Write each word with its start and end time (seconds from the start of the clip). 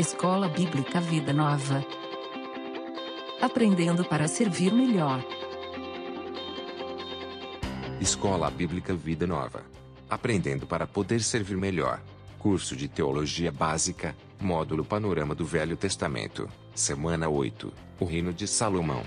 Escola 0.00 0.48
Bíblica 0.48 0.98
Vida 0.98 1.30
Nova. 1.30 1.84
Aprendendo 3.38 4.02
para 4.02 4.26
servir 4.26 4.72
melhor. 4.72 5.22
Escola 8.00 8.50
Bíblica 8.50 8.94
Vida 8.94 9.26
Nova. 9.26 9.62
Aprendendo 10.08 10.66
para 10.66 10.86
poder 10.86 11.22
servir 11.22 11.58
melhor. 11.58 12.00
Curso 12.38 12.74
de 12.74 12.88
Teologia 12.88 13.52
Básica, 13.52 14.16
Módulo 14.40 14.86
Panorama 14.86 15.34
do 15.34 15.44
Velho 15.44 15.76
Testamento, 15.76 16.48
Semana 16.74 17.28
8, 17.28 17.70
O 18.00 18.06
Reino 18.06 18.32
de 18.32 18.48
Salomão. 18.48 19.02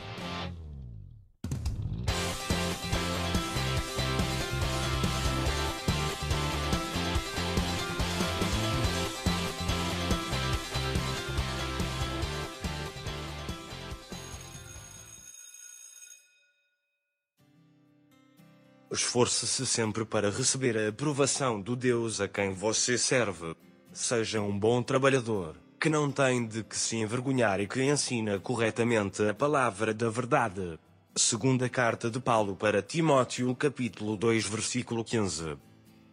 Esforce-se 19.44 19.66
sempre 19.66 20.06
para 20.06 20.30
receber 20.30 20.78
a 20.78 20.88
aprovação 20.88 21.60
do 21.60 21.76
Deus 21.76 22.22
a 22.22 22.30
quem 22.30 22.54
você 22.54 22.98
serve. 22.98 23.54
Seja 23.92 24.40
um 24.40 24.58
bom 24.58 24.82
trabalhador, 24.82 25.58
que 25.78 25.90
não 25.90 26.10
tem 26.10 26.48
de 26.48 26.64
que 26.64 26.78
se 26.78 26.96
envergonhar 26.96 27.60
e 27.60 27.68
que 27.68 27.84
ensina 27.84 28.40
corretamente 28.40 29.22
a 29.28 29.34
palavra 29.34 29.94
da 29.94 30.10
verdade. 30.10 30.80
Segunda 31.14 31.68
carta 31.68 32.10
de 32.10 32.22
Paulo 32.22 32.56
para 32.56 32.82
Timóteo, 32.82 33.54
capítulo 33.56 34.16
2, 34.16 34.48
versículo 34.48 35.04
15. 35.04 35.58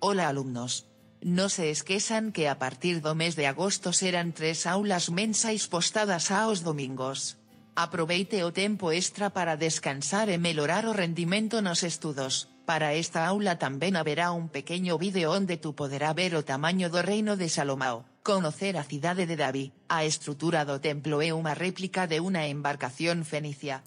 Hola 0.00 0.26
alumnos. 0.26 0.88
No 1.22 1.48
se 1.48 1.70
esqueçan 1.70 2.32
que 2.32 2.48
a 2.48 2.56
partir 2.56 2.98
do 3.00 3.14
mes 3.14 3.36
de 3.36 3.46
agosto 3.46 3.92
serán 3.92 4.32
tres 4.32 4.66
aulas 4.66 5.08
mensais 5.08 5.68
postadas 5.68 6.32
aos 6.32 6.62
domingos. 6.62 7.38
Aproveite 7.76 8.42
o 8.42 8.50
tempo 8.50 8.90
extra 8.90 9.30
para 9.30 9.54
descansar 9.54 10.28
e 10.28 10.36
melhorar 10.36 10.84
o 10.84 10.92
rendimento 10.92 11.62
nos 11.62 11.84
estudos. 11.84 12.50
Para 12.70 12.92
esta 12.92 13.26
aula 13.26 13.58
también 13.58 13.96
haberá 13.96 14.30
un 14.30 14.48
pequeño 14.48 14.96
vídeo 14.96 15.32
onde 15.32 15.56
tú 15.56 15.74
poderá 15.74 16.14
ver 16.14 16.36
o 16.36 16.44
tamaño 16.44 16.86
do 16.86 17.02
reino 17.02 17.34
de 17.34 17.48
Salomao, 17.48 18.06
conocer 18.22 18.78
a 18.78 18.86
cidade 18.86 19.26
de 19.26 19.34
Davi, 19.34 19.74
a 19.90 20.06
estrutura 20.06 20.62
do 20.62 20.78
templo 20.78 21.18
e 21.18 21.34
unha 21.34 21.58
réplica 21.58 22.06
de 22.06 22.22
unha 22.22 22.46
embarcación 22.46 23.26
fenicia. 23.26 23.82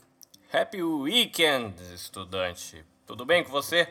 Happy 0.52 0.84
Weekend, 0.84 1.80
estudante! 1.96 2.84
Tudo 3.08 3.24
bem 3.24 3.48
com 3.48 3.56
você? 3.56 3.88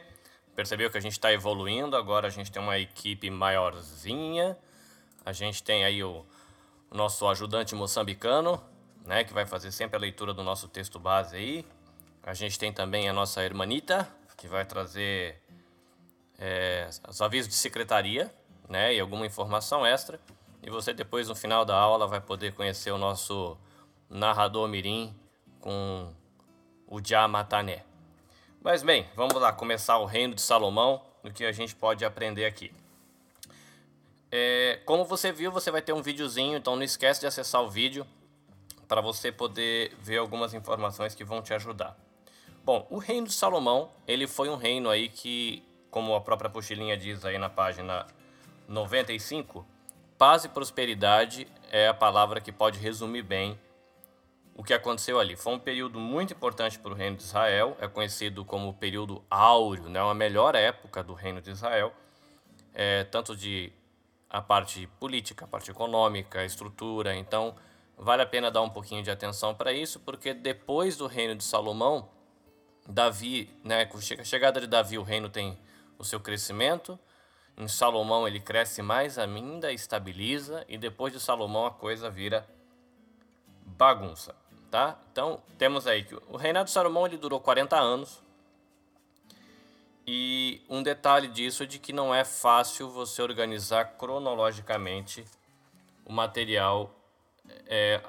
Percebeu 0.52 0.92
que 0.92 1.00
a 1.00 1.00
gente 1.00 1.16
está 1.16 1.32
evoluindo, 1.32 1.96
agora 1.96 2.28
a 2.28 2.30
gente 2.30 2.52
tem 2.52 2.60
uma 2.60 2.76
equipe 2.76 3.32
maiorzinha, 3.32 4.60
a 5.24 5.32
gente 5.32 5.64
tem 5.64 5.88
aí 5.88 6.04
o, 6.04 6.20
o 6.90 6.94
nosso 6.94 7.24
ajudante 7.32 7.72
moçambicano, 7.72 8.60
né, 9.08 9.24
que 9.24 9.32
vai 9.32 9.48
fazer 9.48 9.72
sempre 9.72 9.96
a 9.96 10.00
leitura 10.04 10.36
do 10.36 10.44
nosso 10.44 10.68
texto 10.68 11.00
base 11.00 11.40
aí. 11.40 11.64
A 12.22 12.34
gente 12.34 12.58
tem 12.58 12.70
também 12.70 13.08
a 13.08 13.12
nossa 13.16 13.40
hermanita, 13.42 14.06
que 14.42 14.48
vai 14.48 14.64
trazer 14.64 15.40
é, 16.36 16.90
os 17.08 17.22
avisos 17.22 17.48
de 17.48 17.54
secretaria 17.54 18.28
né, 18.68 18.92
e 18.92 18.98
alguma 18.98 19.24
informação 19.24 19.86
extra. 19.86 20.18
E 20.60 20.68
você 20.68 20.92
depois, 20.92 21.28
no 21.28 21.36
final 21.36 21.64
da 21.64 21.76
aula, 21.76 22.08
vai 22.08 22.20
poder 22.20 22.52
conhecer 22.52 22.90
o 22.90 22.98
nosso 22.98 23.56
narrador 24.10 24.66
mirim 24.66 25.14
com 25.60 26.12
o 26.88 27.00
Jamatané. 27.00 27.84
Mas 28.60 28.82
bem, 28.82 29.08
vamos 29.14 29.34
lá 29.34 29.52
começar 29.52 29.98
o 29.98 30.06
reino 30.06 30.34
de 30.34 30.42
Salomão, 30.42 31.00
no 31.22 31.32
que 31.32 31.44
a 31.44 31.52
gente 31.52 31.76
pode 31.76 32.04
aprender 32.04 32.44
aqui. 32.44 32.74
É, 34.28 34.80
como 34.84 35.04
você 35.04 35.30
viu, 35.30 35.52
você 35.52 35.70
vai 35.70 35.82
ter 35.82 35.92
um 35.92 36.02
videozinho, 36.02 36.58
então 36.58 36.74
não 36.74 36.82
esquece 36.82 37.20
de 37.20 37.28
acessar 37.28 37.62
o 37.62 37.70
vídeo 37.70 38.04
para 38.88 39.00
você 39.00 39.30
poder 39.30 39.94
ver 40.00 40.18
algumas 40.18 40.52
informações 40.52 41.14
que 41.14 41.22
vão 41.22 41.40
te 41.40 41.54
ajudar. 41.54 41.96
Bom, 42.64 42.86
o 42.90 42.98
reino 42.98 43.26
de 43.26 43.32
Salomão, 43.32 43.90
ele 44.06 44.28
foi 44.28 44.48
um 44.48 44.54
reino 44.54 44.88
aí 44.88 45.08
que, 45.08 45.64
como 45.90 46.14
a 46.14 46.20
própria 46.20 46.48
pochilinha 46.48 46.96
diz 46.96 47.24
aí 47.24 47.36
na 47.36 47.50
página 47.50 48.06
95, 48.68 49.66
paz 50.16 50.44
e 50.44 50.48
prosperidade 50.48 51.48
é 51.72 51.88
a 51.88 51.94
palavra 51.94 52.40
que 52.40 52.52
pode 52.52 52.78
resumir 52.78 53.22
bem 53.22 53.58
o 54.54 54.62
que 54.62 54.72
aconteceu 54.72 55.18
ali. 55.18 55.34
Foi 55.34 55.54
um 55.54 55.58
período 55.58 55.98
muito 55.98 56.34
importante 56.34 56.78
para 56.78 56.92
o 56.92 56.94
reino 56.94 57.16
de 57.16 57.24
Israel, 57.24 57.76
é 57.80 57.88
conhecido 57.88 58.44
como 58.44 58.68
o 58.68 58.72
período 58.72 59.24
áureo, 59.28 59.88
né, 59.88 59.98
a 59.98 60.14
melhor 60.14 60.54
época 60.54 61.02
do 61.02 61.14
reino 61.14 61.42
de 61.42 61.50
Israel, 61.50 61.92
é, 62.72 63.02
tanto 63.02 63.34
de 63.34 63.72
a 64.30 64.40
parte 64.40 64.86
política, 65.00 65.46
a 65.46 65.48
parte 65.48 65.68
econômica, 65.68 66.38
a 66.38 66.44
estrutura. 66.44 67.12
Então, 67.16 67.56
vale 67.98 68.22
a 68.22 68.26
pena 68.26 68.52
dar 68.52 68.62
um 68.62 68.70
pouquinho 68.70 69.02
de 69.02 69.10
atenção 69.10 69.52
para 69.52 69.72
isso, 69.72 69.98
porque 69.98 70.32
depois 70.32 70.96
do 70.96 71.08
reino 71.08 71.34
de 71.34 71.42
Salomão, 71.42 72.08
Davi, 72.86 73.48
né, 73.62 73.84
com 73.86 73.98
a 73.98 74.24
chegada 74.24 74.60
de 74.60 74.66
Davi, 74.66 74.98
o 74.98 75.02
reino 75.02 75.28
tem 75.28 75.58
o 75.98 76.04
seu 76.04 76.20
crescimento. 76.20 76.98
Em 77.56 77.68
Salomão 77.68 78.26
ele 78.26 78.40
cresce 78.40 78.82
mais 78.82 79.18
ainda, 79.18 79.72
estabiliza 79.72 80.64
e 80.68 80.76
depois 80.76 81.12
de 81.12 81.20
Salomão 81.20 81.66
a 81.66 81.70
coisa 81.70 82.10
vira 82.10 82.46
bagunça, 83.64 84.34
tá? 84.70 84.98
Então, 85.12 85.42
temos 85.58 85.86
aí 85.86 86.04
que 86.04 86.14
o 86.28 86.36
reinado 86.36 86.66
de 86.66 86.72
Salomão 86.72 87.06
ele 87.06 87.16
durou 87.16 87.40
40 87.40 87.78
anos. 87.78 88.22
E 90.06 90.60
um 90.68 90.82
detalhe 90.82 91.28
disso 91.28 91.62
é 91.62 91.66
de 91.66 91.78
que 91.78 91.92
não 91.92 92.12
é 92.12 92.24
fácil 92.24 92.90
você 92.90 93.22
organizar 93.22 93.96
cronologicamente 93.96 95.24
o 96.04 96.12
material 96.12 96.92
é, 97.66 98.00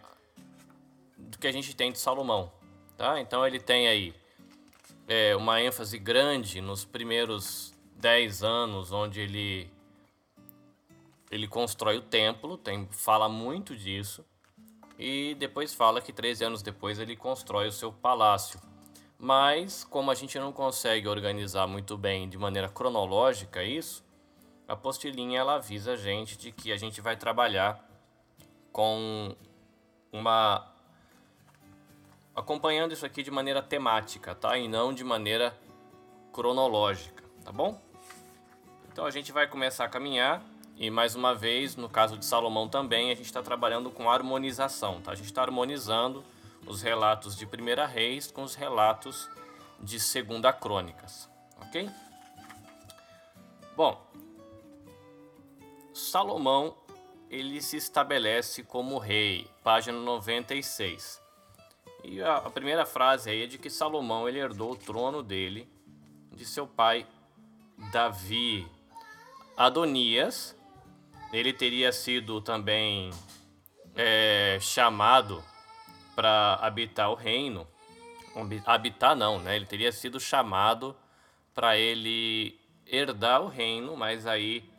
do 1.16 1.38
que 1.38 1.48
a 1.48 1.52
gente 1.52 1.76
tem 1.76 1.92
de 1.92 2.00
Salomão, 2.00 2.52
tá? 2.98 3.20
Então 3.20 3.46
ele 3.46 3.60
tem 3.60 3.88
aí 3.88 4.23
é, 5.08 5.36
uma 5.36 5.62
ênfase 5.62 5.98
grande 5.98 6.62
nos 6.62 6.86
primeiros 6.86 7.74
10 7.96 8.44
anos, 8.44 8.92
onde 8.92 9.20
ele, 9.22 9.72
ele 11.32 11.48
constrói 11.48 11.98
o 11.98 12.02
templo, 12.02 12.58
tem, 12.58 12.88
fala 12.92 13.28
muito 13.28 13.76
disso, 13.76 14.26
e 14.98 15.36
depois 15.36 15.74
fala 15.74 16.02
que 16.02 16.14
13 16.14 16.46
anos 16.46 16.62
depois 16.62 17.00
ele 17.00 17.16
constrói 17.16 17.68
o 17.68 17.72
seu 17.72 17.92
palácio. 17.92 18.60
Mas, 19.18 19.84
como 19.84 20.12
a 20.12 20.16
gente 20.16 20.38
não 20.38 20.52
consegue 20.52 21.08
organizar 21.08 21.66
muito 21.66 21.98
bem 21.98 22.28
de 22.28 22.38
maneira 22.38 22.68
cronológica 22.68 23.64
isso, 23.64 24.04
a 24.68 24.76
postilinha 24.76 25.40
ela 25.40 25.56
avisa 25.56 25.94
a 25.94 25.96
gente 25.96 26.38
de 26.38 26.52
que 26.52 26.72
a 26.72 26.78
gente 26.78 27.00
vai 27.00 27.16
trabalhar 27.16 27.88
com 28.72 29.36
uma 30.12 30.73
acompanhando 32.36 32.94
isso 32.94 33.06
aqui 33.06 33.22
de 33.22 33.32
maneira 33.32 33.62
temática, 33.62 34.34
tá? 34.34 34.58
E 34.58 34.68
não 34.68 34.94
de 34.94 35.04
maneira 35.04 35.58
cronológica, 36.32 37.24
tá 37.44 37.52
bom? 37.52 37.80
Então 38.92 39.06
a 39.06 39.12
gente 39.12 39.32
vai 39.32 39.48
começar 39.48 39.86
a 39.86 39.90
caminhar 39.90 40.44
e 40.76 40.90
mais 40.90 41.16
uma 41.16 41.36
vez, 41.36 41.76
no 41.76 41.88
caso 41.88 42.18
de 42.18 42.26
Salomão 42.26 42.68
também, 42.68 43.12
a 43.12 43.16
gente 43.16 43.26
está 43.26 43.44
trabalhando 43.44 43.92
com 43.92 44.10
harmonização, 44.10 45.02
tá? 45.02 45.12
A 45.12 45.16
gente 45.16 45.28
está 45.28 45.42
harmonizando 45.42 46.24
os 46.66 46.82
relatos 46.82 47.36
de 47.36 47.46
Primeira 47.46 47.86
Reis 47.86 48.32
com 48.32 48.44
os 48.44 48.56
relatos 48.56 49.30
de 49.80 50.00
Segunda 50.00 50.52
Crônicas, 50.52 51.30
ok? 51.62 51.90
Bom, 53.76 54.02
Salomão 55.94 56.76
ele 57.30 57.62
se 57.62 57.78
estabelece 57.78 58.64
como 58.64 59.00
rei, 59.00 59.48
página 59.64 59.98
96. 59.98 61.23
E 62.04 62.22
a, 62.22 62.38
a, 62.38 62.50
primeira 62.50 62.86
frase 62.86 63.30
aí 63.30 63.44
é 63.44 63.48
de 63.48 63.58
que 63.58 63.70
Salomão 63.70 64.28
ele 64.28 64.40
herdou 64.40 64.72
o 64.72 64.76
trono 64.76 65.24
dele 65.24 65.68
de 66.32 66.46
seu 66.46 66.68
pai 66.68 67.08
Davi. 67.92 68.68
Adonias, 69.56 70.56
ele 71.32 71.54
teria 71.54 71.92
sido 71.92 72.42
também 72.42 73.12
é, 73.96 74.58
chamado 74.60 75.44
para 76.16 76.56
habitar 76.62 77.10
o 77.10 77.16
reino. 77.16 77.68
Habitar 78.66 79.16
não, 79.16 79.40
né? 79.40 79.56
Ele 79.56 79.66
teria 79.66 79.92
sido 79.92 80.20
chamado 80.20 80.96
para 81.54 81.78
ele 81.78 82.60
herdar 82.86 83.42
o 83.42 83.48
reino, 83.48 83.96
mas 83.96 84.26
aí 84.26 84.70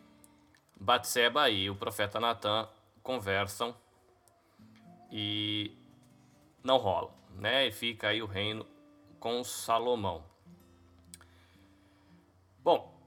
Batseba 0.78 1.48
e 1.48 1.70
o 1.70 1.76
profeta 1.76 2.18
Natan 2.18 2.68
conversam 3.02 3.74
e 5.10 5.72
não 6.64 6.78
rola, 6.78 7.14
né? 7.36 7.68
E 7.68 7.72
fica 7.72 8.08
aí 8.08 8.22
o 8.22 8.26
reino 8.26 8.66
com 9.20 9.44
Salomão. 9.44 10.24
Bom, 12.62 12.98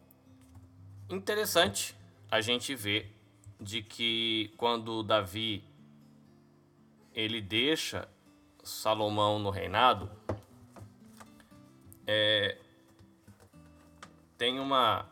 interessante 1.10 1.96
a 2.30 2.40
gente 2.40 2.76
ver 2.76 3.12
de 3.60 3.82
que 3.82 4.54
quando 4.56 5.02
Davi 5.02 5.64
ele 7.12 7.42
deixa 7.42 8.08
Salomão 8.64 9.40
no 9.40 9.50
reinado, 9.50 10.12
é, 12.06 12.60
tem 14.38 14.60
uma 14.60 15.10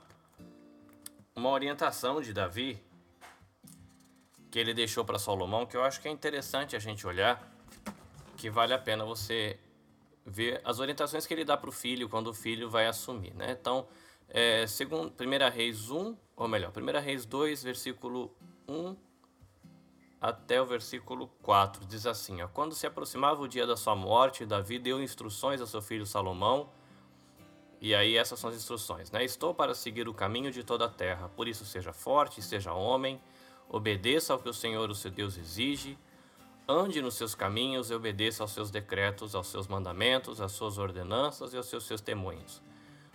uma 1.36 1.50
orientação 1.50 2.22
de 2.22 2.32
Davi 2.32 2.82
que 4.50 4.58
ele 4.58 4.74
deixou 4.74 5.04
para 5.04 5.20
Salomão, 5.20 5.66
que 5.66 5.76
eu 5.76 5.84
acho 5.84 6.00
que 6.00 6.08
é 6.08 6.12
interessante 6.12 6.76
a 6.76 6.80
gente 6.80 7.06
olhar, 7.06 7.55
que 8.36 8.50
vale 8.50 8.74
a 8.74 8.80
pena 8.80 9.06
você 9.06 9.60
ver 10.26 10.62
as 10.64 10.80
orientações 10.80 11.26
que 11.26 11.34
ele 11.34 11.46
dá 11.46 11.56
para 11.56 11.70
o 11.70 11.74
filho 11.74 12.10
quando 12.10 12.28
o 12.28 12.34
filho 12.34 12.70
vai 12.70 12.88
assumir, 12.88 13.34
né? 13.36 13.56
Então, 13.60 13.88
é, 14.28 14.66
segundo 14.66 15.14
1 15.20 15.54
Reis 15.54 15.92
1, 15.92 16.18
ou 16.36 16.48
melhor, 16.48 16.72
1 16.76 17.00
Reis 17.00 17.26
2, 17.26 17.64
versículo 17.64 18.36
1 18.68 18.96
até 20.20 20.60
o 20.60 20.66
versículo 20.66 21.28
4, 21.44 21.86
diz 21.86 22.08
assim: 22.08 22.42
ó, 22.42 22.48
Quando 22.48 22.74
se 22.74 22.88
aproximava 22.88 23.42
o 23.42 23.48
dia 23.48 23.68
da 23.68 23.78
sua 23.78 23.96
morte, 23.96 24.46
Davi 24.46 24.80
deu 24.80 25.02
instruções 25.02 25.62
a 25.62 25.68
seu 25.68 25.82
filho 25.82 26.06
Salomão. 26.06 26.70
E 27.80 27.94
aí 27.94 28.18
essas 28.18 28.40
são 28.40 28.50
as 28.50 28.56
instruções, 28.56 29.12
né? 29.12 29.24
Estou 29.24 29.54
para 29.54 29.76
seguir 29.76 30.08
o 30.08 30.14
caminho 30.14 30.52
de 30.52 30.64
toda 30.64 30.86
a 30.86 30.90
terra, 30.90 31.30
por 31.30 31.48
isso 31.48 31.64
seja 31.66 31.94
forte, 31.94 32.42
seja 32.42 32.74
homem, 32.74 33.22
obedeça 33.70 34.34
ao 34.34 34.40
que 34.40 34.50
o 34.50 34.54
Senhor, 34.54 34.90
o 34.90 34.96
seu 34.96 35.12
Deus, 35.12 35.38
exige, 35.38 35.96
ande 36.68 37.02
nos 37.02 37.16
seus 37.16 37.36
caminhos 37.36 37.90
e 37.90 37.94
obedeça 37.94 38.44
aos 38.44 38.52
seus 38.52 38.72
decretos, 38.72 39.36
aos 39.36 39.48
seus 39.48 39.68
mandamentos, 39.68 40.42
às 40.42 40.52
suas 40.52 40.78
ordenanças 40.78 41.54
e 41.54 41.58
aos 41.58 41.68
seus 41.68 41.88
testemunhos, 41.88 42.62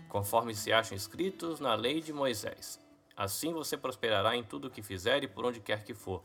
conforme 0.09 0.55
se 0.55 0.73
acham 0.73 0.97
escritos 0.97 1.61
na 1.61 1.75
lei 1.75 2.01
de 2.01 2.13
Moisés. 2.13 2.81
Assim 3.17 3.53
você 3.53 3.77
prosperará 3.77 4.37
em 4.37 4.45
tudo 4.45 4.69
o 4.69 4.71
que 4.71 4.83
fizer 4.83 5.25
e 5.25 5.29
por 5.29 5.45
onde 5.45 5.61
quer 5.61 5.85
que 5.85 5.93
for. 5.93 6.23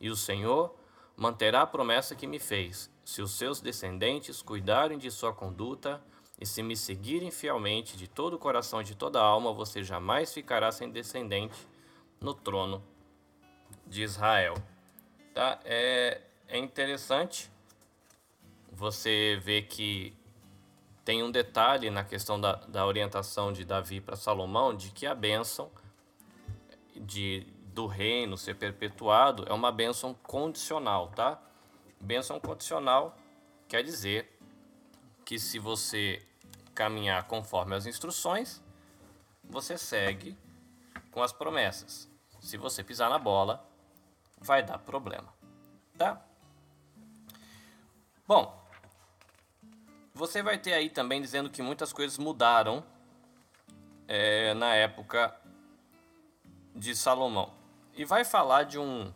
E 0.00 0.10
o 0.10 0.16
Senhor 0.16 0.74
manterá 1.16 1.62
a 1.62 1.66
promessa 1.66 2.14
que 2.14 2.26
me 2.26 2.38
fez, 2.38 2.90
se 3.04 3.22
os 3.22 3.32
seus 3.32 3.60
descendentes 3.60 4.42
cuidarem 4.42 4.98
de 4.98 5.10
sua 5.10 5.32
conduta 5.32 6.00
e 6.38 6.46
se 6.46 6.62
me 6.62 6.76
seguirem 6.76 7.30
fielmente 7.30 7.96
de 7.96 8.06
todo 8.06 8.34
o 8.34 8.38
coração 8.38 8.82
e 8.82 8.84
de 8.84 8.94
toda 8.94 9.18
a 9.18 9.24
alma, 9.24 9.52
você 9.52 9.82
jamais 9.82 10.32
ficará 10.32 10.70
sem 10.70 10.90
descendente 10.90 11.56
no 12.20 12.34
trono 12.34 12.84
de 13.86 14.02
Israel. 14.02 14.54
Tá? 15.34 15.58
É, 15.64 16.20
é 16.48 16.58
interessante 16.58 17.50
você 18.72 19.38
ver 19.42 19.62
que 19.62 20.16
tem 21.04 21.22
um 21.22 21.30
detalhe 21.30 21.90
na 21.90 22.04
questão 22.04 22.40
da, 22.40 22.54
da 22.54 22.86
orientação 22.86 23.52
de 23.52 23.64
Davi 23.64 24.00
para 24.00 24.16
Salomão, 24.16 24.74
de 24.74 24.90
que 24.90 25.06
a 25.06 25.14
bênção 25.14 25.70
de, 26.96 27.46
do 27.72 27.86
reino 27.86 28.36
ser 28.36 28.54
perpetuado 28.56 29.44
é 29.48 29.52
uma 29.52 29.70
bênção 29.70 30.14
condicional, 30.14 31.08
tá? 31.08 31.40
Bênção 32.00 32.40
condicional 32.40 33.16
quer 33.66 33.82
dizer 33.82 34.38
que 35.24 35.38
se 35.38 35.58
você 35.58 36.24
caminhar 36.74 37.26
conforme 37.26 37.74
as 37.74 37.86
instruções, 37.86 38.62
você 39.42 39.76
segue 39.76 40.36
com 41.10 41.22
as 41.22 41.32
promessas. 41.32 42.08
Se 42.40 42.56
você 42.56 42.84
pisar 42.84 43.10
na 43.10 43.18
bola, 43.18 43.66
vai 44.40 44.62
dar 44.62 44.78
problema, 44.78 45.32
tá? 45.96 46.27
Bom, 48.28 48.62
você 50.12 50.42
vai 50.42 50.58
ter 50.58 50.74
aí 50.74 50.90
também 50.90 51.18
dizendo 51.22 51.48
que 51.48 51.62
muitas 51.62 51.94
coisas 51.94 52.18
mudaram 52.18 52.84
é, 54.06 54.52
na 54.52 54.74
época 54.74 55.34
de 56.76 56.94
Salomão. 56.94 57.54
E 57.96 58.04
vai 58.04 58.26
falar 58.26 58.64
de 58.64 58.78
um 58.78 59.10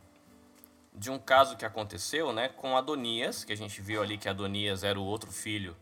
de 0.94 1.10
um 1.10 1.18
caso 1.18 1.56
que 1.58 1.64
aconteceu, 1.64 2.32
né, 2.32 2.48
com 2.48 2.76
Adonias, 2.76 3.44
que 3.44 3.52
a 3.52 3.56
gente 3.56 3.80
viu 3.82 4.02
ali 4.02 4.16
que 4.16 4.28
Adonias 4.28 4.82
era 4.82 4.98
o 4.98 5.04
outro 5.04 5.30
filho 5.30 5.76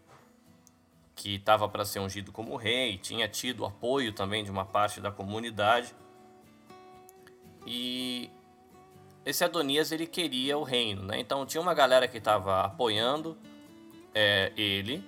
que 1.14 1.36
estava 1.36 1.68
para 1.68 1.84
ser 1.84 2.00
ungido 2.00 2.32
como 2.32 2.56
rei, 2.56 2.98
tinha 2.98 3.28
tido 3.28 3.64
apoio 3.64 4.12
também 4.12 4.42
de 4.42 4.50
uma 4.50 4.64
parte 4.64 5.00
da 5.00 5.12
comunidade. 5.12 5.94
E 7.66 8.30
esse 9.30 9.44
Adonias 9.44 9.92
ele 9.92 10.06
queria 10.06 10.58
o 10.58 10.62
reino, 10.62 11.02
né? 11.02 11.18
Então 11.18 11.46
tinha 11.46 11.60
uma 11.60 11.74
galera 11.74 12.06
que 12.06 12.18
estava 12.18 12.62
apoiando 12.62 13.36
é, 14.14 14.52
ele. 14.56 15.04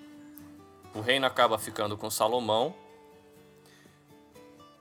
O 0.95 1.01
reino 1.01 1.27
acaba 1.27 1.59
ficando 1.59 1.97
com 1.97 2.11
Salomão 2.11 2.75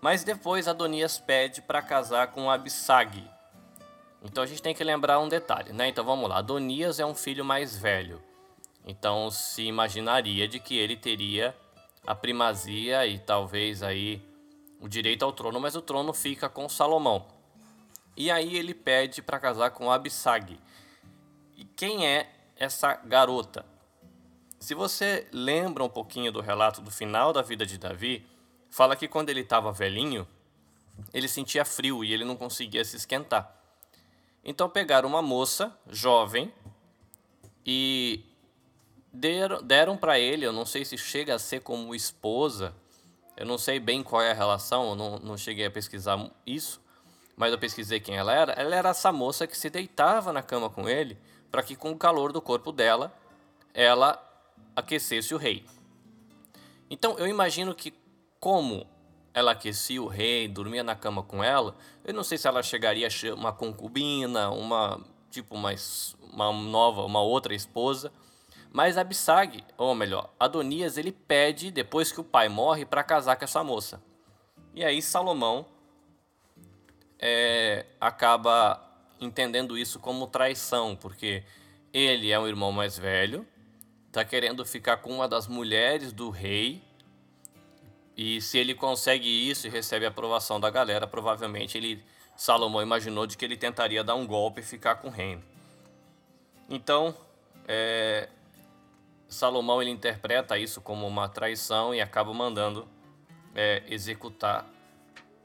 mas 0.01 0.23
depois 0.23 0.67
Adonias 0.67 1.19
pede 1.19 1.61
para 1.61 1.79
casar 1.81 2.31
com 2.31 2.49
Abissag. 2.49 3.23
Então 4.23 4.43
a 4.43 4.47
gente 4.47 4.61
tem 4.61 4.73
que 4.73 4.83
lembrar 4.83 5.19
um 5.19 5.29
detalhe, 5.29 5.71
né? 5.71 5.87
Então 5.87 6.03
vamos 6.03 6.27
lá. 6.27 6.39
Adonias 6.39 6.99
é 6.99 7.05
um 7.05 7.13
filho 7.13 7.45
mais 7.45 7.77
velho. 7.77 8.19
Então 8.83 9.29
se 9.29 9.61
imaginaria 9.61 10.47
de 10.47 10.59
que 10.59 10.75
ele 10.75 10.97
teria 10.97 11.55
a 12.05 12.15
primazia 12.15 13.05
e 13.05 13.19
talvez 13.19 13.83
aí 13.83 14.19
o 14.79 14.87
direito 14.87 15.23
ao 15.23 15.31
trono, 15.31 15.59
mas 15.59 15.75
o 15.75 15.81
trono 15.81 16.11
fica 16.13 16.49
com 16.49 16.67
Salomão. 16.67 17.27
E 18.15 18.29
aí 18.29 18.55
ele 18.55 18.73
pede 18.73 19.21
para 19.21 19.39
casar 19.39 19.71
com 19.71 19.91
Abissag. 19.91 20.59
E 21.57 21.65
quem 21.65 22.07
é 22.07 22.31
essa 22.55 22.93
garota? 22.95 23.65
Se 24.59 24.75
você 24.75 25.27
lembra 25.31 25.83
um 25.83 25.89
pouquinho 25.89 26.31
do 26.31 26.41
relato 26.41 26.81
do 26.81 26.91
final 26.91 27.33
da 27.33 27.41
vida 27.41 27.65
de 27.65 27.77
Davi, 27.77 28.25
fala 28.69 28.95
que 28.95 29.07
quando 29.07 29.29
ele 29.29 29.41
estava 29.41 29.71
velhinho, 29.71 30.27
ele 31.13 31.27
sentia 31.27 31.65
frio 31.65 32.03
e 32.03 32.13
ele 32.13 32.23
não 32.23 32.35
conseguia 32.35 32.85
se 32.85 32.95
esquentar. 32.95 33.55
Então 34.43 34.69
pegaram 34.69 35.07
uma 35.07 35.21
moça 35.21 35.75
jovem 35.89 36.53
e 37.65 38.23
deram, 39.11 39.61
deram 39.61 39.97
para 39.97 40.19
ele, 40.19 40.45
eu 40.45 40.53
não 40.53 40.65
sei 40.65 40.85
se 40.85 40.97
chega 40.97 41.35
a 41.35 41.39
ser 41.39 41.61
como 41.61 41.93
esposa, 41.93 42.73
eu 43.37 43.45
não 43.45 43.57
sei 43.57 43.79
bem 43.79 44.03
qual 44.03 44.21
é 44.21 44.31
a 44.31 44.35
relação, 44.35 44.89
eu 44.89 44.95
não, 44.95 45.19
não 45.19 45.37
cheguei 45.37 45.65
a 45.65 45.71
pesquisar 45.71 46.29
isso, 46.45 46.81
mas 47.35 47.51
eu 47.51 47.57
pesquisei 47.57 47.99
quem 47.99 48.17
ela 48.17 48.33
era. 48.33 48.53
Ela 48.53 48.75
era 48.75 48.89
essa 48.89 49.11
moça 49.11 49.47
que 49.47 49.57
se 49.57 49.69
deitava 49.69 50.31
na 50.31 50.41
cama 50.41 50.69
com 50.69 50.87
ele 50.87 51.17
para 51.51 51.63
que 51.63 51.75
com 51.75 51.91
o 51.91 51.97
calor 51.97 52.31
do 52.31 52.41
corpo 52.41 52.71
dela 52.71 53.13
ela 53.73 54.21
aquecesse 54.75 55.33
o 55.33 55.37
rei. 55.37 55.65
Então 56.89 57.17
eu 57.17 57.27
imagino 57.27 57.75
que 57.75 57.93
como 58.39 58.87
ela 59.33 59.51
aquecia 59.51 60.01
o 60.01 60.07
rei, 60.07 60.47
dormia 60.47 60.83
na 60.83 60.95
cama 60.95 61.23
com 61.23 61.43
ela, 61.43 61.75
eu 62.03 62.13
não 62.13 62.23
sei 62.23 62.37
se 62.37 62.47
ela 62.47 62.61
chegaria 62.61 63.07
a 63.07 63.11
ser 63.11 63.33
uma 63.33 63.53
concubina, 63.53 64.49
uma 64.49 64.99
tipo 65.29 65.55
uma, 65.55 65.73
uma 66.33 66.51
nova, 66.51 67.03
uma 67.05 67.21
outra 67.21 67.55
esposa, 67.55 68.11
mas 68.73 68.97
Abissag, 68.97 69.63
ou 69.77 69.95
melhor, 69.95 70.29
Adonias, 70.39 70.97
ele 70.97 71.11
pede 71.11 71.71
depois 71.71 72.11
que 72.11 72.19
o 72.19 72.23
pai 72.23 72.49
morre 72.49 72.85
para 72.85 73.03
casar 73.03 73.35
com 73.35 73.45
essa 73.45 73.63
moça. 73.63 74.01
E 74.73 74.83
aí 74.83 75.01
Salomão 75.01 75.65
é, 77.21 77.85
acaba 77.99 78.81
entendendo 79.19 79.77
isso 79.77 79.99
como 79.99 80.25
traição, 80.25 80.95
porque 80.95 81.43
ele 81.93 82.31
é 82.31 82.39
um 82.39 82.47
irmão 82.47 82.71
mais 82.71 82.97
velho, 82.97 83.45
está 84.07 84.25
querendo 84.25 84.65
ficar 84.65 84.97
com 84.97 85.13
uma 85.13 85.27
das 85.27 85.47
mulheres 85.47 86.11
do 86.11 86.31
rei 86.31 86.81
e 88.17 88.41
se 88.41 88.57
ele 88.57 88.73
consegue 88.73 89.27
isso 89.27 89.67
e 89.67 89.69
recebe 89.69 90.05
a 90.05 90.09
aprovação 90.09 90.59
da 90.59 90.69
galera, 90.69 91.05
provavelmente 91.07 91.77
ele 91.77 92.03
Salomão 92.35 92.81
imaginou 92.81 93.27
de 93.27 93.37
que 93.37 93.45
ele 93.45 93.55
tentaria 93.55 94.03
dar 94.03 94.15
um 94.15 94.25
golpe 94.25 94.61
e 94.61 94.63
ficar 94.63 94.95
com 94.95 95.09
o 95.09 95.11
reino. 95.11 95.43
Então, 96.67 97.15
é, 97.67 98.29
Salomão 99.27 99.81
ele 99.81 99.91
interpreta 99.91 100.57
isso 100.57 100.81
como 100.81 101.07
uma 101.07 101.29
traição 101.29 101.93
e 101.93 102.01
acaba 102.01 102.33
mandando 102.33 102.87
é, 103.53 103.83
executar 103.87 104.65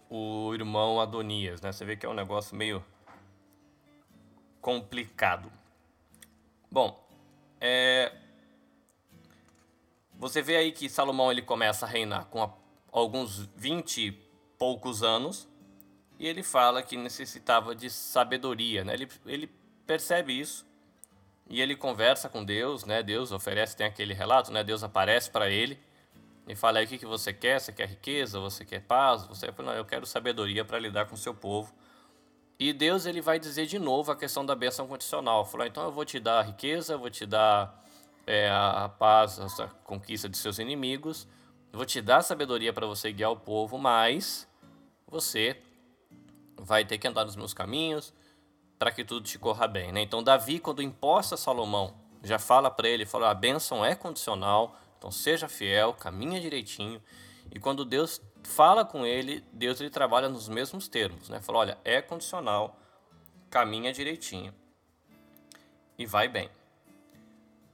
o 0.08 0.54
irmão 0.54 1.00
Adonias. 1.00 1.60
Né? 1.60 1.72
Você 1.72 1.84
vê 1.84 1.96
que 1.96 2.06
é 2.06 2.08
um 2.08 2.14
negócio 2.14 2.56
meio 2.56 2.84
complicado. 4.60 5.50
Bom, 6.70 7.00
é, 7.60 8.12
você 10.14 10.42
vê 10.42 10.56
aí 10.56 10.72
que 10.72 10.88
Salomão 10.88 11.30
ele 11.30 11.42
começa 11.42 11.86
a 11.86 11.88
reinar 11.88 12.26
com 12.26 12.42
a, 12.42 12.50
alguns 12.90 13.48
vinte 13.56 14.08
e 14.08 14.12
poucos 14.58 15.02
anos 15.02 15.48
e 16.18 16.26
ele 16.26 16.42
fala 16.42 16.82
que 16.82 16.96
necessitava 16.96 17.74
de 17.74 17.90
sabedoria, 17.90 18.84
né? 18.84 18.94
Ele, 18.94 19.08
ele 19.26 19.46
percebe 19.86 20.38
isso 20.38 20.66
e 21.48 21.60
ele 21.60 21.76
conversa 21.76 22.28
com 22.28 22.44
Deus, 22.44 22.84
né? 22.84 23.02
Deus 23.02 23.30
oferece, 23.32 23.76
tem 23.76 23.86
aquele 23.86 24.14
relato, 24.14 24.50
né? 24.50 24.64
Deus 24.64 24.82
aparece 24.82 25.30
para 25.30 25.48
ele 25.48 25.78
e 26.46 26.54
fala 26.54 26.78
aí 26.78 26.84
o 26.84 26.88
que, 26.88 26.98
que 26.98 27.06
você 27.06 27.32
quer, 27.32 27.60
você 27.60 27.72
quer 27.72 27.88
riqueza, 27.88 28.38
você 28.38 28.64
quer 28.64 28.80
paz, 28.80 29.26
você 29.26 29.52
não, 29.58 29.72
eu 29.72 29.84
quero 29.84 30.06
sabedoria 30.06 30.64
para 30.64 30.78
lidar 30.78 31.06
com 31.06 31.14
o 31.14 31.18
seu 31.18 31.34
povo. 31.34 31.74
E 32.58 32.72
Deus 32.72 33.04
ele 33.04 33.20
vai 33.20 33.38
dizer 33.38 33.66
de 33.66 33.78
novo 33.78 34.12
a 34.12 34.16
questão 34.16 34.46
da 34.46 34.54
bênção 34.54 34.86
condicional. 34.86 35.44
Falou, 35.44 35.66
então 35.66 35.84
eu 35.84 35.92
vou 35.92 36.04
te 36.04 36.20
dar 36.20 36.42
riqueza, 36.42 36.94
eu 36.94 36.98
vou 36.98 37.10
te 37.10 37.26
dar 37.26 37.84
é, 38.26 38.48
a 38.48 38.88
paz, 38.88 39.38
a 39.60 39.68
conquista 39.84 40.28
de 40.28 40.36
seus 40.36 40.58
inimigos. 40.58 41.26
Vou 41.72 41.84
te 41.84 42.00
dar 42.00 42.22
sabedoria 42.22 42.72
para 42.72 42.86
você 42.86 43.12
guiar 43.12 43.32
o 43.32 43.36
povo, 43.36 43.76
mas 43.76 44.48
você 45.06 45.60
vai 46.56 46.84
ter 46.84 46.96
que 46.96 47.06
andar 47.06 47.24
nos 47.24 47.36
meus 47.36 47.52
caminhos 47.52 48.14
para 48.78 48.90
que 48.90 49.04
tudo 49.04 49.26
te 49.26 49.38
corra 49.38 49.66
bem. 49.66 49.92
Né? 49.92 50.00
Então, 50.00 50.22
Davi, 50.22 50.58
quando 50.58 50.80
imposta 50.80 51.36
Salomão, 51.36 51.94
já 52.22 52.38
fala 52.38 52.70
para 52.70 52.88
ele: 52.88 53.04
fala, 53.04 53.30
a 53.30 53.34
bênção 53.34 53.84
é 53.84 53.94
condicional, 53.94 54.78
então 55.06 55.12
seja 55.12 55.46
fiel, 55.46 55.94
caminha 55.94 56.40
direitinho. 56.40 57.00
E 57.54 57.60
quando 57.60 57.84
Deus 57.84 58.20
fala 58.42 58.84
com 58.84 59.06
ele, 59.06 59.44
Deus 59.52 59.80
ele 59.80 59.88
trabalha 59.88 60.28
nos 60.28 60.48
mesmos 60.48 60.88
termos. 60.88 61.28
Né? 61.28 61.40
Fala: 61.40 61.58
olha, 61.58 61.78
é 61.84 62.02
condicional, 62.02 62.76
caminha 63.48 63.92
direitinho 63.92 64.52
e 65.96 66.04
vai 66.04 66.26
bem. 66.26 66.50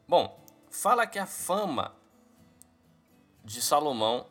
Bom, 0.06 0.38
fala 0.70 1.06
que 1.06 1.18
a 1.18 1.24
fama 1.24 1.94
de 3.42 3.62
Salomão 3.62 4.26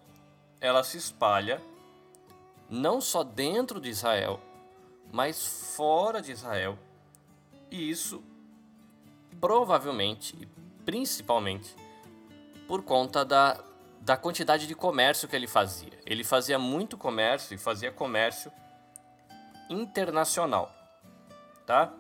ela 0.60 0.84
se 0.84 0.98
espalha 0.98 1.60
não 2.70 3.02
só 3.02 3.24
dentro 3.24 3.82
de 3.82 3.90
Israel, 3.90 4.40
mas 5.12 5.74
fora 5.76 6.22
de 6.22 6.32
Israel. 6.32 6.78
E 7.72 7.90
isso 7.90 8.24
provavelmente 9.40 10.38
e 10.40 10.46
principalmente 10.86 11.76
por 12.72 12.84
conta 12.84 13.26
da, 13.26 13.62
da 14.00 14.16
quantidade 14.16 14.66
de 14.66 14.74
comércio 14.74 15.28
que 15.28 15.36
ele 15.36 15.46
fazia. 15.46 15.92
Ele 16.06 16.24
fazia 16.24 16.58
muito 16.58 16.98
comércio 16.98 17.54
e 17.54 17.58
fazia 17.58 17.92
comércio 17.92 18.50
internacional, 19.70 20.74
tá? 21.66 21.92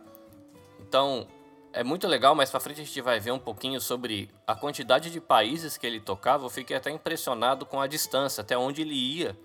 Então, 0.79 1.27
é 1.73 1.83
muito 1.83 2.07
legal, 2.07 2.33
mas 2.35 2.49
para 2.49 2.61
frente 2.61 2.79
a 2.79 2.85
gente 2.85 3.01
vai 3.01 3.19
ver 3.19 3.31
um 3.31 3.37
pouquinho 3.37 3.81
sobre 3.81 4.29
a 4.47 4.55
quantidade 4.55 5.11
de 5.11 5.19
países 5.19 5.75
que 5.75 5.85
ele 5.85 5.99
tocava. 5.99 6.45
Eu 6.45 6.49
fiquei 6.49 6.77
até 6.77 6.89
impressionado 6.89 7.65
com 7.65 7.81
a 7.81 7.85
distância, 7.85 8.39
até 8.39 8.57
onde 8.57 8.81
ele 8.81 8.95
ia 8.95 9.37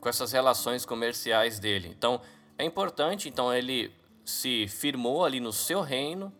com 0.00 0.08
essas 0.08 0.32
relações 0.32 0.84
comerciais 0.84 1.60
dele. 1.60 1.94
Então, 1.96 2.20
é 2.58 2.64
importante, 2.64 3.28
então 3.28 3.54
ele 3.54 3.94
se 4.24 4.66
firmou 4.66 5.24
ali 5.24 5.38
no 5.38 5.52
seu 5.52 5.82
reino, 5.82 6.32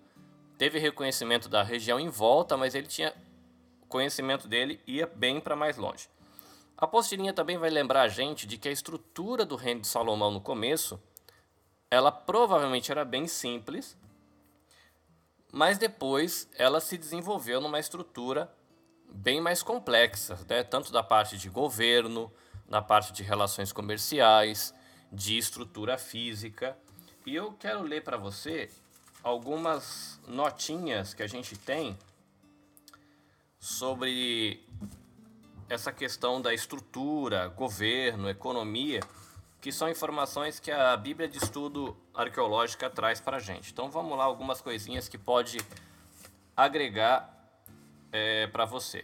teve 0.59 0.81
reconhecimento 0.81 1.49
da 1.49 1.63
região 1.63 2.01
em 2.01 2.09
volta, 2.09 2.57
mas 2.57 2.75
ele 2.75 2.89
tinha 2.89 3.15
conhecimento 3.95 4.49
dele 4.49 4.81
ia 4.89 5.07
bem 5.07 5.41
para 5.41 5.55
mais 5.55 5.77
longe. 5.77 6.09
A 6.77 6.85
postilinha 6.85 7.33
também 7.33 7.57
vai 7.57 7.71
lembrar 7.71 8.03
a 8.03 8.09
gente 8.09 8.45
de 8.45 8.59
que 8.59 8.69
a 8.69 8.73
estrutura 8.73 9.47
do 9.47 9.55
reino 9.55 9.83
de 9.83 9.87
Salomão 9.87 10.33
no 10.33 10.41
começo, 10.41 11.01
ela 11.89 12.11
provavelmente 12.11 12.91
era 12.91 13.05
bem 13.05 13.29
simples, 13.29 13.97
mas 15.53 15.79
depois 15.79 16.51
ela 16.59 16.81
se 16.81 16.99
desenvolveu 16.99 17.61
numa 17.61 17.79
estrutura 17.79 18.53
bem 19.09 19.41
mais 19.41 19.63
complexa, 19.63 20.41
né? 20.49 20.65
tanto 20.65 20.91
da 20.91 21.05
parte 21.05 21.39
de 21.39 21.49
governo, 21.49 22.33
da 22.69 22.83
parte 22.83 23.13
de 23.13 23.23
relações 23.23 23.71
comerciais, 23.71 24.75
de 25.13 25.39
estrutura 25.39 25.97
física. 25.97 26.77
E 27.25 27.33
eu 27.33 27.53
quero 27.53 27.83
ler 27.83 28.03
para 28.03 28.17
você 28.17 28.69
algumas 29.23 30.21
notinhas 30.27 31.15
que 31.15 31.23
a 31.23 31.29
gente 31.29 31.57
tem 31.57 31.97
sobre 33.65 34.63
essa 35.71 35.91
questão 35.91 36.39
da 36.39 36.53
estrutura, 36.53 37.49
governo, 37.49 38.29
economia, 38.29 39.01
que 39.59 39.73
são 39.73 39.89
informações 39.89 40.61
que 40.61 40.71
a 40.71 40.95
Bíblia 40.99 41.27
de 41.27 41.39
Estudo 41.39 41.97
Arqueológica 42.13 42.91
traz 42.91 43.23
para 43.23 43.39
a 43.39 43.41
gente. 43.41 43.73
Então 43.73 43.89
vamos 43.89 44.19
lá, 44.19 44.25
algumas 44.25 44.61
coisinhas 44.61 45.09
que 45.09 45.17
pode 45.17 45.57
agregar 46.55 47.35
é, 48.13 48.47
para 48.49 48.67
você. 48.67 49.03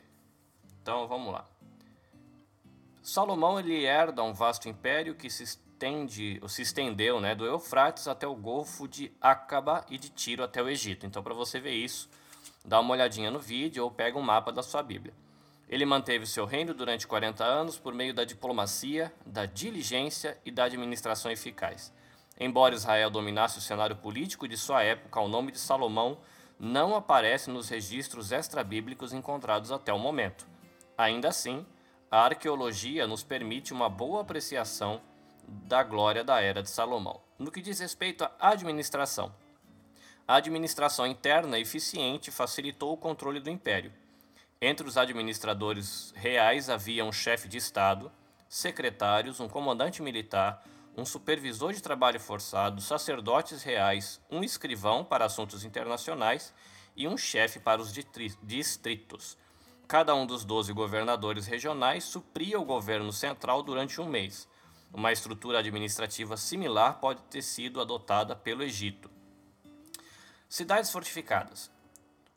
Então 0.83 1.09
vamos 1.09 1.33
lá. 1.33 1.47
Salomão 3.03 3.59
ele 3.59 3.87
herda 3.87 4.23
um 4.23 4.35
vasto 4.35 4.69
império 4.69 5.15
que 5.15 5.31
se 5.31 5.45
estende, 5.45 6.39
ou 6.43 6.51
se 6.51 6.61
estendeu, 6.61 7.19
né, 7.19 7.35
do 7.35 7.47
Eufrates 7.47 8.07
até 8.07 8.27
o 8.27 8.35
Golfo 8.35 8.87
de 8.87 9.11
Acaba 9.23 9.87
e 9.89 9.97
de 9.97 10.11
Tiro 10.11 10.45
até 10.45 10.63
o 10.63 10.69
Egito. 10.69 11.07
Então 11.07 11.23
para 11.23 11.33
você 11.33 11.59
ver 11.59 11.73
isso, 11.73 12.11
dá 12.65 12.81
uma 12.81 12.93
olhadinha 12.93 13.31
no 13.31 13.39
vídeo 13.39 13.85
ou 13.85 13.91
pega 13.91 14.19
um 14.19 14.23
mapa 14.23 14.53
da 14.53 14.63
sua 14.63 14.83
Bíblia. 14.83 15.15
Ele 15.69 15.87
manteve 15.87 16.27
seu 16.27 16.45
reino 16.45 16.75
durante 16.75 17.07
40 17.07 17.45
anos 17.45 17.79
por 17.79 17.95
meio 17.95 18.13
da 18.13 18.25
diplomacia, 18.25 19.13
da 19.25 19.47
diligência 19.47 20.37
e 20.45 20.51
da 20.51 20.65
administração 20.65 21.31
eficaz. 21.31 21.93
Embora 22.39 22.75
Israel 22.75 23.11
dominasse 23.11 23.59
o 23.59 23.61
cenário 23.61 23.97
político 23.97 24.49
de 24.49 24.57
sua 24.57 24.83
época, 24.83 25.21
o 25.21 25.29
nome 25.29 25.53
de 25.53 25.59
Salomão 25.59 26.19
não 26.59 26.97
aparece 26.97 27.51
nos 27.51 27.69
registros 27.69 28.33
extrabíblicos 28.33 29.13
encontrados 29.13 29.71
até 29.71 29.93
o 29.93 29.99
momento. 29.99 30.47
Ainda 30.99 31.29
assim, 31.29 31.65
a 32.11 32.25
arqueologia 32.25 33.07
nos 33.07 33.23
permite 33.23 33.73
uma 33.73 33.89
boa 33.89 34.23
apreciação 34.23 35.01
da 35.47 35.83
glória 35.83 36.25
da 36.25 36.41
era 36.41 36.63
de 36.63 36.69
Salomão. 36.71 37.21
No 37.39 37.51
que 37.51 37.63
diz 37.63 37.79
respeito 37.79 38.25
à 38.25 38.35
administração, 38.41 39.33
a 40.31 40.37
administração 40.37 41.09
interna 41.09 41.59
eficiente 41.59 42.31
facilitou 42.31 42.93
o 42.93 42.97
controle 42.97 43.41
do 43.41 43.51
império. 43.51 43.93
Entre 44.63 44.87
os 44.87 44.97
administradores 44.97 46.13
reais 46.15 46.71
havia 46.71 47.05
um 47.05 47.11
chefe 47.11 47.49
de 47.49 47.57
Estado, 47.57 48.13
secretários, 48.49 49.41
um 49.41 49.49
comandante 49.49 50.01
militar, 50.01 50.65
um 50.97 51.05
supervisor 51.05 51.73
de 51.73 51.83
trabalho 51.83 52.21
forçado, 52.21 52.81
sacerdotes 52.81 53.65
reais, 53.65 54.21
um 54.31 54.45
escrivão 54.45 55.05
para 55.05 55.25
assuntos 55.25 55.65
internacionais 55.65 56.55
e 56.95 57.09
um 57.09 57.17
chefe 57.17 57.59
para 57.59 57.83
os 57.83 57.93
distritos. 57.93 59.37
Cada 59.89 60.15
um 60.15 60.25
dos 60.25 60.45
doze 60.45 60.73
governadores 60.73 61.49
regionais 61.49 62.05
supria 62.05 62.61
o 62.61 62.65
governo 62.65 63.13
central 63.13 63.65
durante 63.65 64.01
um 64.01 64.07
mês. 64.07 64.47
Uma 64.95 65.11
estrutura 65.11 65.59
administrativa 65.59 66.37
similar 66.37 67.01
pode 67.01 67.21
ter 67.23 67.43
sido 67.43 67.81
adotada 67.81 68.37
pelo 68.37 68.63
Egito. 68.63 69.11
Cidades 70.51 70.91
fortificadas. 70.91 71.71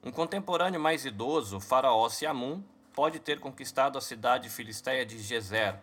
Um 0.04 0.12
contemporâneo 0.12 0.80
mais 0.80 1.04
idoso, 1.04 1.60
Faraó 1.60 2.08
Siamun, 2.10 2.62
pode 2.94 3.18
ter 3.18 3.40
conquistado 3.40 3.98
a 3.98 4.02
cidade 4.02 4.52
filisteia 4.52 5.04
de 5.04 5.18
Gezer 5.18 5.80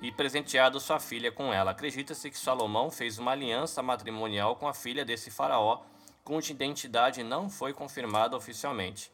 e 0.00 0.10
presenteado 0.10 0.80
sua 0.80 0.98
filha 0.98 1.30
com 1.30 1.52
ela. 1.52 1.72
Acredita-se 1.72 2.30
que 2.30 2.38
Salomão 2.38 2.90
fez 2.90 3.18
uma 3.18 3.32
aliança 3.32 3.82
matrimonial 3.82 4.56
com 4.56 4.66
a 4.66 4.72
filha 4.72 5.04
desse 5.04 5.30
faraó, 5.30 5.82
cuja 6.24 6.50
identidade 6.50 7.22
não 7.22 7.50
foi 7.50 7.74
confirmada 7.74 8.34
oficialmente. 8.34 9.12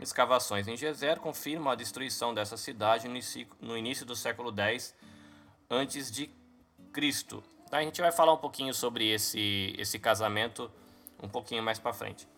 Escavações 0.00 0.66
em 0.66 0.76
Gezer 0.76 1.20
confirmam 1.20 1.72
a 1.72 1.76
destruição 1.76 2.34
dessa 2.34 2.56
cidade 2.56 3.06
no 3.60 3.78
início 3.78 4.04
do 4.04 4.16
século 4.16 4.52
X 4.52 4.96
antes 5.70 6.10
de 6.10 6.28
Cristo. 6.92 7.40
Tá, 7.70 7.78
a 7.78 7.82
gente 7.82 8.00
vai 8.00 8.10
falar 8.10 8.32
um 8.32 8.38
pouquinho 8.38 8.74
sobre 8.74 9.08
esse, 9.08 9.76
esse 9.78 10.00
casamento 10.00 10.68
um 11.22 11.28
pouquinho 11.28 11.62
mais 11.62 11.78
para 11.78 11.92
frente. 11.92 12.28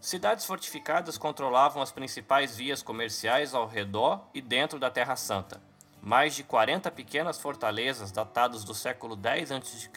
Cidades 0.00 0.46
fortificadas 0.46 1.18
controlavam 1.18 1.82
as 1.82 1.92
principais 1.92 2.56
vias 2.56 2.82
comerciais 2.82 3.54
ao 3.54 3.66
redor 3.66 4.26
e 4.32 4.40
dentro 4.40 4.78
da 4.78 4.90
Terra 4.90 5.14
Santa. 5.14 5.60
Mais 6.00 6.34
de 6.34 6.42
40 6.42 6.90
pequenas 6.90 7.38
fortalezas 7.38 8.10
datadas 8.10 8.64
do 8.64 8.74
século 8.74 9.14
10 9.14 9.52
a.C. 9.52 9.90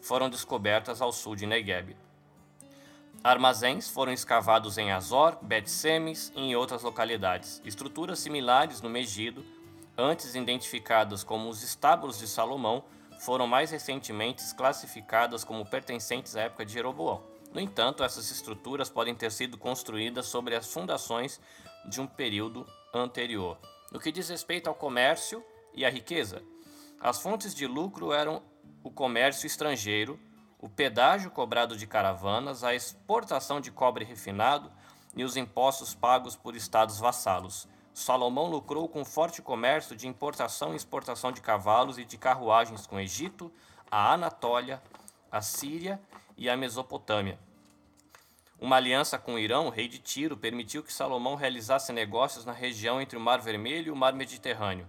foram 0.00 0.30
descobertas 0.30 1.02
ao 1.02 1.12
sul 1.12 1.36
de 1.36 1.46
Negev. 1.46 1.94
Armazéns 3.22 3.90
foram 3.90 4.14
escavados 4.14 4.78
em 4.78 4.90
Azor, 4.90 5.36
Bet-Semes 5.42 6.32
e 6.34 6.40
em 6.40 6.56
outras 6.56 6.82
localidades. 6.82 7.60
Estruturas 7.62 8.18
similares 8.20 8.80
no 8.80 8.88
Megido, 8.88 9.44
antes 9.98 10.34
identificadas 10.34 11.22
como 11.22 11.50
os 11.50 11.62
estábulos 11.62 12.18
de 12.18 12.26
Salomão, 12.26 12.82
foram 13.18 13.46
mais 13.46 13.70
recentemente 13.70 14.42
classificadas 14.54 15.44
como 15.44 15.66
pertencentes 15.66 16.34
à 16.34 16.44
época 16.44 16.64
de 16.64 16.72
Jeroboão. 16.72 17.29
No 17.52 17.60
entanto, 17.60 18.04
essas 18.04 18.30
estruturas 18.30 18.88
podem 18.88 19.14
ter 19.14 19.32
sido 19.32 19.58
construídas 19.58 20.26
sobre 20.26 20.54
as 20.54 20.72
fundações 20.72 21.40
de 21.86 22.00
um 22.00 22.06
período 22.06 22.66
anterior. 22.94 23.58
No 23.90 23.98
que 23.98 24.12
diz 24.12 24.28
respeito 24.28 24.68
ao 24.68 24.74
comércio 24.74 25.44
e 25.74 25.84
à 25.84 25.90
riqueza, 25.90 26.42
as 27.00 27.20
fontes 27.20 27.54
de 27.54 27.66
lucro 27.66 28.12
eram 28.12 28.42
o 28.84 28.90
comércio 28.90 29.46
estrangeiro, 29.46 30.18
o 30.58 30.68
pedágio 30.68 31.30
cobrado 31.30 31.76
de 31.76 31.86
caravanas, 31.86 32.62
a 32.62 32.74
exportação 32.74 33.60
de 33.60 33.70
cobre 33.70 34.04
refinado 34.04 34.70
e 35.16 35.24
os 35.24 35.36
impostos 35.36 35.94
pagos 35.94 36.36
por 36.36 36.54
estados 36.54 36.98
vassalos. 36.98 37.66
Salomão 37.92 38.48
lucrou 38.48 38.88
com 38.88 39.04
forte 39.04 39.42
comércio 39.42 39.96
de 39.96 40.06
importação 40.06 40.72
e 40.72 40.76
exportação 40.76 41.32
de 41.32 41.40
cavalos 41.40 41.98
e 41.98 42.04
de 42.04 42.16
carruagens 42.16 42.86
com 42.86 43.00
Egito, 43.00 43.52
a 43.90 44.12
Anatólia, 44.12 44.80
a 45.32 45.40
Síria 45.40 46.00
e 46.40 46.48
a 46.48 46.56
Mesopotâmia. 46.56 47.38
Uma 48.58 48.76
aliança 48.76 49.18
com 49.18 49.34
o 49.34 49.38
Irão, 49.38 49.68
rei 49.68 49.86
de 49.86 49.98
Tiro, 49.98 50.38
permitiu 50.38 50.82
que 50.82 50.92
Salomão 50.92 51.34
realizasse 51.34 51.92
negócios 51.92 52.46
na 52.46 52.52
região 52.52 52.98
entre 52.98 53.18
o 53.18 53.20
Mar 53.20 53.40
Vermelho 53.40 53.88
e 53.88 53.90
o 53.90 53.96
Mar 53.96 54.14
Mediterrâneo. 54.14 54.88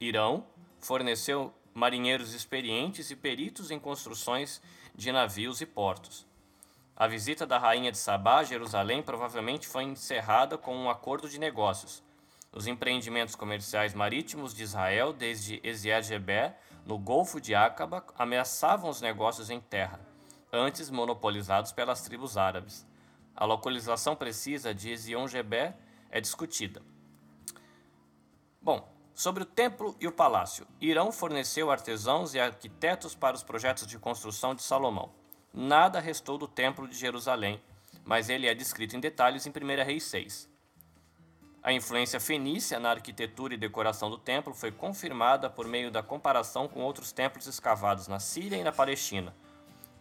Irão 0.00 0.46
forneceu 0.78 1.52
marinheiros 1.74 2.32
experientes 2.32 3.10
e 3.10 3.16
peritos 3.16 3.72
em 3.72 3.78
construções 3.78 4.62
de 4.94 5.10
navios 5.10 5.60
e 5.60 5.66
portos. 5.66 6.24
A 6.96 7.08
visita 7.08 7.44
da 7.44 7.58
rainha 7.58 7.90
de 7.90 7.98
Sabá 7.98 8.38
a 8.38 8.44
Jerusalém 8.44 9.02
provavelmente 9.02 9.66
foi 9.66 9.82
encerrada 9.82 10.56
com 10.56 10.76
um 10.76 10.88
acordo 10.88 11.28
de 11.28 11.40
negócios. 11.40 12.04
Os 12.52 12.68
empreendimentos 12.68 13.34
comerciais 13.34 13.94
marítimos 13.94 14.54
de 14.54 14.62
Israel, 14.62 15.12
desde 15.12 15.60
Ezier-Geber, 15.64 16.54
no 16.86 16.96
Golfo 16.96 17.40
de 17.40 17.52
Acaba, 17.52 18.04
ameaçavam 18.16 18.88
os 18.88 19.00
negócios 19.00 19.50
em 19.50 19.58
terra 19.58 20.13
antes 20.54 20.90
monopolizados 20.90 21.72
pelas 21.72 22.02
tribos 22.02 22.36
árabes. 22.36 22.86
A 23.34 23.44
localização 23.44 24.14
precisa 24.14 24.74
de 24.74 24.90
Ezion-Geber 24.90 25.74
é 26.10 26.20
discutida. 26.20 26.80
Bom, 28.62 28.88
sobre 29.14 29.42
o 29.42 29.46
templo 29.46 29.96
e 30.00 30.06
o 30.06 30.12
palácio. 30.12 30.66
Irão 30.80 31.12
forneceu 31.12 31.70
artesãos 31.70 32.34
e 32.34 32.40
arquitetos 32.40 33.14
para 33.14 33.36
os 33.36 33.42
projetos 33.42 33.86
de 33.86 33.98
construção 33.98 34.54
de 34.54 34.62
Salomão. 34.62 35.12
nada 35.52 36.00
restou 36.00 36.36
do 36.36 36.48
Templo 36.48 36.88
de 36.88 36.96
Jerusalém, 36.96 37.62
mas 38.04 38.28
ele 38.28 38.48
é 38.48 38.54
descrito 38.54 38.96
em 38.96 39.00
detalhes 39.00 39.46
em 39.46 39.50
1 39.50 39.84
Reis 39.84 40.04
6. 40.04 40.48
A 41.62 41.72
influência 41.72 42.20
fenícia 42.20 42.78
na 42.78 42.90
arquitetura 42.90 43.54
e 43.54 43.56
decoração 43.56 44.10
do 44.10 44.18
templo 44.18 44.52
foi 44.52 44.70
confirmada 44.70 45.48
por 45.48 45.66
meio 45.66 45.90
da 45.90 46.02
comparação 46.02 46.68
com 46.68 46.80
outros 46.80 47.10
templos 47.10 47.46
escavados 47.46 48.06
na 48.06 48.20
Síria 48.20 48.56
e 48.56 48.62
na 48.62 48.70
Palestina. 48.70 49.34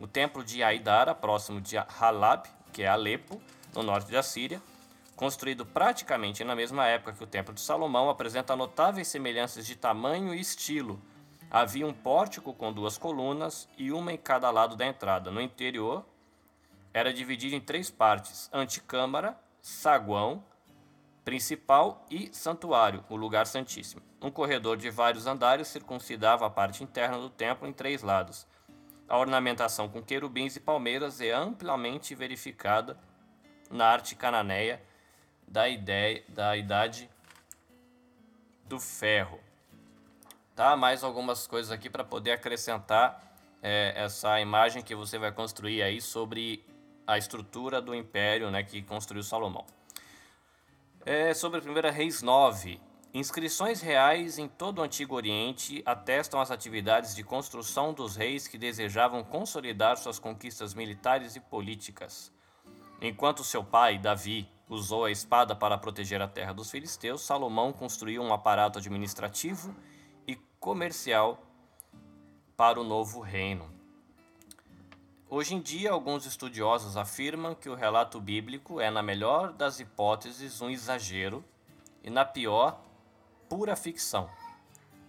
O 0.04 0.08
templo 0.08 0.44
de 0.44 0.62
Aidara, 0.62 1.16
próximo 1.16 1.62
de 1.62 1.78
Halab, 1.78 2.50
que 2.74 2.84
é 2.84 2.90
Alepo, 2.90 3.42
no 3.74 3.82
norte 3.82 4.12
da 4.12 4.22
Síria, 4.22 4.62
construído 5.16 5.66
praticamente 5.66 6.44
na 6.44 6.54
mesma 6.54 6.86
época 6.86 7.14
que 7.14 7.24
o 7.24 7.26
Templo 7.26 7.54
de 7.54 7.62
Salomão, 7.62 8.10
apresenta 8.10 8.54
notáveis 8.54 9.08
semelhanças 9.08 9.66
de 9.66 9.78
tamanho 9.78 10.34
e 10.34 10.42
estilo. 10.42 11.02
Havia 11.50 11.88
um 11.88 11.94
pórtico 11.94 12.54
com 12.54 12.74
duas 12.74 12.98
colunas 12.98 13.70
e 13.78 13.94
uma 13.94 14.12
em 14.12 14.18
cada 14.18 14.52
lado 14.52 14.76
da 14.76 14.86
entrada. 14.86 15.32
No 15.32 15.40
interior, 15.40 16.06
era 16.94 17.14
dividido 17.14 17.56
em 17.56 17.62
três 17.62 17.90
partes: 17.90 18.50
anticâmara, 18.52 19.40
saguão, 19.62 20.44
principal 21.24 22.06
e 22.12 22.30
santuário, 22.34 23.06
o 23.08 23.16
lugar 23.16 23.48
santíssimo. 23.48 24.02
Um 24.22 24.30
corredor 24.30 24.76
de 24.76 24.90
vários 24.90 25.28
andares 25.28 25.70
circuncidava 25.70 26.46
a 26.46 26.50
parte 26.50 26.84
interna 26.84 27.18
do 27.18 27.30
templo 27.30 27.66
em 27.66 27.72
três 27.72 28.04
lados. 28.04 28.46
A 29.08 29.18
ornamentação 29.18 29.90
com 29.90 30.02
querubins 30.02 30.56
e 30.56 30.60
palmeiras 30.60 31.22
é 31.22 31.32
amplamente 31.32 32.16
verificada 32.16 32.98
na 33.70 33.88
arte 33.88 34.16
cananeia 34.16 34.82
da 35.48 35.68
ideia 35.68 36.24
da 36.30 36.56
idade 36.58 37.10
do 38.66 38.80
ferro. 38.80 39.40
Tá? 40.56 40.76
Mais 40.76 41.04
algumas 41.04 41.46
coisas 41.48 41.72
aqui 41.72 41.90
para 41.90 42.04
poder 42.04 42.32
acrescentar 42.32 43.22
é, 43.62 43.94
essa 43.96 44.40
imagem 44.40 44.82
que 44.82 44.96
você 44.96 45.18
vai 45.18 45.32
construir 45.32 45.82
aí 45.82 46.02
sobre 46.02 46.66
a 47.06 47.18
estrutura 47.18 47.82
do 47.82 47.94
império 47.94 48.50
né, 48.50 48.64
que 48.64 48.82
construiu 48.82 49.24
Salomão. 49.24 49.66
É, 51.06 51.34
sobre 51.34 51.60
a 51.60 51.62
primeira 51.62 51.92
Reis 51.92 52.22
9. 52.22 52.80
Inscrições 53.16 53.80
reais 53.80 54.40
em 54.40 54.48
todo 54.48 54.80
o 54.80 54.82
Antigo 54.82 55.14
Oriente 55.14 55.84
atestam 55.86 56.42
as 56.42 56.50
atividades 56.50 57.14
de 57.14 57.24
construção 57.24 57.94
dos 57.94 58.16
reis 58.16 58.48
que 58.48 58.58
desejavam 58.58 59.24
consolidar 59.24 59.98
suas 59.98 60.18
conquistas 60.18 60.74
militares 60.74 61.36
e 61.36 61.40
políticas. 61.40 62.34
Enquanto 63.00 63.44
seu 63.44 63.64
pai, 63.64 64.00
Davi, 64.00 64.50
usou 64.68 65.06
a 65.06 65.12
espada 65.12 65.56
para 65.56 65.78
proteger 65.78 66.24
a 66.24 66.28
terra 66.28 66.54
dos 66.54 66.72
filisteus, 66.72 67.22
Salomão 67.22 67.72
construiu 67.72 68.24
um 68.24 68.34
aparato 68.34 68.80
administrativo 68.80 69.76
e 70.28 70.36
comercial 70.60 71.40
para 72.58 72.82
o 72.82 72.84
novo 72.84 73.20
reino. 73.20 73.70
Hoje 75.30 75.54
em 75.54 75.62
dia, 75.62 75.92
alguns 75.92 76.26
estudiosos 76.26 76.98
afirmam 76.98 77.54
que 77.54 77.70
o 77.70 77.76
relato 77.76 78.20
bíblico 78.20 78.82
é, 78.82 78.90
na 78.90 79.04
melhor 79.04 79.54
das 79.54 79.80
hipóteses, 79.80 80.60
um 80.64 80.70
exagero 80.72 81.46
e, 82.04 82.10
na 82.10 82.26
pior, 82.26 82.82
pura 83.50 83.76
ficção. 83.76 84.30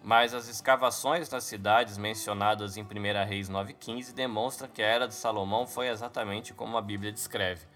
Mas 0.02 0.34
as 0.34 0.48
escavações 0.48 1.28
das 1.28 1.44
cidades 1.44 1.96
mencionadas 1.96 2.76
em 2.76 2.82
1 2.82 2.86
Reis 3.26 3.48
9,15 3.48 4.12
demonstram 4.12 4.68
que 4.68 4.82
a 4.82 4.86
era 4.86 5.08
de 5.08 5.14
Salomão 5.14 5.66
foi 5.66 5.88
exatamente 5.88 6.52
como 6.52 6.76
a 6.76 6.82
Bíblia 6.82 7.10
descreve. 7.10 7.66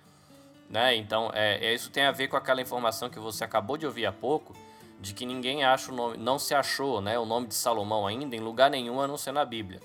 Né? 0.69 0.95
Então, 0.97 1.31
é, 1.33 1.65
é, 1.65 1.75
isso 1.75 1.91
tem 1.91 2.05
a 2.05 2.13
ver 2.13 2.29
com 2.29 2.37
aquela 2.37 2.61
informação 2.61 3.09
que 3.09 3.19
você 3.19 3.43
acabou 3.43 3.79
de 3.79 3.87
ouvir 3.87 4.05
há 4.05 4.13
pouco, 4.13 4.55
de 5.01 5.15
que 5.15 5.25
ninguém 5.25 5.65
acha 5.65 5.91
o 5.91 5.95
nome, 5.95 6.19
não 6.19 6.39
se 6.39 6.55
achou 6.55 7.01
né, 7.01 7.19
o 7.19 7.25
nome 7.25 7.47
de 7.47 7.55
Salomão 7.55 8.07
ainda 8.07 8.37
em 8.37 8.41
lugar 8.41 8.71
nenhum 8.71 9.01
a 9.01 9.09
não 9.09 9.17
ser 9.17 9.33
na 9.33 9.45
Bíblia 9.45 9.81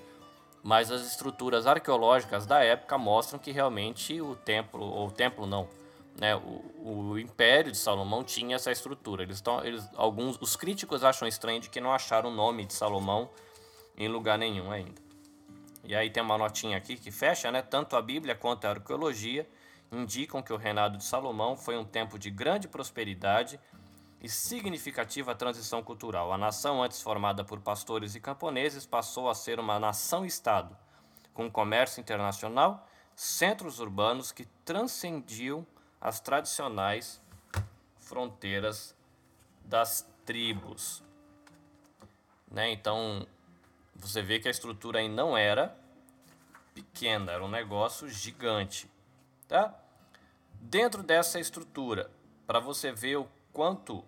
mas 0.64 0.90
as 0.90 1.06
estruturas 1.06 1.66
arqueológicas 1.66 2.46
da 2.46 2.64
época 2.64 2.96
mostram 2.96 3.38
que 3.38 3.52
realmente 3.52 4.18
o 4.22 4.34
templo, 4.34 4.82
ou 4.82 5.08
o 5.08 5.10
templo 5.10 5.46
não, 5.46 5.68
né, 6.18 6.36
o, 6.36 7.10
o 7.10 7.18
Império 7.18 7.72
de 7.72 7.78
Salomão 7.78 8.22
tinha 8.22 8.56
essa 8.56 8.70
estrutura. 8.70 9.22
Eles 9.22 9.36
estão, 9.36 9.64
eles, 9.64 9.88
alguns, 9.94 10.38
os 10.40 10.56
críticos 10.56 11.02
acham 11.02 11.26
estranho 11.26 11.60
de 11.60 11.68
que 11.68 11.80
não 11.80 11.92
acharam 11.92 12.30
o 12.30 12.34
nome 12.34 12.64
de 12.64 12.72
Salomão 12.72 13.30
em 13.96 14.08
lugar 14.08 14.38
nenhum 14.38 14.70
ainda. 14.70 15.02
E 15.84 15.94
aí 15.94 16.10
tem 16.10 16.22
uma 16.22 16.38
notinha 16.38 16.78
aqui 16.78 16.96
que 16.96 17.10
fecha, 17.10 17.50
né? 17.50 17.60
Tanto 17.60 17.96
a 17.96 18.02
Bíblia 18.02 18.34
quanto 18.34 18.64
a 18.64 18.70
arqueologia 18.70 19.48
indicam 19.92 20.42
que 20.42 20.52
o 20.52 20.56
reinado 20.56 20.96
de 20.96 21.04
Salomão 21.04 21.56
foi 21.56 21.76
um 21.76 21.84
tempo 21.84 22.18
de 22.18 22.30
grande 22.30 22.66
prosperidade 22.66 23.60
e 24.20 24.28
significativa 24.28 25.34
transição 25.34 25.82
cultural. 25.82 26.32
A 26.32 26.38
nação, 26.38 26.82
antes 26.82 27.02
formada 27.02 27.44
por 27.44 27.60
pastores 27.60 28.14
e 28.14 28.20
camponeses, 28.20 28.86
passou 28.86 29.28
a 29.28 29.34
ser 29.34 29.60
uma 29.60 29.78
nação-estado, 29.78 30.74
com 31.34 31.50
comércio 31.50 32.00
internacional, 32.00 32.88
centros 33.14 33.78
urbanos 33.78 34.32
que 34.32 34.46
transcendiam 34.64 35.66
as 36.04 36.20
tradicionais 36.20 37.18
fronteiras 37.96 38.94
das 39.64 40.06
tribos. 40.26 41.02
Né? 42.50 42.70
Então, 42.72 43.26
você 43.96 44.20
vê 44.20 44.38
que 44.38 44.46
a 44.46 44.50
estrutura 44.50 44.98
aí 44.98 45.08
não 45.08 45.34
era 45.34 45.74
pequena, 46.74 47.32
era 47.32 47.42
um 47.42 47.48
negócio 47.48 48.06
gigante. 48.06 48.90
Tá? 49.48 49.74
Dentro 50.52 51.02
dessa 51.02 51.40
estrutura, 51.40 52.10
para 52.46 52.60
você 52.60 52.92
ver 52.92 53.16
o 53.16 53.28
quanto 53.50 54.04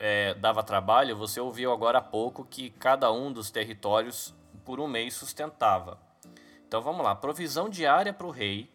é, 0.00 0.34
dava 0.34 0.64
trabalho, 0.64 1.16
você 1.16 1.40
ouviu 1.40 1.72
agora 1.72 1.98
há 1.98 2.02
pouco 2.02 2.44
que 2.44 2.70
cada 2.70 3.12
um 3.12 3.32
dos 3.32 3.52
territórios 3.52 4.34
por 4.64 4.80
um 4.80 4.88
mês 4.88 5.14
sustentava. 5.14 5.96
Então 6.66 6.82
vamos 6.82 7.04
lá: 7.04 7.14
provisão 7.14 7.68
diária 7.68 8.12
para 8.12 8.26
o 8.26 8.30
rei, 8.30 8.68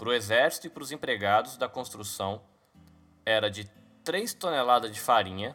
para 0.00 0.08
o 0.08 0.14
exército 0.14 0.66
e 0.66 0.70
para 0.70 0.82
os 0.82 0.90
empregados 0.90 1.58
da 1.58 1.68
construção 1.68 2.40
era 3.22 3.50
de 3.50 3.64
3 4.02 4.32
toneladas 4.32 4.90
de 4.90 4.98
farinha, 4.98 5.54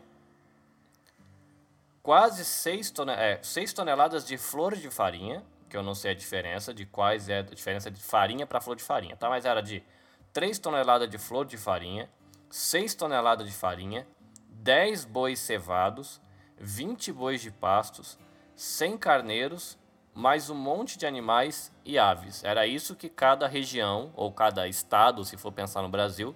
quase 2.04 2.46
6, 2.46 2.92
ton 2.92 3.10
é, 3.10 3.42
6 3.42 3.74
toneladas 3.74 4.24
de 4.24 4.38
flor 4.38 4.76
de 4.76 4.92
farinha, 4.92 5.44
que 5.68 5.76
eu 5.76 5.82
não 5.82 5.96
sei 5.96 6.12
a 6.12 6.14
diferença 6.14 6.72
de 6.76 6.86
quais 6.86 7.28
é 7.28 7.40
a 7.40 7.42
diferença 7.42 7.90
de 7.90 8.00
farinha 8.00 8.46
para 8.46 8.62
flor 8.62 8.76
de 8.76 8.84
farinha, 8.84 9.16
tá? 9.16 9.28
Mas 9.30 9.46
era 9.46 9.62
de 9.62 9.84
3 10.32 10.60
toneladas 10.60 11.10
de 11.10 11.18
flor 11.18 11.48
de 11.48 11.58
farinha, 11.58 12.08
6 12.52 12.94
toneladas 12.94 13.48
de 13.48 13.52
farinha, 13.52 14.06
10 14.48 15.06
bois 15.06 15.40
cevados, 15.40 16.22
20 16.60 17.12
bois 17.12 17.42
de 17.42 17.50
pastos, 17.50 18.16
100 18.56 18.96
carneiros, 19.00 19.76
mais 20.16 20.50
um 20.50 20.56
monte 20.56 20.98
de 20.98 21.06
animais 21.06 21.72
e 21.84 22.00
aves. 22.00 22.44
Era 22.44 22.66
isso 22.66 22.96
que 22.96 23.10
cada 23.10 23.48
região, 23.48 24.12
ou 24.16 24.32
cada 24.32 24.68
estado, 24.68 25.26
se 25.26 25.36
for 25.36 25.52
pensar 25.52 25.82
no 25.82 25.90
Brasil, 25.90 26.34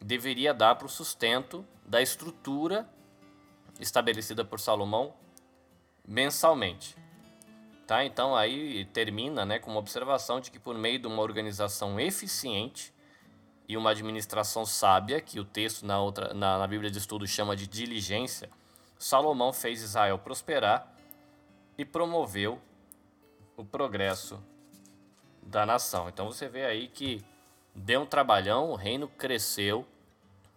deveria 0.00 0.54
dar 0.54 0.76
para 0.76 0.86
o 0.86 0.88
sustento 0.88 1.66
da 1.84 2.00
estrutura 2.00 2.88
estabelecida 3.80 4.44
por 4.44 4.60
Salomão 4.60 5.12
mensalmente. 6.06 6.96
Tá? 7.86 8.04
Então 8.04 8.36
aí 8.36 8.84
termina 8.86 9.44
né, 9.44 9.58
com 9.58 9.72
uma 9.72 9.80
observação 9.80 10.40
de 10.40 10.50
que 10.50 10.58
por 10.58 10.78
meio 10.78 11.00
de 11.00 11.08
uma 11.08 11.22
organização 11.22 11.98
eficiente, 11.98 12.94
e 13.68 13.76
uma 13.76 13.90
administração 13.90 14.64
sábia, 14.64 15.20
que 15.20 15.38
o 15.38 15.44
texto 15.44 15.84
na, 15.84 16.00
outra, 16.00 16.32
na, 16.32 16.58
na 16.58 16.66
Bíblia 16.66 16.90
de 16.90 16.96
Estudo 16.96 17.26
chama 17.26 17.54
de 17.54 17.66
diligência, 17.66 18.48
Salomão 18.98 19.52
fez 19.52 19.82
Israel 19.82 20.18
prosperar 20.18 20.90
e 21.76 21.84
promoveu 21.84 22.58
o 23.58 23.64
progresso 23.64 24.40
da 25.42 25.66
nação. 25.66 26.08
Então 26.08 26.26
você 26.26 26.48
vê 26.48 26.64
aí 26.64 26.86
que 26.86 27.20
deu 27.74 28.02
um 28.02 28.06
trabalhão, 28.06 28.70
o 28.70 28.76
reino 28.76 29.08
cresceu, 29.08 29.84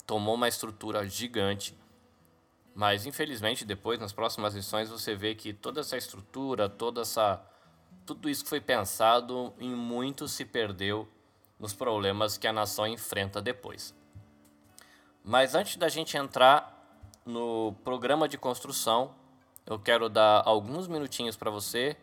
tomou 0.06 0.36
uma 0.36 0.48
estrutura 0.48 1.08
gigante, 1.10 1.76
mas 2.76 3.08
infelizmente 3.08 3.66
depois 3.66 4.00
nas 4.00 4.14
próximas 4.14 4.54
lições 4.54 4.90
você 4.90 5.16
vê 5.16 5.34
que 5.34 5.52
toda 5.52 5.82
essa 5.82 5.98
estrutura, 5.98 6.70
toda 6.70 7.02
essa 7.02 7.44
tudo 8.06 8.30
isso 8.30 8.44
que 8.44 8.50
foi 8.50 8.62
pensado 8.62 9.54
em 9.60 9.74
muito 9.74 10.28
se 10.28 10.46
perdeu 10.46 11.08
nos 11.60 11.74
problemas 11.74 12.38
que 12.38 12.48
a 12.48 12.54
nação 12.54 12.86
enfrenta 12.86 13.42
depois. 13.42 13.96
Mas 15.24 15.56
antes 15.56 15.76
da 15.76 15.90
gente 15.90 16.18
entrar 16.18 16.78
no 17.26 17.74
programa 17.84 18.28
de 18.28 18.38
construção, 18.38 19.16
eu 19.66 19.80
quero 19.80 20.08
dar 20.10 20.44
alguns 20.46 20.88
minutinhos 20.88 21.36
para 21.36 21.50
você, 21.52 21.96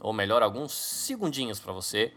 ou 0.00 0.12
melhor, 0.12 0.42
alguns 0.42 0.72
segundinhos 0.72 1.58
para 1.58 1.72
você. 1.72 2.12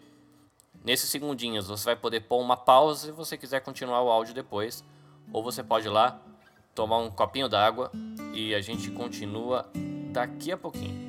Nesses 0.83 1.09
segundinhos 1.09 1.67
você 1.67 1.85
vai 1.85 1.95
poder 1.95 2.21
pôr 2.21 2.39
uma 2.39 2.55
pausa 2.55 3.07
se 3.07 3.11
você 3.11 3.37
quiser 3.37 3.61
continuar 3.61 4.01
o 4.01 4.09
áudio 4.09 4.33
depois, 4.33 4.83
ou 5.31 5.43
você 5.43 5.63
pode 5.63 5.87
ir 5.87 5.91
lá 5.91 6.19
tomar 6.73 6.97
um 6.97 7.11
copinho 7.11 7.49
d'água 7.49 7.91
e 8.33 8.55
a 8.55 8.61
gente 8.61 8.89
continua 8.91 9.69
daqui 10.11 10.51
a 10.51 10.57
pouquinho. 10.57 11.08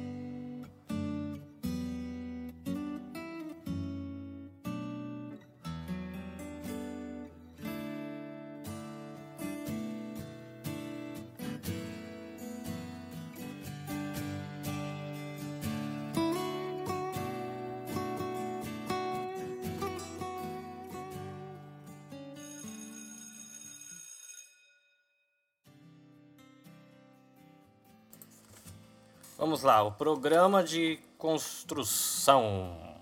Vamos 29.60 29.76
lá, 29.76 29.82
o 29.82 29.92
programa 29.92 30.64
de 30.64 30.98
construção. 31.18 32.96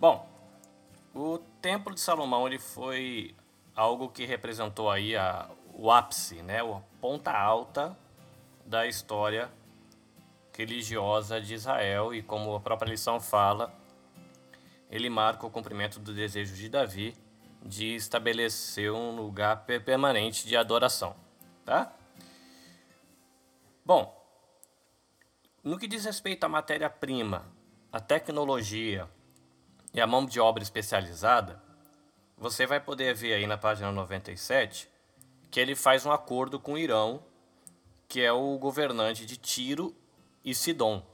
Bom, 0.00 0.26
o 1.14 1.36
Templo 1.60 1.92
de 1.92 2.00
Salomão 2.00 2.46
ele 2.46 2.58
foi 2.58 3.36
algo 3.76 4.08
que 4.08 4.24
representou 4.24 4.90
aí 4.90 5.14
a, 5.14 5.50
o 5.74 5.90
ápice, 5.90 6.36
né, 6.36 6.62
a 6.62 6.80
ponta 6.98 7.30
alta 7.30 7.94
da 8.64 8.86
história 8.86 9.52
religiosa 10.56 11.38
de 11.42 11.52
Israel 11.52 12.14
e 12.14 12.22
como 12.22 12.54
a 12.54 12.60
própria 12.60 12.88
lição 12.88 13.20
fala, 13.20 13.70
ele 14.90 15.10
marca 15.10 15.46
o 15.46 15.50
cumprimento 15.50 16.00
do 16.00 16.14
desejo 16.14 16.54
de 16.54 16.70
Davi 16.70 17.14
de 17.62 17.94
estabelecer 17.94 18.90
um 18.90 19.14
lugar 19.14 19.66
permanente 19.66 20.46
de 20.48 20.56
adoração, 20.56 21.14
tá? 21.66 21.92
Bom, 23.84 24.21
no 25.62 25.78
que 25.78 25.86
diz 25.86 26.04
respeito 26.04 26.44
à 26.44 26.48
matéria-prima, 26.48 27.46
à 27.92 28.00
tecnologia 28.00 29.08
e 29.94 30.00
à 30.00 30.06
mão 30.06 30.26
de 30.26 30.40
obra 30.40 30.62
especializada, 30.62 31.62
você 32.36 32.66
vai 32.66 32.80
poder 32.80 33.14
ver 33.14 33.34
aí 33.34 33.46
na 33.46 33.56
página 33.56 33.92
97 33.92 34.90
que 35.50 35.60
ele 35.60 35.76
faz 35.76 36.04
um 36.04 36.10
acordo 36.10 36.58
com 36.58 36.72
o 36.72 36.78
Irão, 36.78 37.22
que 38.08 38.20
é 38.20 38.32
o 38.32 38.58
governante 38.58 39.24
de 39.24 39.36
Tiro 39.36 39.94
e 40.44 40.54
Sidom. 40.54 41.06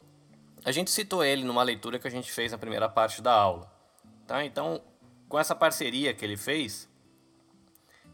A 0.64 0.72
gente 0.72 0.90
citou 0.90 1.24
ele 1.24 1.44
numa 1.44 1.62
leitura 1.62 1.98
que 1.98 2.08
a 2.08 2.10
gente 2.10 2.32
fez 2.32 2.52
na 2.52 2.58
primeira 2.58 2.88
parte 2.88 3.20
da 3.20 3.32
aula. 3.32 3.70
Tá? 4.26 4.44
Então, 4.44 4.80
com 5.28 5.38
essa 5.38 5.54
parceria 5.54 6.14
que 6.14 6.24
ele 6.24 6.36
fez, 6.36 6.88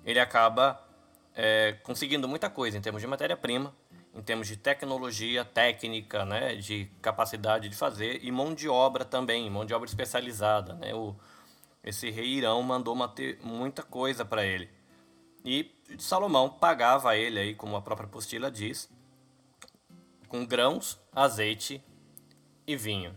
ele 0.04 0.18
acaba 0.18 0.82
é, 1.34 1.74
conseguindo 1.82 2.26
muita 2.26 2.50
coisa 2.50 2.76
em 2.76 2.80
termos 2.80 3.00
de 3.00 3.06
matéria-prima, 3.06 3.74
em 4.14 4.22
termos 4.22 4.46
de 4.46 4.56
tecnologia, 4.56 5.44
técnica, 5.44 6.24
né, 6.24 6.54
de 6.54 6.88
capacidade 7.02 7.68
de 7.68 7.76
fazer 7.76 8.20
e 8.22 8.30
mão 8.30 8.54
de 8.54 8.68
obra 8.68 9.04
também, 9.04 9.50
mão 9.50 9.64
de 9.64 9.74
obra 9.74 9.88
especializada. 9.88 10.74
Né? 10.74 10.94
O, 10.94 11.16
esse 11.82 12.10
rei 12.10 12.26
Irão 12.26 12.62
mandou 12.62 12.94
manter 12.94 13.38
muita 13.42 13.82
coisa 13.82 14.24
para 14.24 14.44
ele. 14.44 14.70
E 15.44 15.70
Salomão 15.98 16.48
pagava 16.48 17.10
a 17.10 17.16
ele, 17.16 17.38
aí, 17.38 17.54
como 17.54 17.76
a 17.76 17.82
própria 17.82 18.06
apostila 18.06 18.50
diz, 18.50 18.88
com 20.28 20.46
grãos, 20.46 20.98
azeite 21.12 21.82
e 22.66 22.76
vinho. 22.76 23.14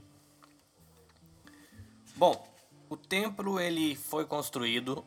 Bom, 2.16 2.46
o 2.90 2.98
templo 2.98 3.60
ele 3.60 3.96
foi 3.96 4.26
construído, 4.26 5.06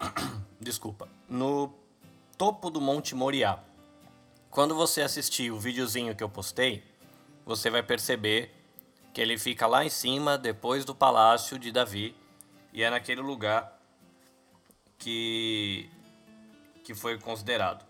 desculpa, 0.58 1.08
no 1.28 1.72
topo 2.36 2.70
do 2.70 2.80
Monte 2.80 3.14
Moriá. 3.14 3.62
Quando 4.58 4.74
você 4.74 5.02
assistir 5.02 5.52
o 5.52 5.56
videozinho 5.60 6.16
que 6.16 6.24
eu 6.24 6.28
postei, 6.28 6.82
você 7.46 7.70
vai 7.70 7.80
perceber 7.80 8.52
que 9.14 9.20
ele 9.20 9.38
fica 9.38 9.68
lá 9.68 9.84
em 9.84 9.88
cima, 9.88 10.36
depois 10.36 10.84
do 10.84 10.96
palácio 10.96 11.56
de 11.60 11.70
Davi, 11.70 12.12
e 12.72 12.82
é 12.82 12.90
naquele 12.90 13.20
lugar 13.20 13.80
que 14.98 15.88
que 16.82 16.92
foi 16.92 17.20
considerado. 17.20 17.86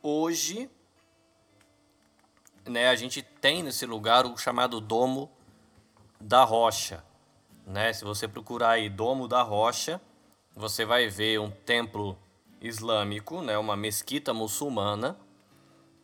Hoje, 0.00 0.70
né, 2.64 2.88
a 2.88 2.94
gente 2.94 3.20
tem 3.20 3.64
nesse 3.64 3.84
lugar 3.84 4.26
o 4.26 4.38
chamado 4.38 4.80
Domo 4.80 5.28
da 6.20 6.44
Rocha. 6.44 7.04
Né? 7.66 7.92
Se 7.92 8.04
você 8.04 8.28
procurar 8.28 8.70
aí 8.70 8.88
Domo 8.88 9.26
da 9.26 9.42
Rocha, 9.42 10.00
você 10.54 10.84
vai 10.84 11.08
ver 11.08 11.40
um 11.40 11.50
templo 11.50 12.16
islâmico, 12.60 13.42
né, 13.42 13.58
uma 13.58 13.76
mesquita 13.76 14.32
muçulmana, 14.32 15.18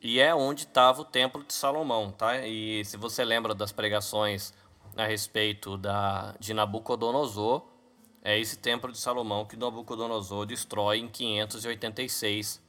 e 0.02 0.18
é 0.18 0.34
onde 0.34 0.64
estava 0.64 1.00
o 1.00 1.04
templo 1.04 1.44
de 1.44 1.52
Salomão, 1.52 2.10
tá? 2.10 2.44
E 2.44 2.84
se 2.84 2.96
você 2.96 3.24
lembra 3.24 3.54
das 3.54 3.70
pregações 3.70 4.52
a 4.96 5.06
respeito 5.06 5.78
da 5.78 6.34
de 6.40 6.52
Nabucodonosor, 6.52 7.64
é 8.20 8.36
esse 8.36 8.58
templo 8.58 8.90
de 8.90 8.98
Salomão 8.98 9.46
que 9.46 9.56
Nabucodonosor 9.56 10.44
destrói 10.44 10.98
em 10.98 11.08
586, 11.08 12.60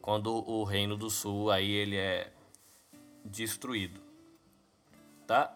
quando 0.00 0.32
o 0.50 0.64
reino 0.64 0.96
do 0.96 1.10
sul 1.10 1.50
aí 1.50 1.70
ele 1.70 1.96
é 1.96 2.32
destruído. 3.22 4.00
Tá? 5.26 5.54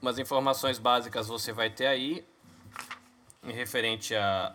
Umas 0.00 0.20
informações 0.20 0.78
básicas 0.78 1.26
você 1.26 1.52
vai 1.52 1.68
ter 1.68 1.86
aí 1.88 2.24
em 3.50 3.54
referente 3.54 4.14
a 4.14 4.54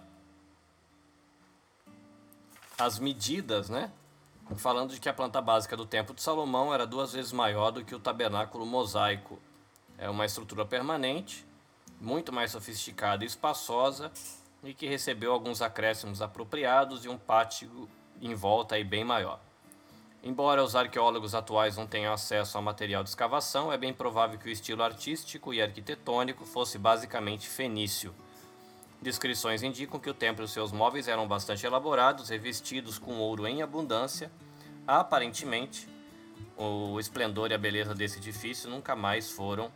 as 2.78 3.00
medidas, 3.00 3.70
né? 3.70 3.92
Falando 4.58 4.92
de 4.92 5.00
que 5.00 5.08
a 5.08 5.14
planta 5.14 5.42
básica 5.42 5.78
do 5.78 5.86
Templo 5.86 6.14
de 6.14 6.22
Salomão 6.22 6.74
era 6.74 6.86
duas 6.86 7.14
vezes 7.14 7.32
maior 7.32 7.72
do 7.72 7.84
que 7.86 7.96
o 7.96 8.00
tabernáculo 8.00 8.66
mosaico. 8.66 9.40
É 9.98 10.10
uma 10.10 10.26
estrutura 10.26 10.66
permanente, 10.66 11.46
muito 12.00 12.32
mais 12.34 12.52
sofisticada 12.52 13.24
e 13.24 13.28
espaçosa, 13.28 14.12
e 14.64 14.74
que 14.74 14.88
recebeu 14.88 15.32
alguns 15.32 15.62
acréscimos 15.62 16.22
apropriados 16.22 17.06
e 17.06 17.10
um 17.10 17.18
pátio 17.18 17.88
em 18.22 18.34
volta 18.34 18.76
aí 18.76 18.84
bem 18.84 19.04
maior. 19.04 19.40
Embora 20.22 20.64
os 20.64 20.76
arqueólogos 20.76 21.36
atuais 21.36 21.76
não 21.76 21.86
tenham 21.86 22.14
acesso 22.14 22.58
ao 22.58 22.64
material 22.64 23.04
de 23.04 23.10
escavação, 23.10 23.72
é 23.72 23.78
bem 23.78 23.94
provável 23.94 24.40
que 24.40 24.48
o 24.48 24.52
estilo 24.52 24.82
artístico 24.82 25.54
e 25.54 25.62
arquitetônico 25.62 26.46
fosse 26.46 26.78
basicamente 26.78 27.48
fenício. 27.48 28.16
Descrições 29.04 29.62
indicam 29.62 30.00
que 30.00 30.10
o 30.10 30.14
templo 30.14 30.46
e 30.46 30.48
seus 30.48 30.72
móveis 30.72 31.10
eram 31.10 31.28
bastante 31.28 31.66
elaborados, 31.66 32.30
revestidos 32.30 32.98
com 32.98 33.20
ouro 33.20 33.46
em 33.46 33.62
abundância. 33.62 34.32
Aparentemente, 34.88 35.90
o 36.56 36.98
esplendor 36.98 37.52
e 37.52 37.54
a 37.54 37.58
beleza 37.58 37.94
desse 37.94 38.20
edifício 38.20 38.70
nunca 38.70 38.96
mais 38.96 39.30
foram 39.30 39.70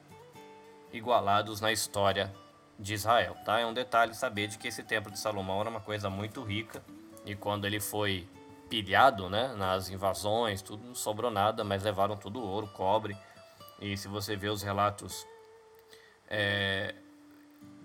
igualados 0.93 1.59
na 1.59 1.73
história 1.73 2.33
de 2.79 2.93
Israel. 2.93 3.35
Tá? 3.43 3.59
É 3.59 3.65
um 3.65 3.73
detalhe 3.73 4.13
saber 4.13 4.47
de 4.47 4.57
que 4.57 4.69
esse 4.69 4.81
templo 4.81 5.11
de 5.11 5.19
Salomão 5.19 5.59
era 5.59 5.69
uma 5.69 5.81
coisa 5.81 6.09
muito 6.09 6.41
rica 6.41 6.81
e 7.25 7.35
quando 7.35 7.65
ele 7.65 7.81
foi 7.81 8.29
pilhado 8.69 9.29
né, 9.29 9.53
nas 9.57 9.89
invasões, 9.89 10.61
tudo 10.61 10.87
não 10.87 10.95
sobrou 10.95 11.29
nada, 11.29 11.65
mas 11.65 11.83
levaram 11.83 12.15
tudo 12.15 12.41
ouro, 12.41 12.67
cobre. 12.67 13.17
E 13.81 13.97
se 13.97 14.07
você 14.07 14.37
vê 14.37 14.47
os 14.47 14.61
relatos 14.61 15.27
é, 16.29 16.95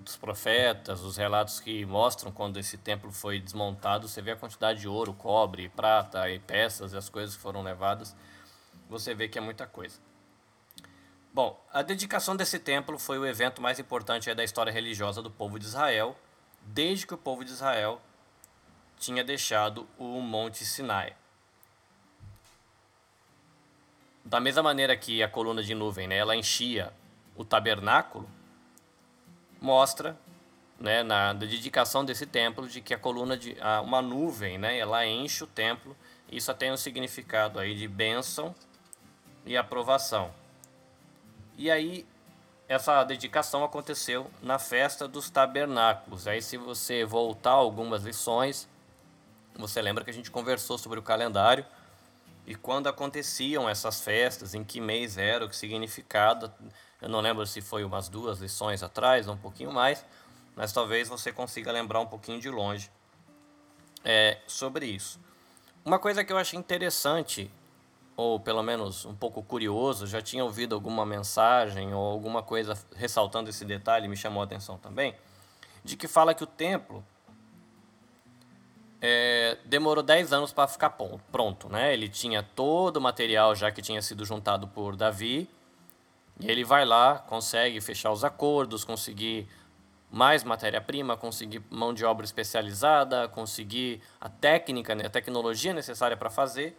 dos 0.02 0.16
profetas, 0.16 1.00
os 1.00 1.16
relatos 1.16 1.60
que 1.60 1.84
mostram 1.86 2.30
quando 2.30 2.58
esse 2.58 2.76
templo 2.76 3.10
foi 3.10 3.40
desmontado, 3.40 4.08
você 4.08 4.20
vê 4.20 4.32
a 4.32 4.36
quantidade 4.36 4.80
de 4.80 4.88
ouro, 4.88 5.14
cobre, 5.14 5.68
prata 5.70 6.28
e 6.28 6.38
peças 6.38 6.92
e 6.92 6.96
as 6.96 7.08
coisas 7.08 7.34
que 7.34 7.42
foram 7.42 7.62
levadas, 7.62 8.14
você 8.88 9.14
vê 9.14 9.28
que 9.28 9.38
é 9.38 9.40
muita 9.40 9.66
coisa. 9.66 9.98
Bom, 11.32 11.58
a 11.72 11.80
dedicação 11.80 12.36
desse 12.36 12.58
templo 12.58 12.98
foi 12.98 13.18
o 13.18 13.24
evento 13.24 13.62
mais 13.62 13.78
importante 13.78 14.32
da 14.34 14.44
história 14.44 14.70
religiosa 14.70 15.22
do 15.22 15.30
povo 15.30 15.58
de 15.58 15.64
Israel, 15.64 16.14
desde 16.60 17.06
que 17.06 17.14
o 17.14 17.18
povo 17.18 17.42
de 17.44 17.50
Israel 17.50 18.00
tinha 18.98 19.24
deixado 19.24 19.88
o 19.98 20.20
Monte 20.20 20.64
Sinai. 20.64 21.16
Da 24.24 24.38
mesma 24.38 24.62
maneira 24.62 24.96
que 24.96 25.22
a 25.22 25.28
coluna 25.28 25.62
de 25.62 25.74
nuvem, 25.74 26.06
né, 26.06 26.16
ela 26.16 26.36
enchia 26.36 26.92
o 27.34 27.44
tabernáculo, 27.44 28.28
mostra 29.62 30.18
né, 30.78 31.04
na 31.04 31.32
dedicação 31.32 32.04
desse 32.04 32.26
templo 32.26 32.68
de 32.68 32.80
que 32.80 32.92
a 32.92 32.98
coluna 32.98 33.36
de 33.36 33.56
a, 33.60 33.80
uma 33.80 34.02
nuvem, 34.02 34.58
né, 34.58 34.76
ela 34.76 35.06
enche 35.06 35.44
o 35.44 35.46
templo. 35.46 35.96
Isso 36.30 36.52
tem 36.54 36.72
um 36.72 36.76
significado 36.76 37.58
aí 37.58 37.74
de 37.74 37.86
bênção 37.86 38.54
e 39.46 39.56
aprovação. 39.56 40.34
E 41.56 41.70
aí 41.70 42.04
essa 42.68 43.04
dedicação 43.04 43.62
aconteceu 43.62 44.28
na 44.42 44.58
festa 44.58 45.06
dos 45.06 45.30
tabernáculos. 45.30 46.26
Aí 46.26 46.42
se 46.42 46.56
você 46.56 47.04
voltar 47.04 47.50
algumas 47.52 48.02
lições, 48.02 48.68
você 49.54 49.80
lembra 49.80 50.02
que 50.02 50.10
a 50.10 50.14
gente 50.14 50.30
conversou 50.30 50.76
sobre 50.76 50.98
o 50.98 51.02
calendário 51.02 51.64
e 52.46 52.56
quando 52.56 52.88
aconteciam 52.88 53.68
essas 53.68 54.00
festas, 54.00 54.54
em 54.54 54.64
que 54.64 54.80
mês 54.80 55.16
era, 55.16 55.44
o 55.44 55.48
que 55.48 55.54
significado. 55.56 56.52
Eu 57.02 57.08
não 57.08 57.20
lembro 57.20 57.44
se 57.44 57.60
foi 57.60 57.82
umas 57.82 58.08
duas 58.08 58.38
lições 58.38 58.80
atrás, 58.80 59.26
um 59.26 59.36
pouquinho 59.36 59.72
mais, 59.72 60.06
mas 60.54 60.72
talvez 60.72 61.08
você 61.08 61.32
consiga 61.32 61.72
lembrar 61.72 61.98
um 61.98 62.06
pouquinho 62.06 62.40
de 62.40 62.48
longe 62.48 62.88
é, 64.04 64.38
sobre 64.46 64.86
isso. 64.86 65.18
Uma 65.84 65.98
coisa 65.98 66.22
que 66.22 66.32
eu 66.32 66.38
achei 66.38 66.56
interessante, 66.56 67.50
ou 68.16 68.38
pelo 68.38 68.62
menos 68.62 69.04
um 69.04 69.16
pouco 69.16 69.42
curioso, 69.42 70.06
já 70.06 70.22
tinha 70.22 70.44
ouvido 70.44 70.76
alguma 70.76 71.04
mensagem 71.04 71.92
ou 71.92 72.12
alguma 72.12 72.40
coisa 72.40 72.78
ressaltando 72.94 73.50
esse 73.50 73.64
detalhe, 73.64 74.06
me 74.06 74.16
chamou 74.16 74.40
a 74.40 74.44
atenção 74.44 74.78
também, 74.78 75.16
de 75.82 75.96
que 75.96 76.06
fala 76.06 76.32
que 76.32 76.44
o 76.44 76.46
templo 76.46 77.04
é, 79.00 79.58
demorou 79.64 80.04
10 80.04 80.32
anos 80.32 80.52
para 80.52 80.68
ficar 80.68 80.90
pronto. 81.32 81.68
Né? 81.68 81.92
Ele 81.92 82.08
tinha 82.08 82.44
todo 82.44 82.98
o 82.98 83.00
material 83.00 83.56
já 83.56 83.72
que 83.72 83.82
tinha 83.82 84.00
sido 84.00 84.24
juntado 84.24 84.68
por 84.68 84.94
Davi, 84.94 85.50
e 86.40 86.50
ele 86.50 86.64
vai 86.64 86.84
lá, 86.84 87.18
consegue 87.18 87.80
fechar 87.80 88.10
os 88.10 88.24
acordos, 88.24 88.84
conseguir 88.84 89.48
mais 90.10 90.44
matéria-prima, 90.44 91.16
conseguir 91.16 91.62
mão 91.70 91.94
de 91.94 92.04
obra 92.04 92.24
especializada, 92.24 93.28
conseguir 93.28 94.02
a 94.20 94.28
técnica, 94.28 94.94
né, 94.94 95.06
a 95.06 95.10
tecnologia 95.10 95.72
necessária 95.72 96.16
para 96.16 96.28
fazer 96.28 96.76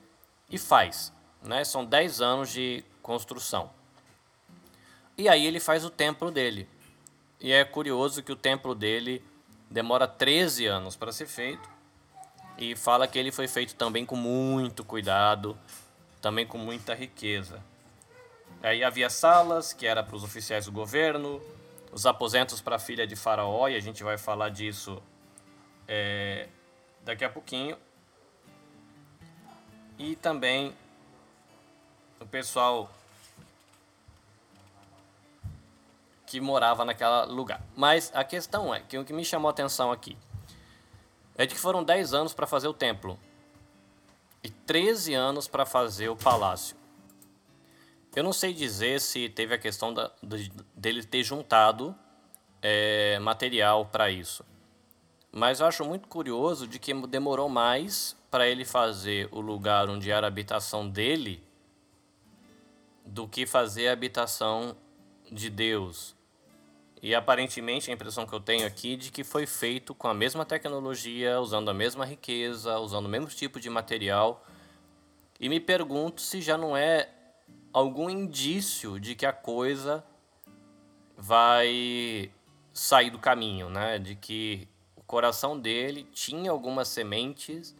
e 0.49 0.57
faz. 0.57 1.11
Né? 1.41 1.63
São 1.63 1.83
10 1.83 2.21
anos 2.21 2.51
de 2.51 2.83
construção. 3.01 3.71
E 5.17 5.27
aí 5.27 5.45
ele 5.45 5.59
faz 5.59 5.83
o 5.83 5.89
templo 5.89 6.29
dele. 6.29 6.67
E 7.39 7.51
é 7.51 7.65
curioso 7.65 8.21
que 8.21 8.31
o 8.31 8.35
templo 8.35 8.75
dele 8.75 9.23
demora 9.69 10.07
13 10.07 10.67
anos 10.67 10.95
para 10.95 11.11
ser 11.11 11.27
feito. 11.27 11.67
E 12.57 12.75
fala 12.75 13.07
que 13.07 13.17
ele 13.17 13.31
foi 13.31 13.47
feito 13.47 13.75
também 13.75 14.05
com 14.05 14.15
muito 14.15 14.83
cuidado, 14.83 15.57
também 16.21 16.45
com 16.45 16.57
muita 16.57 16.93
riqueza. 16.93 17.63
Aí 18.63 18.81
havia 18.81 19.09
salas 19.09 19.73
que 19.73 19.85
era 19.85 20.01
para 20.01 20.15
os 20.15 20.23
oficiais 20.23 20.67
do 20.67 20.71
governo, 20.71 21.41
os 21.91 22.05
aposentos 22.05 22.61
para 22.61 22.77
a 22.77 22.79
filha 22.79 23.05
de 23.05 23.13
Faraó, 23.13 23.67
e 23.67 23.75
a 23.75 23.79
gente 23.81 24.01
vai 24.05 24.17
falar 24.17 24.47
disso 24.47 25.03
é, 25.85 26.47
daqui 27.01 27.25
a 27.25 27.29
pouquinho. 27.29 27.77
E 29.99 30.15
também 30.15 30.73
o 32.21 32.25
pessoal 32.25 32.89
que 36.25 36.39
morava 36.39 36.85
naquele 36.85 37.25
lugar. 37.25 37.61
Mas 37.75 38.11
a 38.15 38.23
questão 38.23 38.73
é 38.73 38.79
que 38.79 38.97
o 38.97 39.03
que 39.03 39.11
me 39.11 39.25
chamou 39.25 39.49
a 39.49 39.51
atenção 39.51 39.91
aqui 39.91 40.17
é 41.37 41.45
de 41.45 41.53
que 41.53 41.59
foram 41.59 41.83
10 41.83 42.13
anos 42.13 42.33
para 42.33 42.47
fazer 42.47 42.69
o 42.69 42.73
templo 42.73 43.19
e 44.41 44.49
13 44.49 45.13
anos 45.13 45.49
para 45.49 45.65
fazer 45.65 46.07
o 46.07 46.15
palácio. 46.15 46.81
Eu 48.15 48.23
não 48.23 48.33
sei 48.33 48.53
dizer 48.53 49.01
se 49.01 49.27
teve 49.29 49.55
a 49.55 49.57
questão 49.57 49.93
da, 49.93 50.11
de, 50.21 50.51
dele 50.75 51.03
ter 51.03 51.23
juntado 51.23 51.95
é, 52.61 53.17
material 53.19 53.87
para 53.87 54.11
isso. 54.11 54.45
Mas 55.31 55.59
eu 55.59 55.65
acho 55.65 55.83
muito 55.83 56.07
curioso 56.07 56.67
de 56.67 56.77
que 56.77 56.93
demorou 57.07 57.49
mais 57.49 58.15
para 58.29 58.47
ele 58.47 58.63
fazer 58.63 59.27
o 59.31 59.41
lugar 59.41 59.89
onde 59.89 60.11
era 60.11 60.27
a 60.27 60.29
habitação 60.29 60.87
dele 60.87 61.43
do 63.03 63.27
que 63.27 63.47
fazer 63.47 63.87
a 63.87 63.93
habitação 63.93 64.77
de 65.31 65.49
Deus. 65.49 66.15
E 67.01 67.15
aparentemente 67.15 67.89
a 67.89 67.93
impressão 67.93 68.27
que 68.27 68.33
eu 68.33 68.39
tenho 68.39 68.65
aqui 68.65 68.93
é 68.93 68.95
de 68.95 69.11
que 69.11 69.23
foi 69.23 69.47
feito 69.47 69.95
com 69.95 70.07
a 70.07 70.13
mesma 70.13 70.45
tecnologia, 70.45 71.39
usando 71.39 71.69
a 71.69 71.73
mesma 71.73 72.05
riqueza, 72.05 72.77
usando 72.77 73.07
o 73.07 73.09
mesmo 73.09 73.27
tipo 73.27 73.59
de 73.59 73.69
material. 73.69 74.45
E 75.39 75.49
me 75.49 75.59
pergunto 75.59 76.21
se 76.21 76.41
já 76.41 76.57
não 76.57 76.77
é 76.77 77.09
algum 77.73 78.09
indício 78.09 78.99
de 78.99 79.15
que 79.15 79.25
a 79.25 79.33
coisa 79.33 80.05
vai 81.17 82.31
sair 82.71 83.09
do 83.09 83.17
caminho, 83.17 83.69
né? 83.69 83.97
De 83.97 84.15
que 84.15 84.67
o 84.95 85.01
coração 85.01 85.59
dele 85.59 86.07
tinha 86.13 86.51
algumas 86.51 86.87
sementes 86.87 87.75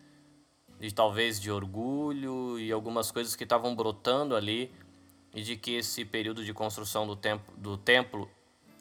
de 0.79 0.93
talvez 0.93 1.39
de 1.39 1.51
orgulho 1.51 2.59
e 2.59 2.71
algumas 2.71 3.11
coisas 3.11 3.35
que 3.35 3.43
estavam 3.43 3.75
brotando 3.75 4.35
ali 4.35 4.73
e 5.33 5.41
de 5.41 5.55
que 5.55 5.75
esse 5.75 6.03
período 6.03 6.43
de 6.43 6.53
construção 6.53 7.07
do, 7.07 7.15
templo, 7.15 7.53
do 7.57 7.77
templo 7.77 8.29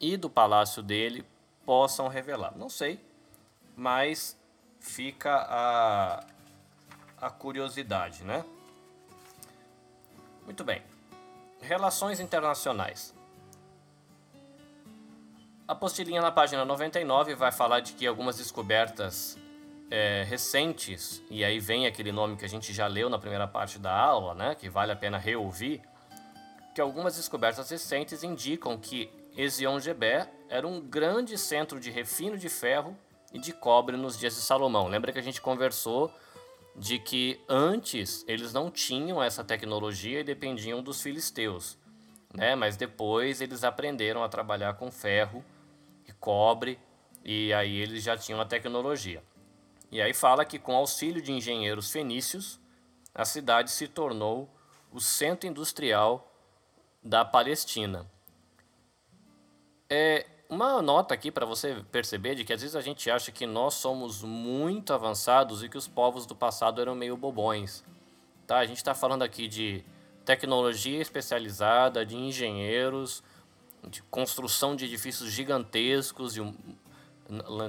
e 0.01 0.17
do 0.17 0.29
palácio 0.29 0.83
dele 0.83 1.25
possam 1.65 2.09
revelar. 2.09 2.57
Não 2.57 2.69
sei, 2.69 2.99
mas 3.77 4.37
fica 4.81 5.47
a, 5.49 6.27
a 7.21 7.31
curiosidade, 7.31 8.25
né? 8.25 8.45
Muito 10.45 10.65
bem. 10.65 10.92
Relações 11.63 12.19
internacionais. 12.19 13.15
A 15.67 15.77
postilhinha 15.77 16.21
na 16.21 16.33
página 16.33 16.65
99 16.65 17.37
vai 17.37 17.53
falar 17.53 17.79
de 17.79 17.93
que 17.93 18.05
algumas 18.05 18.37
descobertas 18.37 19.39
é, 19.89 20.25
recentes, 20.25 21.23
e 21.31 21.45
aí 21.45 21.61
vem 21.61 21.87
aquele 21.87 22.11
nome 22.11 22.37
que 22.37 22.45
a 22.45 22.49
gente 22.49 22.73
já 22.73 22.89
leu 22.89 23.09
na 23.09 23.17
primeira 23.17 23.47
parte 23.47 23.79
da 23.79 23.97
aula, 23.97 24.35
né, 24.35 24.57
que 24.57 24.69
vale 24.69 24.91
a 24.91 24.97
pena 24.97 25.19
reouvir, 25.19 25.81
que 26.75 26.81
algumas 26.81 27.17
descobertas 27.17 27.71
recentes 27.71 28.25
indicam 28.25 28.77
que 28.77 29.09
Ezion-Geber 29.37 30.29
era 30.49 30.67
um 30.67 30.81
grande 30.81 31.39
centro 31.39 31.79
de 31.79 31.93
refino 31.93 32.37
de 32.37 32.49
ferro 32.49 32.99
e 33.33 33.39
de 33.39 33.53
cobre 33.53 33.97
nos 33.97 34.19
dias 34.19 34.35
de 34.35 34.41
Salomão. 34.41 34.89
Lembra 34.89 35.13
que 35.13 35.19
a 35.19 35.23
gente 35.23 35.41
conversou 35.41 36.13
de 36.75 36.99
que 36.99 37.41
antes 37.49 38.25
eles 38.27 38.53
não 38.53 38.71
tinham 38.71 39.23
essa 39.23 39.45
tecnologia 39.45 40.21
e 40.21 40.25
dependiam 40.25 40.83
dos 40.83 41.03
filisteus, 41.03 41.79
né? 42.35 42.55
Mas 42.55 42.77
depois 42.77 43.41
eles 43.41 43.63
aprenderam 43.63 44.23
a 44.25 44.29
trabalhar 44.29 44.75
com 44.75 44.91
ferro 44.91 45.45
e 46.09 46.13
cobre 46.13 46.79
e 47.25 47.53
aí 47.53 47.77
eles 47.77 48.03
já 48.03 48.17
tinham 48.17 48.41
a 48.41 48.45
tecnologia. 48.45 49.23
E 49.91 50.01
aí 50.01 50.15
fala 50.15 50.45
que 50.45 50.59
com 50.59 50.75
auxílio 50.75 51.21
de 51.21 51.33
engenheiros 51.33 51.91
fenícios, 51.91 52.59
a 53.15 53.25
cidade 53.25 53.71
se 53.71 53.87
tornou 53.87 54.49
o 54.91 55.01
centro 55.01 55.49
industrial 55.49 56.33
da 57.03 57.25
Palestina. 57.25 58.11
É, 59.89 60.27
uma 60.53 60.83
nota 60.83 61.15
aqui 61.15 61.31
para 61.31 61.47
você 61.47 61.83
perceber 61.91 62.35
de 62.35 62.45
que 62.45 62.53
às 62.53 62.61
vezes 62.61 62.77
a 62.77 62.83
gente 62.83 63.11
acha 63.11 63.33
que 63.33 63.47
nós 63.47 63.73
somos 63.73 64.23
muito 64.23 64.93
avançados 64.93 65.63
e 65.63 65.69
que 65.69 65.79
os 65.79 65.89
povos 65.89 66.27
do 66.27 66.35
passado 66.35 66.79
eram 66.79 66.95
meio 66.95 67.17
bobões. 67.17 67.83
Tá? 68.47 68.59
A 68.59 68.67
gente 68.67 68.77
está 68.77 68.95
falando 68.95 69.23
aqui 69.23 69.49
de 69.49 69.83
tecnologia 70.27 71.01
especializada, 71.01 72.05
de 72.05 72.17
engenheiros, 72.17 73.23
de 73.89 74.03
construção 74.05 74.77
de 74.77 74.85
edifícios 74.85 75.31
gigantescos, 75.31 76.35
de, 76.35 76.43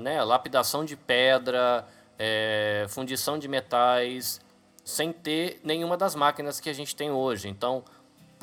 né, 0.01 0.21
lapidação 0.21 0.83
de 0.83 0.97
pedra, 0.97 1.87
é, 2.19 2.85
fundição 2.89 3.39
de 3.39 3.47
metais, 3.47 4.41
sem 4.83 5.13
ter 5.13 5.61
nenhuma 5.63 5.95
das 5.95 6.15
máquinas 6.15 6.59
que 6.59 6.69
a 6.69 6.73
gente 6.73 6.93
tem 6.97 7.09
hoje. 7.09 7.47
Então, 7.47 7.83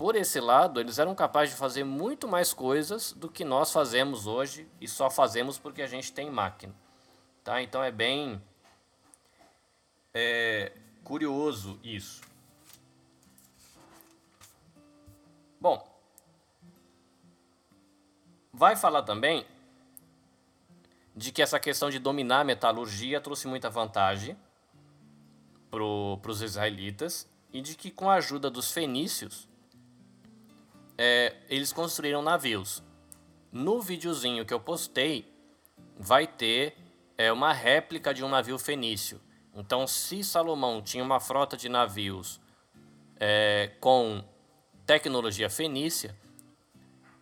por 0.00 0.16
esse 0.16 0.40
lado, 0.40 0.80
eles 0.80 0.98
eram 0.98 1.14
capazes 1.14 1.50
de 1.50 1.60
fazer 1.60 1.84
muito 1.84 2.26
mais 2.26 2.54
coisas 2.54 3.12
do 3.12 3.28
que 3.28 3.44
nós 3.44 3.70
fazemos 3.70 4.26
hoje 4.26 4.66
e 4.80 4.88
só 4.88 5.10
fazemos 5.10 5.58
porque 5.58 5.82
a 5.82 5.86
gente 5.86 6.10
tem 6.10 6.30
máquina. 6.30 6.74
Tá? 7.44 7.60
Então 7.60 7.84
é 7.84 7.90
bem 7.90 8.40
é, 10.14 10.72
curioso 11.04 11.78
isso. 11.84 12.22
Bom, 15.60 15.86
vai 18.54 18.76
falar 18.76 19.02
também 19.02 19.44
de 21.14 21.30
que 21.30 21.42
essa 21.42 21.60
questão 21.60 21.90
de 21.90 21.98
dominar 21.98 22.40
a 22.40 22.44
metalurgia 22.44 23.20
trouxe 23.20 23.46
muita 23.46 23.68
vantagem 23.68 24.34
para 25.70 25.84
os 25.84 26.40
israelitas 26.40 27.28
e 27.52 27.60
de 27.60 27.76
que 27.76 27.90
com 27.90 28.08
a 28.08 28.14
ajuda 28.14 28.48
dos 28.48 28.72
fenícios 28.72 29.49
é, 31.02 31.34
eles 31.48 31.72
construíram 31.72 32.20
navios. 32.20 32.82
No 33.50 33.80
videozinho 33.80 34.44
que 34.44 34.52
eu 34.52 34.60
postei, 34.60 35.34
vai 35.98 36.26
ter 36.26 36.76
é, 37.16 37.32
uma 37.32 37.54
réplica 37.54 38.12
de 38.12 38.22
um 38.22 38.28
navio 38.28 38.58
fenício. 38.58 39.18
Então, 39.54 39.86
se 39.86 40.22
Salomão 40.22 40.82
tinha 40.82 41.02
uma 41.02 41.18
frota 41.18 41.56
de 41.56 41.70
navios 41.70 42.38
é, 43.18 43.70
com 43.80 44.22
tecnologia 44.84 45.48
fenícia, 45.48 46.14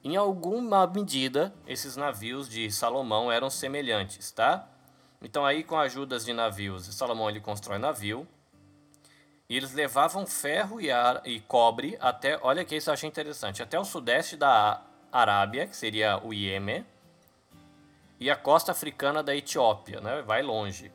em 0.03 0.17
alguma 0.17 0.85
medida 0.85 1.55
esses 1.65 1.95
navios 1.95 2.49
de 2.49 2.73
Salomão 2.73 3.31
eram 3.31 3.49
semelhantes, 3.49 4.33
tá? 4.33 4.69
Então 5.23 5.47
aí 5.47 5.63
com 5.63 5.77
a 5.77 5.83
ajuda 5.83 6.19
de 6.19 6.33
navios, 6.33 6.87
Salomão 6.87 7.31
ele 7.31 7.41
constrói 7.41 7.79
navio, 7.79 8.27
e 9.49 9.57
eles 9.57 9.73
levavam 9.73 10.27
ferro 10.27 10.81
e, 10.81 10.91
ar, 10.91 11.23
e 11.25 11.41
cobre 11.41 11.97
até, 12.01 12.39
olha 12.43 12.65
que 12.65 12.77
isso 12.77 12.91
eu 12.91 12.95
achei 12.95 13.09
interessante, 13.09 13.63
até 13.63 13.79
o 13.79 13.85
sudeste 13.85 14.37
da 14.37 14.83
Arábia, 15.11 15.67
que 15.67 15.77
seria 15.77 16.19
o 16.23 16.35
Iêmen, 16.35 16.85
e 18.21 18.31
a 18.31 18.37
costa 18.37 18.73
africana 18.73 19.23
da 19.23 19.35
Etiópia, 19.35 20.01
né? 20.01 20.23
Vai 20.23 20.43
longe. 20.43 20.93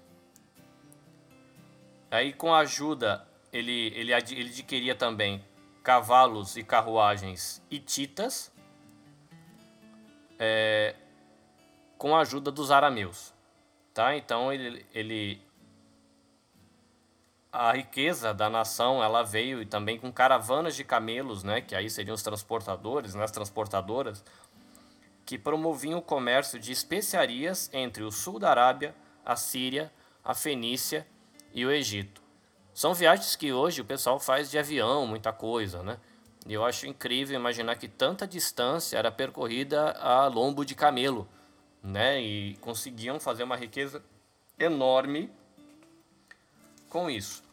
Aí 2.12 2.34
com 2.34 2.54
a 2.54 2.60
ajuda, 2.60 3.26
ele, 3.52 3.88
ele, 3.96 4.12
ele 4.12 4.50
adquiria 4.50 4.94
também 4.94 5.44
cavalos 5.82 6.56
e 6.58 6.64
carruagens 6.64 7.62
hititas, 7.72 8.52
é, 10.38 10.96
com 11.98 12.16
a 12.16 12.22
ajuda 12.22 12.52
dos 12.52 12.70
arameus. 12.70 13.34
Tá? 13.94 14.16
Então 14.16 14.52
ele, 14.52 14.86
ele 14.94 15.42
a 17.54 17.72
riqueza 17.72 18.34
da 18.34 18.50
nação 18.50 19.04
ela 19.04 19.22
veio 19.22 19.64
também 19.64 20.00
com 20.00 20.12
caravanas 20.12 20.76
de 20.76 20.84
camelos, 20.84 21.44
né, 21.44 21.62
que 21.62 21.76
aí 21.76 21.88
seriam 21.88 22.16
os 22.16 22.24
transportadores, 22.24 23.14
né, 23.14 23.24
as 23.24 23.30
transportadoras, 23.30 24.26
que 25.24 25.38
promoviam 25.38 26.00
o 26.00 26.02
comércio 26.02 26.60
de 26.60 26.72
especiarias 26.72 27.70
entre 27.72 28.02
o 28.04 28.12
sul 28.12 28.40
da 28.40 28.50
Arábia, 28.50 28.96
a 29.24 29.36
Síria, 29.36 29.94
a 30.26 30.34
Fenícia 30.34 31.06
e 31.54 31.64
o 31.64 31.72
Egito. 31.72 32.24
São 32.74 32.92
viagens 32.96 33.36
que 33.36 33.54
hoje 33.54 33.82
o 33.82 33.86
pessoal 33.86 34.20
faz 34.20 34.50
de 34.50 34.58
avião, 34.58 35.06
muita 35.06 35.32
coisa, 35.32 35.84
né? 35.84 36.00
E 36.48 36.54
eu 36.54 36.66
acho 36.66 36.88
incrível 36.88 37.40
imaginar 37.40 37.76
que 37.76 37.88
tanta 37.88 38.28
distância 38.28 38.98
era 38.98 39.12
percorrida 39.12 39.92
a 39.92 40.26
lombo 40.26 40.66
de 40.66 40.74
camelo, 40.74 41.30
né? 41.84 42.20
E 42.20 42.58
conseguiam 42.58 43.20
fazer 43.20 43.44
uma 43.44 43.56
riqueza 43.56 44.04
enorme 44.58 45.32
com 46.94 47.10
isso. 47.10 47.44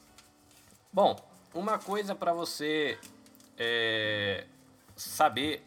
Bom, 0.92 1.16
uma 1.54 1.78
coisa 1.78 2.14
para 2.14 2.34
você 2.34 2.98
é, 3.56 4.46
saber 4.94 5.66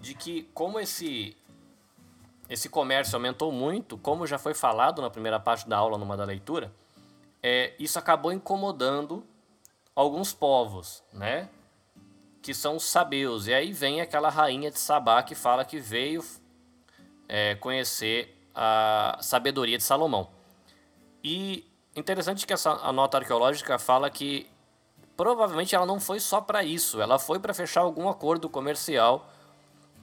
de 0.00 0.14
que 0.14 0.44
como 0.54 0.80
esse 0.80 1.36
esse 2.48 2.68
comércio 2.68 3.16
aumentou 3.16 3.52
muito, 3.52 3.96
como 3.98 4.26
já 4.26 4.38
foi 4.38 4.52
falado 4.52 5.00
na 5.00 5.08
primeira 5.10 5.38
parte 5.38 5.68
da 5.68 5.76
aula 5.76 5.96
numa 5.96 6.16
da 6.16 6.24
leitura, 6.24 6.72
é, 7.42 7.74
isso 7.78 7.98
acabou 7.98 8.32
incomodando 8.32 9.24
alguns 9.94 10.32
povos, 10.32 11.02
né? 11.12 11.48
Que 12.42 12.52
são 12.52 12.76
os 12.76 12.84
sabeus. 12.84 13.46
E 13.46 13.54
aí 13.54 13.72
vem 13.72 14.00
aquela 14.00 14.28
rainha 14.28 14.70
de 14.70 14.78
Sabá 14.78 15.22
que 15.22 15.34
fala 15.34 15.64
que 15.64 15.78
veio 15.78 16.22
é, 17.28 17.54
conhecer 17.54 18.36
a 18.54 19.18
sabedoria 19.20 19.78
de 19.78 19.84
Salomão. 19.84 20.28
E 21.24 21.71
interessante 21.94 22.46
que 22.46 22.52
essa 22.52 22.92
nota 22.92 23.18
arqueológica 23.18 23.78
fala 23.78 24.10
que 24.10 24.48
provavelmente 25.16 25.74
ela 25.74 25.86
não 25.86 26.00
foi 26.00 26.18
só 26.20 26.40
para 26.40 26.64
isso, 26.64 27.00
ela 27.00 27.18
foi 27.18 27.38
para 27.38 27.52
fechar 27.52 27.82
algum 27.82 28.08
acordo 28.08 28.48
comercial, 28.48 29.28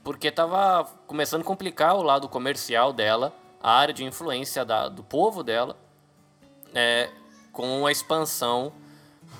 porque 0.02 0.28
estava 0.28 0.84
começando 1.06 1.42
a 1.42 1.44
complicar 1.44 1.94
o 1.96 2.02
lado 2.02 2.28
comercial 2.28 2.92
dela, 2.92 3.32
a 3.62 3.72
área 3.72 3.92
de 3.92 4.04
influência 4.04 4.64
da, 4.64 4.88
do 4.88 5.02
povo 5.02 5.42
dela, 5.42 5.76
é, 6.74 7.10
com 7.52 7.86
a 7.86 7.92
expansão 7.92 8.72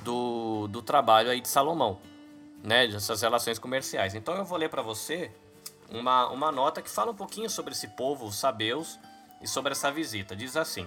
do, 0.03 0.67
do 0.69 0.83
trabalho 0.83 1.31
aí 1.31 1.41
de 1.41 1.49
Salomão, 1.49 1.99
né, 2.63 2.87
dessas 2.87 3.23
relações 3.23 3.59
comerciais. 3.59 4.15
Então 4.15 4.35
eu 4.35 4.45
vou 4.45 4.59
ler 4.59 4.69
para 4.69 4.83
você 4.83 5.31
uma, 5.89 6.29
uma 6.29 6.53
nota 6.53 6.83
que 6.83 6.91
fala 6.91 7.13
um 7.13 7.15
pouquinho 7.15 7.49
sobre 7.49 7.73
esse 7.73 7.89
povo, 7.89 8.27
os 8.27 8.37
sabeus, 8.37 8.99
e 9.41 9.49
sobre 9.49 9.73
essa 9.73 9.91
visita. 9.91 10.37
Diz 10.37 10.57
assim: 10.57 10.87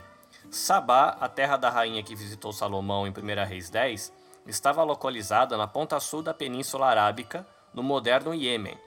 Sabá, 0.49 1.17
a 1.19 1.27
terra 1.27 1.58
da 1.58 1.69
rainha 1.69 2.03
que 2.03 2.15
visitou 2.15 2.53
Salomão 2.53 3.08
em 3.08 3.12
1 3.12 3.47
Reis 3.47 3.69
10, 3.69 4.13
estava 4.45 4.84
localizada 4.84 5.58
na 5.58 5.67
ponta 5.67 5.99
sul 5.99 6.21
da 6.21 6.34
Península 6.34 6.88
Arábica, 6.88 7.45
no 7.73 7.82
moderno 7.82 8.34
Iêmen. 8.34 8.77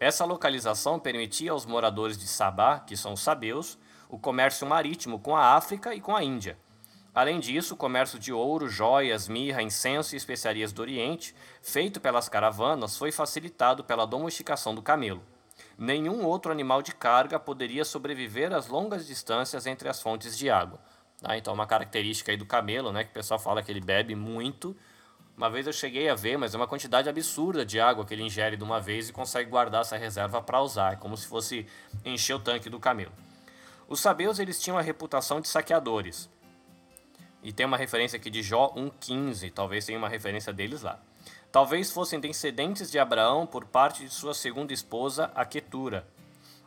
Essa 0.00 0.24
localização 0.24 0.98
permitia 0.98 1.52
aos 1.52 1.66
moradores 1.66 2.16
de 2.16 2.26
Sabá, 2.26 2.80
que 2.80 2.96
são 2.96 3.12
os 3.14 3.20
sabeus, 3.20 3.78
o 4.08 4.18
comércio 4.18 4.66
marítimo 4.66 5.18
com 5.18 5.36
a 5.36 5.54
África 5.54 5.94
e 5.94 6.00
com 6.00 6.14
a 6.14 6.22
Índia. 6.22 6.58
Além 7.14 7.38
disso, 7.38 7.74
o 7.74 7.76
comércio 7.76 8.18
de 8.18 8.32
ouro, 8.32 8.68
joias, 8.68 9.28
mirra, 9.28 9.62
incenso 9.62 10.14
e 10.14 10.18
especiarias 10.18 10.72
do 10.72 10.82
Oriente, 10.82 11.34
feito 11.62 12.00
pelas 12.00 12.28
caravanas, 12.28 12.96
foi 12.96 13.12
facilitado 13.12 13.84
pela 13.84 14.06
domesticação 14.06 14.74
do 14.74 14.82
camelo. 14.82 15.22
Nenhum 15.76 16.24
outro 16.24 16.52
animal 16.52 16.82
de 16.82 16.94
carga 16.94 17.38
poderia 17.38 17.84
sobreviver 17.84 18.52
às 18.52 18.68
longas 18.68 19.06
distâncias 19.06 19.66
entre 19.66 19.88
as 19.88 20.00
fontes 20.00 20.38
de 20.38 20.48
água. 20.48 20.78
Tá? 21.20 21.36
Então, 21.36 21.52
uma 21.52 21.66
característica 21.66 22.30
aí 22.30 22.36
do 22.36 22.46
camelo, 22.46 22.92
né, 22.92 23.04
que 23.04 23.10
o 23.10 23.14
pessoal 23.14 23.40
fala 23.40 23.62
que 23.62 23.72
ele 23.72 23.80
bebe 23.80 24.14
muito. 24.14 24.76
Uma 25.36 25.50
vez 25.50 25.66
eu 25.66 25.72
cheguei 25.72 26.08
a 26.08 26.14
ver, 26.14 26.36
mas 26.36 26.54
é 26.54 26.56
uma 26.56 26.68
quantidade 26.68 27.08
absurda 27.08 27.66
de 27.66 27.80
água 27.80 28.04
que 28.04 28.14
ele 28.14 28.22
ingere 28.22 28.56
de 28.56 28.62
uma 28.62 28.80
vez 28.80 29.08
e 29.08 29.12
consegue 29.12 29.50
guardar 29.50 29.80
essa 29.80 29.96
reserva 29.96 30.40
para 30.40 30.60
usar, 30.60 30.92
é 30.92 30.96
como 30.96 31.16
se 31.16 31.26
fosse 31.26 31.66
encher 32.04 32.34
o 32.34 32.38
tanque 32.38 32.70
do 32.70 32.78
camelo. 32.78 33.12
Os 33.88 34.00
sabeus 34.00 34.38
eles 34.38 34.60
tinham 34.62 34.78
a 34.78 34.82
reputação 34.82 35.40
de 35.40 35.48
saqueadores. 35.48 36.30
E 37.42 37.52
tem 37.52 37.66
uma 37.66 37.76
referência 37.76 38.16
aqui 38.16 38.30
de 38.30 38.42
Jó 38.42 38.72
1,15, 38.74 39.52
talvez 39.52 39.84
tenha 39.84 39.98
uma 39.98 40.08
referência 40.08 40.52
deles 40.52 40.82
lá. 40.82 41.00
Talvez 41.54 41.92
fossem 41.92 42.18
descendentes 42.18 42.90
de 42.90 42.98
Abraão 42.98 43.46
por 43.46 43.64
parte 43.64 44.02
de 44.02 44.12
sua 44.12 44.34
segunda 44.34 44.72
esposa, 44.72 45.30
Aquetura. 45.36 46.04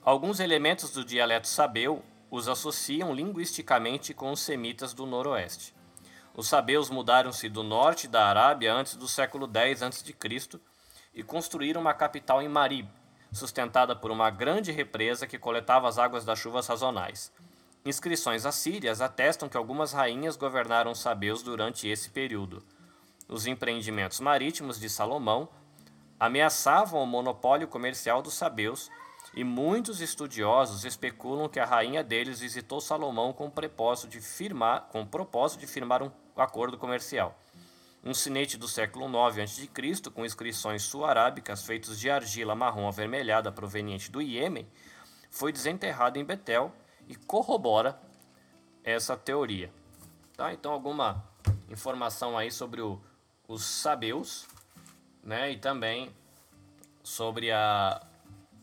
Alguns 0.02 0.40
elementos 0.40 0.92
do 0.92 1.04
dialeto 1.04 1.46
sabeu 1.46 2.02
os 2.32 2.48
associam 2.48 3.14
linguisticamente 3.14 4.14
com 4.14 4.32
os 4.32 4.40
semitas 4.40 4.94
do 4.94 5.06
noroeste. 5.06 5.76
Os 6.34 6.48
sabeus 6.48 6.90
mudaram-se 6.90 7.50
do 7.50 7.64
norte 7.64 8.08
da 8.08 8.28
Arábia 8.28 8.74
antes 8.74 8.96
do 8.96 9.10
século 9.10 9.46
X 9.54 9.84
a.C. 9.84 10.16
e 11.14 11.22
construíram 11.22 11.82
uma 11.82 11.94
capital 11.94 12.42
em 12.42 12.48
Marib, 12.48 12.88
sustentada 13.34 13.94
por 13.94 14.10
uma 14.10 14.30
grande 14.30 14.72
represa 14.72 15.28
que 15.28 15.38
coletava 15.38 15.90
as 15.90 15.98
águas 15.98 16.24
das 16.24 16.40
chuvas 16.40 16.64
sazonais. 16.64 17.30
Inscrições 17.86 18.46
assírias 18.46 19.02
atestam 19.02 19.50
que 19.50 19.58
algumas 19.58 19.92
rainhas 19.92 20.38
governaram 20.38 20.92
os 20.92 21.00
sabeus 21.00 21.44
durante 21.44 21.90
esse 21.90 22.10
período 22.10 22.64
os 23.28 23.46
empreendimentos 23.46 24.20
marítimos 24.20 24.80
de 24.80 24.90
Salomão 24.90 25.50
ameaçavam 26.20 27.02
o 27.02 27.06
monopólio 27.06 27.68
comercial 27.68 28.22
dos 28.22 28.34
sabeus 28.34 28.90
e 29.34 29.44
muitos 29.44 30.02
estudiosos 30.02 30.86
especulam 30.86 31.50
que 31.50 31.60
a 31.60 31.66
rainha 31.66 32.04
deles 32.04 32.40
visitou 32.40 32.82
Salomão 32.82 33.34
com 33.34 33.48
o 33.48 33.52
propósito 33.52 34.10
de 34.10 34.22
firmar, 34.22 34.88
com 34.92 35.06
propósito 35.06 35.60
de 35.60 35.68
firmar 35.68 36.02
um 36.02 36.12
acordo 36.36 36.78
comercial. 36.78 37.38
Um 38.04 38.14
sinete 38.14 38.58
do 38.58 38.68
século 38.68 39.06
IX 39.06 39.40
a.C., 39.40 40.10
com 40.12 40.26
inscrições 40.26 40.84
sul-arábicas 40.84 41.66
feitas 41.66 42.00
de 42.00 42.10
argila 42.10 42.56
marrom 42.56 42.88
avermelhada 42.88 43.52
proveniente 43.52 44.10
do 44.10 44.22
Iêmen, 44.22 44.68
foi 45.30 45.52
desenterrado 45.52 46.18
em 46.18 46.24
Betel 46.24 46.72
e 47.08 47.16
corrobora 47.16 48.00
essa 48.84 49.18
teoria. 49.18 49.72
Tá? 50.36 50.54
Então, 50.54 50.72
alguma 50.72 51.24
informação 51.70 52.38
aí 52.38 52.50
sobre 52.50 52.82
o, 52.82 53.02
os 53.48 53.64
sabeus, 53.64 54.48
né? 55.24 55.52
E 55.52 55.58
também 55.58 56.12
sobre 57.04 57.52
a, 57.52 58.02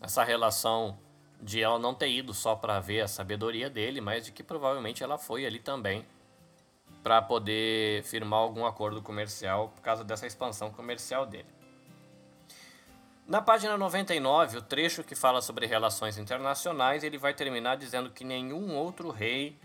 essa 0.01 0.23
relação 0.23 0.99
de 1.40 1.62
ela 1.62 1.79
não 1.79 1.94
ter 1.94 2.11
ido 2.11 2.33
só 2.33 2.55
para 2.55 2.81
ver 2.81 3.01
a 3.01 3.09
sabedoria 3.09 3.68
dele, 3.68 4.01
mas 4.01 4.25
de 4.25 4.33
que 4.33 4.42
provavelmente 4.42 5.03
ela 5.03 5.18
foi 5.18 5.44
ali 5.47 5.59
também 5.59 6.05
para 7.03 7.20
poder 7.20 8.03
firmar 8.05 8.40
algum 8.40 8.64
acordo 8.64 9.03
comercial 9.03 9.68
por 9.68 9.83
causa 9.83 10.03
dessa 10.03 10.27
expansão 10.27 10.70
comercial 10.70 11.27
dele. 11.27 11.49
Na 13.27 13.40
página 13.40 13.77
99, 13.77 14.59
o 14.59 14.62
trecho 14.62 15.03
que 15.03 15.14
fala 15.14 15.40
sobre 15.40 15.66
relações 15.66 16.18
internacionais, 16.18 17.03
ele 17.03 17.18
vai 17.18 17.33
terminar 17.33 17.77
dizendo 17.77 18.11
que 18.11 18.25
nenhum 18.25 18.75
outro 18.75 19.11
rei 19.11 19.59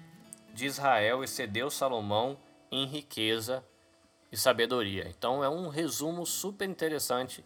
de 0.54 0.66
Israel 0.66 1.24
excedeu 1.24 1.70
Salomão 1.70 2.38
em 2.72 2.86
riqueza 2.86 3.64
e 4.32 4.38
sabedoria. 4.38 5.08
Então 5.08 5.44
é 5.44 5.50
um 5.50 5.70
resumo 5.70 6.26
super 6.26 6.68
interessante 6.70 7.44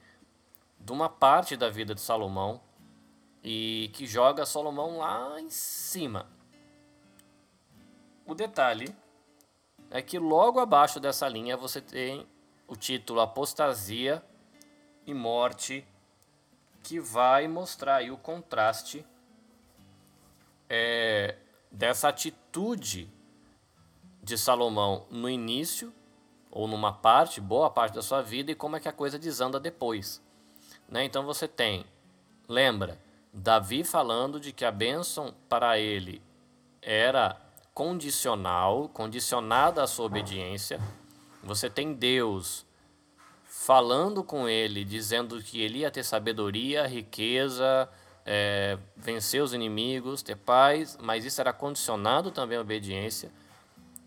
de 0.79 0.91
uma 0.91 1.09
parte 1.09 1.55
da 1.55 1.69
vida 1.69 1.95
de 1.95 2.01
Salomão 2.01 2.61
e 3.43 3.89
que 3.93 4.05
joga 4.05 4.45
Salomão 4.45 4.97
lá 4.97 5.39
em 5.39 5.49
cima. 5.49 6.27
O 8.25 8.33
detalhe 8.33 8.95
é 9.89 10.01
que 10.01 10.17
logo 10.17 10.59
abaixo 10.59 10.99
dessa 10.99 11.27
linha 11.27 11.55
você 11.55 11.81
tem 11.81 12.25
o 12.67 12.75
título 12.75 13.19
Apostasia 13.19 14.23
e 15.05 15.13
Morte, 15.13 15.85
que 16.81 16.99
vai 16.99 17.47
mostrar 17.47 17.97
aí 17.97 18.11
o 18.11 18.17
contraste 18.17 19.05
é, 20.69 21.35
dessa 21.71 22.09
atitude 22.09 23.09
de 24.21 24.37
Salomão 24.37 25.05
no 25.09 25.29
início 25.29 25.93
ou 26.53 26.67
numa 26.67 26.93
parte, 26.93 27.41
boa 27.41 27.69
parte 27.69 27.95
da 27.95 28.01
sua 28.03 28.21
vida 28.21 28.51
e 28.51 28.55
como 28.55 28.75
é 28.75 28.79
que 28.79 28.87
a 28.87 28.93
coisa 28.93 29.17
desanda 29.17 29.59
depois. 29.59 30.21
Né? 30.87 31.03
Então 31.03 31.25
você 31.25 31.47
tem, 31.47 31.83
lembra, 32.47 32.99
Davi 33.33 33.83
falando 33.83 34.39
de 34.39 34.51
que 34.51 34.63
a 34.63 34.71
bênção 34.71 35.33
para 35.49 35.79
ele 35.79 36.21
era 36.79 37.35
condicional, 37.73 38.87
condicionada 38.89 39.81
à 39.81 39.87
sua 39.87 40.05
obediência. 40.05 40.79
Você 41.43 41.71
tem 41.71 41.91
Deus 41.91 42.63
falando 43.43 44.23
com 44.23 44.47
ele, 44.47 44.85
dizendo 44.85 45.41
que 45.41 45.59
ele 45.59 45.79
ia 45.79 45.89
ter 45.89 46.03
sabedoria, 46.03 46.85
riqueza, 46.85 47.89
é, 48.23 48.77
vencer 48.95 49.41
os 49.41 49.53
inimigos, 49.53 50.21
ter 50.21 50.35
paz, 50.35 50.99
mas 51.01 51.25
isso 51.25 51.41
era 51.41 51.51
condicionado 51.51 52.29
também 52.29 52.59
à 52.59 52.61
obediência. 52.61 53.31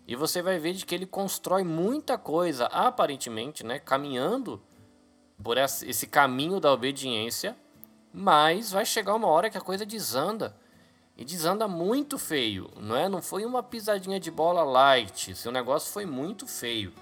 E 0.07 0.15
você 0.15 0.41
vai 0.41 0.57
ver 0.57 0.71
de 0.71 0.85
que 0.85 0.95
ele 0.95 1.05
constrói 1.05 1.65
muita 1.65 2.17
coisa, 2.17 2.67
aparentemente, 2.67 3.65
né, 3.65 3.77
caminhando 3.77 4.61
por 5.43 5.57
esse 5.57 6.07
caminho 6.07 6.61
da 6.61 6.71
obediência, 6.71 7.57
mas 8.13 8.71
vai 8.71 8.85
chegar 8.85 9.13
uma 9.15 9.27
hora 9.27 9.49
que 9.49 9.57
a 9.57 9.61
coisa 9.61 9.85
desanda. 9.85 10.55
E 11.17 11.25
desanda 11.25 11.67
muito 11.67 12.17
feio, 12.17 12.71
não 12.77 12.95
é? 12.95 13.09
Não 13.09 13.21
foi 13.21 13.43
uma 13.43 13.61
pisadinha 13.61 14.19
de 14.19 14.31
bola 14.31 14.63
light, 14.63 15.35
seu 15.35 15.51
negócio 15.51 15.91
foi 15.91 16.05
muito 16.05 16.47
feio. 16.47 16.93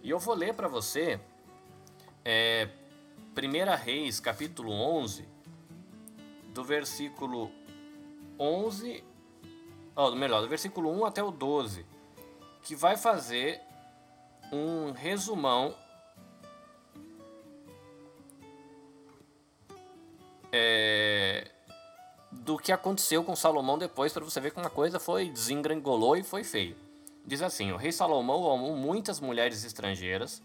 E 0.00 0.10
eu 0.10 0.18
vou 0.20 0.34
ler 0.34 0.54
para 0.54 0.68
você 0.68 1.18
é, 2.24 2.68
1 3.36 3.82
Reis, 3.82 4.20
capítulo 4.20 4.70
11, 4.70 5.26
do 6.52 6.62
versículo 6.62 7.50
11, 8.38 9.02
oh, 9.96 10.10
melhor, 10.12 10.40
do 10.42 10.48
versículo 10.48 10.90
1 10.90 11.06
até 11.06 11.22
o 11.22 11.32
12 11.32 11.93
que 12.64 12.74
vai 12.74 12.96
fazer 12.96 13.60
um 14.50 14.90
resumão 14.90 15.76
é, 20.50 21.50
do 22.32 22.56
que 22.56 22.72
aconteceu 22.72 23.22
com 23.22 23.36
Salomão 23.36 23.76
depois, 23.76 24.12
para 24.12 24.24
você 24.24 24.40
ver 24.40 24.52
como 24.52 24.66
a 24.66 24.70
coisa 24.70 24.98
foi 24.98 25.28
desengrangolou 25.28 26.16
e 26.16 26.22
foi 26.22 26.42
feio. 26.42 26.76
Diz 27.26 27.42
assim: 27.42 27.70
o 27.70 27.76
rei 27.76 27.92
Salomão 27.92 28.50
amou 28.50 28.74
muitas 28.74 29.20
mulheres 29.20 29.62
estrangeiras, 29.62 30.42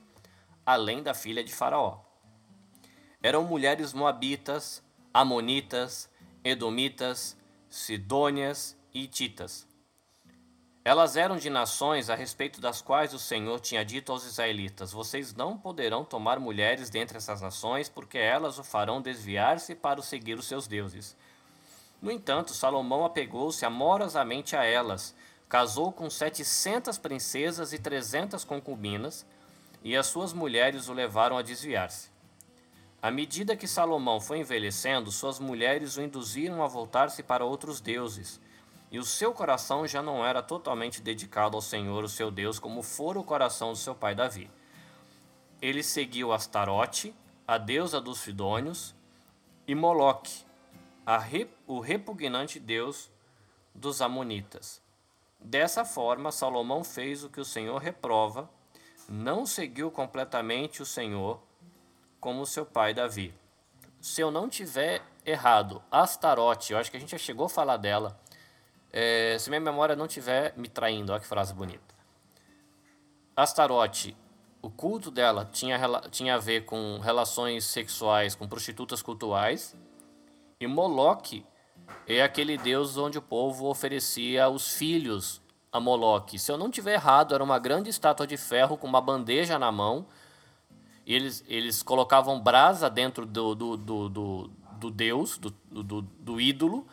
além 0.65 1.01
da 1.01 1.13
filha 1.13 1.43
de 1.43 1.53
Faraó. 1.53 1.99
Eram 3.23 3.43
mulheres 3.43 3.93
moabitas, 3.93 4.83
amonitas, 5.13 6.09
edomitas, 6.43 7.37
sidônias 7.69 8.77
e 8.93 9.03
hititas. 9.03 9.68
Elas 10.89 11.15
eram 11.15 11.37
de 11.37 11.51
nações 11.51 12.09
a 12.09 12.15
respeito 12.15 12.59
das 12.59 12.81
quais 12.81 13.13
o 13.13 13.19
Senhor 13.19 13.59
tinha 13.59 13.85
dito 13.85 14.11
aos 14.11 14.25
israelitas: 14.25 14.91
Vocês 14.91 15.35
não 15.35 15.55
poderão 15.55 16.03
tomar 16.03 16.39
mulheres 16.39 16.89
dentre 16.89 17.15
essas 17.15 17.41
nações, 17.41 17.87
porque 17.87 18.17
elas 18.17 18.57
o 18.57 18.63
farão 18.63 18.99
desviar-se 18.99 19.75
para 19.75 20.01
seguir 20.01 20.33
os 20.39 20.47
seus 20.47 20.65
deuses. 20.65 21.15
No 22.01 22.09
entanto, 22.09 22.55
Salomão 22.55 23.05
apegou-se 23.05 23.63
amorosamente 23.63 24.55
a 24.55 24.65
elas, 24.65 25.13
casou 25.47 25.91
com 25.91 26.09
setecentas 26.09 26.97
princesas 26.97 27.71
e 27.71 27.77
trezentas 27.77 28.43
concubinas, 28.43 29.27
e 29.83 29.95
as 29.95 30.07
suas 30.07 30.33
mulheres 30.33 30.89
o 30.89 30.93
levaram 30.93 31.37
a 31.37 31.43
desviar-se. 31.43 32.09
À 32.99 33.11
medida 33.11 33.55
que 33.55 33.67
Salomão 33.67 34.19
foi 34.19 34.39
envelhecendo, 34.39 35.11
suas 35.11 35.37
mulheres 35.37 35.97
o 35.97 36.01
induziram 36.01 36.63
a 36.63 36.67
voltar-se 36.67 37.21
para 37.21 37.45
outros 37.45 37.79
deuses, 37.79 38.41
e 38.91 38.97
o 38.97 39.03
seu 39.03 39.33
coração 39.33 39.85
já 39.85 40.01
não 40.01 40.25
era 40.25 40.41
totalmente 40.41 41.01
dedicado 41.01 41.55
ao 41.55 41.61
Senhor, 41.61 42.03
o 42.03 42.09
seu 42.09 42.31
Deus, 42.31 42.57
como 42.57 42.81
fora 42.81 43.19
o 43.19 43.23
coração 43.23 43.71
do 43.71 43.77
seu 43.77 43.93
pai 43.93 44.15
Davi. 44.15 44.49
Ele 45.61 45.83
seguiu 45.83 46.31
Astarote, 46.31 47.13
a 47.47 47.57
deusa 47.57 48.01
dos 48.01 48.19
Sidônios, 48.19 48.95
e 49.67 49.75
Moloque, 49.75 50.43
o 51.67 51.79
repugnante 51.79 52.59
deus 52.59 53.11
dos 53.75 54.01
Amonitas. 54.01 54.81
Dessa 55.39 55.85
forma, 55.85 56.31
Salomão 56.31 56.83
fez 56.83 57.23
o 57.23 57.29
que 57.29 57.39
o 57.39 57.45
Senhor 57.45 57.77
reprova, 57.77 58.49
não 59.07 59.45
seguiu 59.45 59.91
completamente 59.91 60.81
o 60.81 60.85
Senhor, 60.85 61.39
como 62.19 62.45
seu 62.45 62.65
pai 62.65 62.93
Davi. 62.93 63.33
Se 64.01 64.21
eu 64.21 64.31
não 64.31 64.49
tiver 64.49 65.01
errado, 65.25 65.81
Astarote, 65.91 66.73
eu 66.73 66.79
acho 66.79 66.89
que 66.89 66.97
a 66.97 66.99
gente 66.99 67.11
já 67.11 67.17
chegou 67.17 67.45
a 67.45 67.49
falar 67.49 67.77
dela. 67.77 68.19
É, 68.91 69.37
se 69.39 69.49
minha 69.49 69.59
memória 69.59 69.95
não 69.95 70.07
tiver 70.07 70.53
me 70.57 70.67
traindo, 70.67 71.11
olha 71.11 71.21
que 71.21 71.27
frase 71.27 71.53
bonita. 71.53 71.95
Astarote, 73.35 74.15
o 74.61 74.69
culto 74.69 75.09
dela 75.11 75.45
tinha, 75.45 75.79
tinha 76.09 76.35
a 76.35 76.37
ver 76.37 76.65
com 76.65 76.99
relações 76.99 77.65
sexuais 77.65 78.35
com 78.35 78.47
prostitutas 78.47 79.01
cultuais. 79.01 79.75
E 80.59 80.67
Moloque 80.67 81.45
é 82.07 82.21
aquele 82.21 82.57
deus 82.57 82.97
onde 82.97 83.17
o 83.17 83.21
povo 83.21 83.67
oferecia 83.67 84.49
os 84.49 84.73
filhos 84.73 85.41
a 85.71 85.79
Moloque. 85.79 86.39
Se 86.39 86.51
eu 86.51 86.57
não 86.57 86.69
tiver 86.69 86.93
errado, 86.93 87.33
era 87.33 87.43
uma 87.43 87.59
grande 87.59 87.89
estátua 87.89 88.27
de 88.27 88.35
ferro 88.35 88.77
com 88.77 88.87
uma 88.87 88.99
bandeja 88.99 89.57
na 89.57 89.71
mão 89.71 90.07
eles, 91.13 91.43
eles 91.47 91.81
colocavam 91.81 92.39
brasa 92.39 92.89
dentro 92.89 93.25
do, 93.25 93.55
do, 93.55 93.77
do, 93.77 94.09
do, 94.09 94.51
do 94.77 94.91
deus, 94.91 95.37
do, 95.37 95.49
do, 95.71 96.01
do 96.01 96.39
ídolo, 96.39 96.87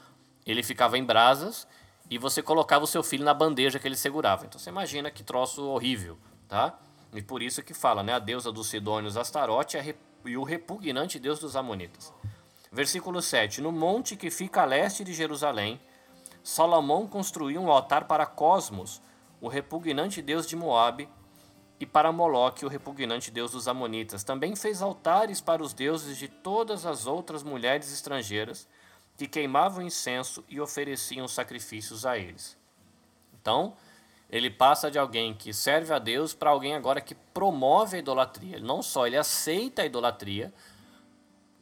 ele 0.46 0.62
ficava 0.62 0.96
em 0.96 1.04
brasas 1.04 1.68
e 2.10 2.18
você 2.18 2.42
colocava 2.42 2.84
o 2.84 2.86
seu 2.86 3.02
filho 3.02 3.24
na 3.24 3.34
bandeja 3.34 3.78
que 3.78 3.86
ele 3.86 3.96
segurava. 3.96 4.46
Então 4.46 4.58
você 4.58 4.70
imagina 4.70 5.10
que 5.10 5.22
troço 5.22 5.66
horrível, 5.66 6.16
tá? 6.48 6.78
E 7.12 7.22
por 7.22 7.42
isso 7.42 7.62
que 7.62 7.74
fala, 7.74 8.02
né? 8.02 8.14
A 8.14 8.18
deusa 8.18 8.52
dos 8.52 8.68
Sidônios, 8.68 9.16
Astarote, 9.16 9.76
e 10.24 10.36
o 10.36 10.42
repugnante 10.42 11.18
deus 11.18 11.38
dos 11.38 11.56
Amonitas. 11.56 12.12
Versículo 12.70 13.22
7. 13.22 13.60
No 13.60 13.72
monte 13.72 14.16
que 14.16 14.30
fica 14.30 14.62
a 14.62 14.64
leste 14.64 15.02
de 15.04 15.14
Jerusalém, 15.14 15.80
Salomão 16.42 17.06
construiu 17.06 17.60
um 17.60 17.70
altar 17.70 18.04
para 18.06 18.26
Cosmos, 18.26 19.00
o 19.40 19.48
repugnante 19.48 20.20
deus 20.20 20.46
de 20.46 20.56
Moabe, 20.56 21.08
e 21.78 21.84
para 21.84 22.10
Moloque, 22.10 22.64
o 22.64 22.68
repugnante 22.68 23.30
deus 23.30 23.52
dos 23.52 23.68
Amonitas. 23.68 24.24
Também 24.24 24.56
fez 24.56 24.80
altares 24.80 25.40
para 25.40 25.62
os 25.62 25.74
deuses 25.74 26.16
de 26.16 26.28
todas 26.28 26.86
as 26.86 27.06
outras 27.06 27.42
mulheres 27.42 27.92
estrangeiras 27.92 28.66
que 29.16 29.26
queimavam 29.26 29.82
incenso 29.82 30.44
e 30.48 30.60
ofereciam 30.60 31.26
sacrifícios 31.26 32.04
a 32.04 32.18
eles. 32.18 32.56
Então, 33.40 33.76
ele 34.28 34.50
passa 34.50 34.90
de 34.90 34.98
alguém 34.98 35.32
que 35.32 35.52
serve 35.52 35.92
a 35.92 35.98
Deus 35.98 36.34
para 36.34 36.50
alguém 36.50 36.74
agora 36.74 37.00
que 37.00 37.14
promove 37.14 37.96
a 37.96 37.98
idolatria. 38.00 38.58
Não 38.58 38.82
só 38.82 39.06
ele 39.06 39.16
aceita 39.16 39.82
a 39.82 39.86
idolatria, 39.86 40.52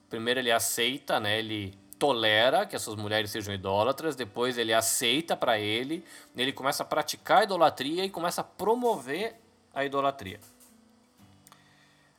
primeiro 0.08 0.40
ele 0.40 0.50
aceita, 0.50 1.20
né, 1.20 1.38
ele 1.38 1.78
tolera 1.98 2.66
que 2.66 2.74
essas 2.74 2.94
mulheres 2.96 3.30
sejam 3.30 3.54
idólatras, 3.54 4.16
depois 4.16 4.58
ele 4.58 4.72
aceita 4.72 5.36
para 5.36 5.58
ele, 5.58 6.04
ele 6.36 6.52
começa 6.52 6.82
a 6.82 6.86
praticar 6.86 7.40
a 7.40 7.44
idolatria 7.44 8.04
e 8.04 8.10
começa 8.10 8.40
a 8.40 8.44
promover 8.44 9.36
a 9.72 9.84
idolatria. 9.84 10.40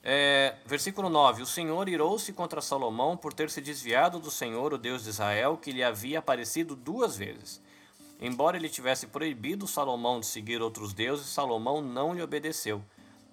É, 0.08 0.54
versículo 0.68 1.10
9: 1.10 1.42
O 1.42 1.48
Senhor 1.48 1.90
irou-se 1.90 2.32
contra 2.32 2.62
Salomão 2.62 3.18
por 3.18 3.34
ter 3.34 3.50
se 3.50 3.60
desviado 3.60 4.20
do 4.20 4.30
Senhor, 4.30 4.72
o 4.72 4.78
Deus 4.78 5.04
de 5.04 5.10
Israel, 5.10 5.58
que 5.58 5.72
lhe 5.72 5.84
havia 5.84 6.20
aparecido 6.20 6.76
duas 6.76 7.18
vezes. 7.18 7.60
Embora 8.22 8.56
ele 8.56 8.70
tivesse 8.70 9.08
proibido 9.08 9.66
Salomão 9.66 10.20
de 10.20 10.28
seguir 10.28 10.62
outros 10.62 10.94
deuses, 10.94 11.26
Salomão 11.26 11.82
não 11.82 12.14
lhe 12.14 12.22
obedeceu. 12.22 12.84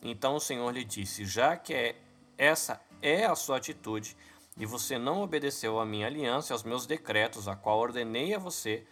Então 0.02 0.36
o 0.36 0.40
Senhor 0.40 0.70
lhe 0.72 0.82
disse: 0.82 1.26
Já 1.26 1.58
que 1.58 1.74
é, 1.74 1.96
essa 2.38 2.80
é 3.02 3.26
a 3.26 3.36
sua 3.36 3.58
atitude, 3.58 4.16
e 4.56 4.64
você 4.64 4.96
não 4.96 5.20
obedeceu 5.20 5.78
à 5.78 5.84
minha 5.84 6.06
aliança 6.06 6.52
e 6.52 6.54
aos 6.54 6.62
meus 6.62 6.86
decretos, 6.86 7.48
a 7.48 7.54
qual 7.54 7.80
ordenei 7.80 8.34
a 8.34 8.38
você, 8.38 8.86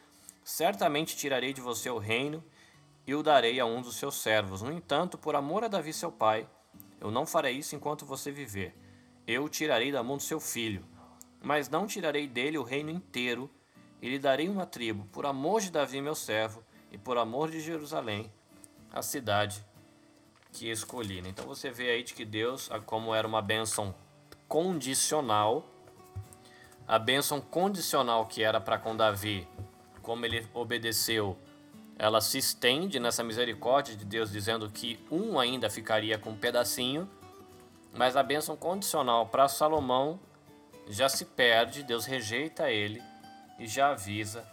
certamente 0.45 1.17
tirarei 1.17 1.55
de 1.55 1.63
você 1.63 1.89
o 1.89 1.97
reino 1.97 2.45
e 3.07 3.15
o 3.15 3.23
darei 3.23 3.59
a 3.59 3.65
um 3.65 3.81
dos 3.81 3.97
seus 3.97 4.17
servos. 4.17 4.61
No 4.61 4.71
entanto, 4.71 5.17
por 5.17 5.35
amor 5.35 5.65
a 5.65 5.69
Davi 5.69 5.95
seu 5.95 6.13
pai, 6.13 6.47
eu 7.01 7.11
não 7.11 7.25
farei 7.25 7.57
isso 7.57 7.75
enquanto 7.75 8.05
você 8.05 8.31
viver. 8.31 8.75
Eu 9.27 9.49
tirarei 9.49 9.91
da 9.91 10.03
mão 10.03 10.17
do 10.17 10.23
seu 10.23 10.39
filho, 10.39 10.85
mas 11.41 11.69
não 11.69 11.87
tirarei 11.87 12.27
dele 12.27 12.59
o 12.59 12.63
reino 12.63 12.91
inteiro, 12.91 13.51
e 14.03 14.09
lhe 14.09 14.19
darei 14.19 14.49
uma 14.49 14.67
tribo, 14.67 15.07
por 15.13 15.27
amor 15.27 15.61
de 15.61 15.71
Davi 15.71 16.01
meu 16.01 16.15
servo, 16.15 16.63
e 16.91 16.99
por 16.99 17.19
amor 17.19 17.51
de 17.51 17.61
Jerusalém, 17.61 18.31
a 18.93 19.03
cidade 19.03 19.65
que 20.53 20.71
escolhi. 20.71 21.19
Então 21.27 21.47
você 21.47 21.71
vê 21.71 21.91
aí 21.91 22.03
de 22.03 22.15
que 22.15 22.25
Deus, 22.25 22.69
como 22.87 23.15
era 23.15 23.27
uma 23.27 23.43
bênção 23.43 23.95
condicional, 24.49 25.65
a 26.89 26.99
bênção 26.99 27.41
condicional 27.41 28.27
que 28.27 28.43
era 28.43 28.61
para 28.61 28.79
com 28.79 28.97
Davi, 28.97 29.47
como 30.03 30.27
ele 30.27 30.47
obedeceu 30.53 31.39
ela 32.01 32.23
se 32.23 32.39
estende 32.39 32.99
nessa 32.99 33.23
misericórdia 33.23 33.95
de 33.95 34.07
Deus, 34.07 34.33
dizendo 34.33 34.71
que 34.71 34.99
um 35.11 35.39
ainda 35.39 35.69
ficaria 35.69 36.17
com 36.19 36.31
um 36.31 36.37
pedacinho, 36.37 37.07
mas 37.93 38.17
a 38.17 38.23
bênção 38.23 38.57
condicional 38.57 39.27
para 39.27 39.47
Salomão 39.49 40.19
já 40.89 41.11
se 41.11 41.27
perde, 41.27 41.83
Deus 41.83 42.07
rejeita 42.07 42.71
ele 42.71 43.03
e 43.59 43.67
já 43.67 43.91
avisa 43.91 44.51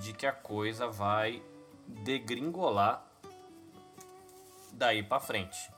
de 0.00 0.12
que 0.12 0.26
a 0.26 0.32
coisa 0.32 0.88
vai 0.88 1.40
degringolar 1.86 3.06
daí 4.72 5.00
para 5.00 5.20
frente. 5.20 5.70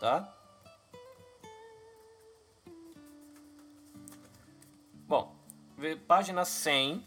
Tá? 0.00 0.34
Bom, 5.06 5.32
página 6.08 6.44
100 6.44 7.06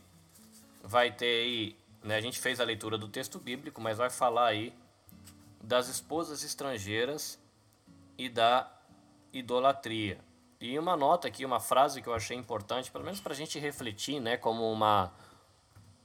vai 0.81 1.11
ter 1.11 1.25
aí 1.25 1.82
né, 2.03 2.15
a 2.17 2.21
gente 2.21 2.39
fez 2.39 2.59
a 2.59 2.63
leitura 2.63 2.97
do 2.97 3.07
texto 3.07 3.39
bíblico, 3.39 3.79
mas 3.79 3.97
vai 3.97 4.09
falar 4.09 4.47
aí 4.47 4.73
das 5.61 5.87
esposas 5.87 6.43
estrangeiras 6.43 7.39
e 8.17 8.27
da 8.27 8.69
idolatria. 9.31 10.19
E 10.59 10.77
uma 10.77 10.95
nota 10.95 11.27
aqui, 11.27 11.45
uma 11.45 11.59
frase 11.59 12.01
que 12.01 12.07
eu 12.07 12.13
achei 12.13 12.37
importante, 12.37 12.91
pelo 12.91 13.03
menos 13.03 13.19
para 13.19 13.33
a 13.33 13.35
gente 13.35 13.57
refletir, 13.59 14.19
né, 14.19 14.37
como 14.37 14.71
uma 14.71 15.13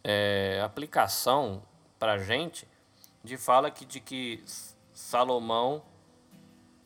é, 0.02 0.60
aplicação 0.64 1.62
para 1.98 2.14
a 2.14 2.18
gente, 2.18 2.66
de 3.22 3.36
fala 3.36 3.70
que, 3.70 3.84
de 3.84 4.00
que 4.00 4.42
Salomão 4.92 5.82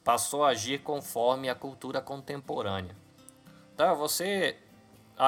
passou 0.02 0.44
a 0.44 0.48
agir 0.48 0.82
conforme 0.82 1.48
a 1.48 1.54
cultura 1.54 2.00
contemporânea. 2.00 2.96
Tá, 3.76 3.94
você 3.94 4.58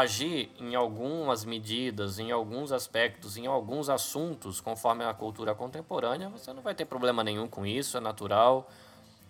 agir 0.01 0.51
em 0.59 0.75
algumas 0.75 1.45
medidas, 1.45 2.19
em 2.19 2.33
alguns 2.33 2.73
aspectos, 2.73 3.37
em 3.37 3.47
alguns 3.47 3.89
assuntos, 3.89 4.61
conforme 4.61 5.05
a 5.05 5.15
cultura 5.15 5.55
contemporânea, 5.55 6.29
você 6.29 6.53
não 6.53 6.63
vai 6.63 6.75
ter 6.75 6.85
problema 6.85 7.23
nenhum 7.23 7.47
com 7.47 7.65
isso, 7.65 7.97
é 7.97 8.01
natural, 8.01 8.69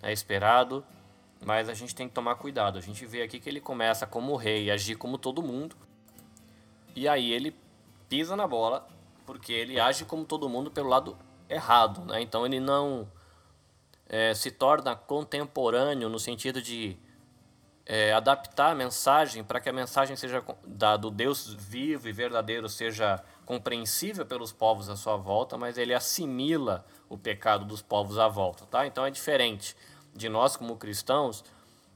é 0.03 0.13
esperado, 0.13 0.85
mas 1.45 1.69
a 1.69 1.75
gente 1.75 1.95
tem 1.95 2.09
que 2.09 2.15
tomar 2.15 2.37
cuidado. 2.37 2.79
A 2.79 2.81
gente 2.81 3.05
vê 3.05 3.23
aqui 3.23 3.39
que 3.39 3.49
ele 3.49 3.61
começa 3.61 4.07
como 4.07 4.35
rei, 4.37 4.71
agir 4.71 4.97
como 4.97 5.19
todo 5.19 5.43
mundo, 5.43 5.77
e 6.97 7.07
aí 7.07 7.33
ele 7.33 7.55
pisa 8.09 8.35
na 8.35 8.47
bola, 8.47 8.87
porque 9.27 9.53
ele 9.53 9.79
age 9.79 10.05
como 10.05 10.25
todo 10.25 10.49
mundo 10.49 10.71
pelo 10.71 10.89
lado 10.89 11.17
errado, 11.49 12.05
né? 12.07 12.23
Então 12.23 12.47
ele 12.47 12.61
não 12.61 13.07
é, 14.09 14.33
se 14.33 14.51
torna 14.51 14.97
contemporâneo 14.97 16.09
no 16.09 16.19
sentido 16.19 16.63
de 16.63 16.97
é, 17.87 18.13
adaptar 18.13 18.73
a 18.73 18.75
mensagem 18.75 19.45
para 19.45 19.61
que 19.61 19.69
a 19.69 19.73
mensagem 19.73 20.17
seja 20.17 20.43
da, 20.67 20.97
do 20.97 21.11
Deus 21.11 21.53
vivo 21.53 22.09
e 22.09 22.13
verdadeiro 22.13 22.69
seja 22.69 23.23
compreensível 23.45 24.25
pelos 24.25 24.53
povos 24.53 24.89
à 24.89 24.97
sua 24.97 25.17
volta, 25.17 25.59
mas 25.59 25.77
ele 25.77 25.93
assimila 25.93 26.85
o 27.09 27.19
pecado 27.19 27.65
dos 27.65 27.83
povos 27.83 28.19
à 28.19 28.27
volta, 28.27 28.65
tá? 28.67 28.87
Então 28.87 29.05
é 29.05 29.11
diferente 29.11 29.77
de 30.15 30.29
nós 30.29 30.57
como 30.57 30.77
cristãos 30.77 31.45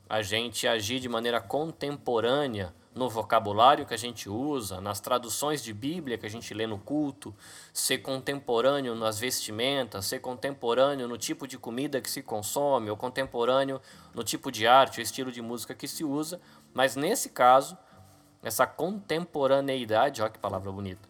a 0.09 0.23
gente 0.23 0.67
agir 0.67 1.01
de 1.01 1.09
maneira 1.09 1.41
contemporânea 1.41 2.75
no 2.95 3.09
vocabulário 3.09 3.87
que 3.87 3.95
a 3.95 3.99
gente 3.99 4.29
usa, 4.29 4.81
nas 4.81 5.01
traduções 5.01 5.63
de 5.63 5.73
Bíblia 5.73 6.19
que 6.19 6.27
a 6.27 6.31
gente 6.31 6.53
lê 6.53 6.67
no 6.67 6.79
culto, 6.79 7.35
ser 7.73 7.99
contemporâneo 7.99 8.95
nas 8.95 9.19
vestimentas, 9.19 10.07
ser 10.07 10.21
contemporâneo 10.21 11.07
no 11.07 11.17
tipo 11.17 11.47
de 11.47 11.59
comida 11.59 12.01
que 12.01 12.11
se 12.11 12.23
consome, 12.23 12.91
ou 12.91 12.97
contemporâneo 12.97 13.81
no 14.15 14.25
tipo 14.25 14.51
de 14.51 14.67
arte, 14.67 15.01
ou 15.01 15.03
estilo 15.03 15.31
de 15.31 15.41
música 15.41 15.75
que 15.75 15.87
se 15.87 16.05
usa, 16.05 16.41
mas 16.75 16.97
nesse 16.97 17.29
caso, 17.31 17.79
essa 18.43 18.67
contemporaneidade, 18.67 20.21
olha 20.23 20.31
que 20.31 20.39
palavra 20.39 20.73
bonita, 20.73 21.09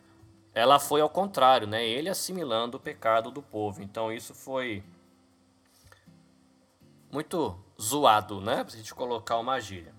ela 0.54 0.78
foi 0.78 1.00
ao 1.00 1.08
contrário, 1.08 1.66
né? 1.66 1.86
ele 1.86 2.08
assimilando 2.08 2.76
o 2.76 2.80
pecado 2.80 3.30
do 3.30 3.40
povo. 3.40 3.82
Então 3.82 4.12
isso 4.12 4.34
foi 4.34 4.82
muito 7.10 7.58
zoado, 7.80 8.40
né? 8.40 8.64
Para 8.64 8.74
a 8.74 8.76
gente 8.76 8.94
colocar 8.94 9.38
uma 9.38 9.60
gíria. 9.60 9.97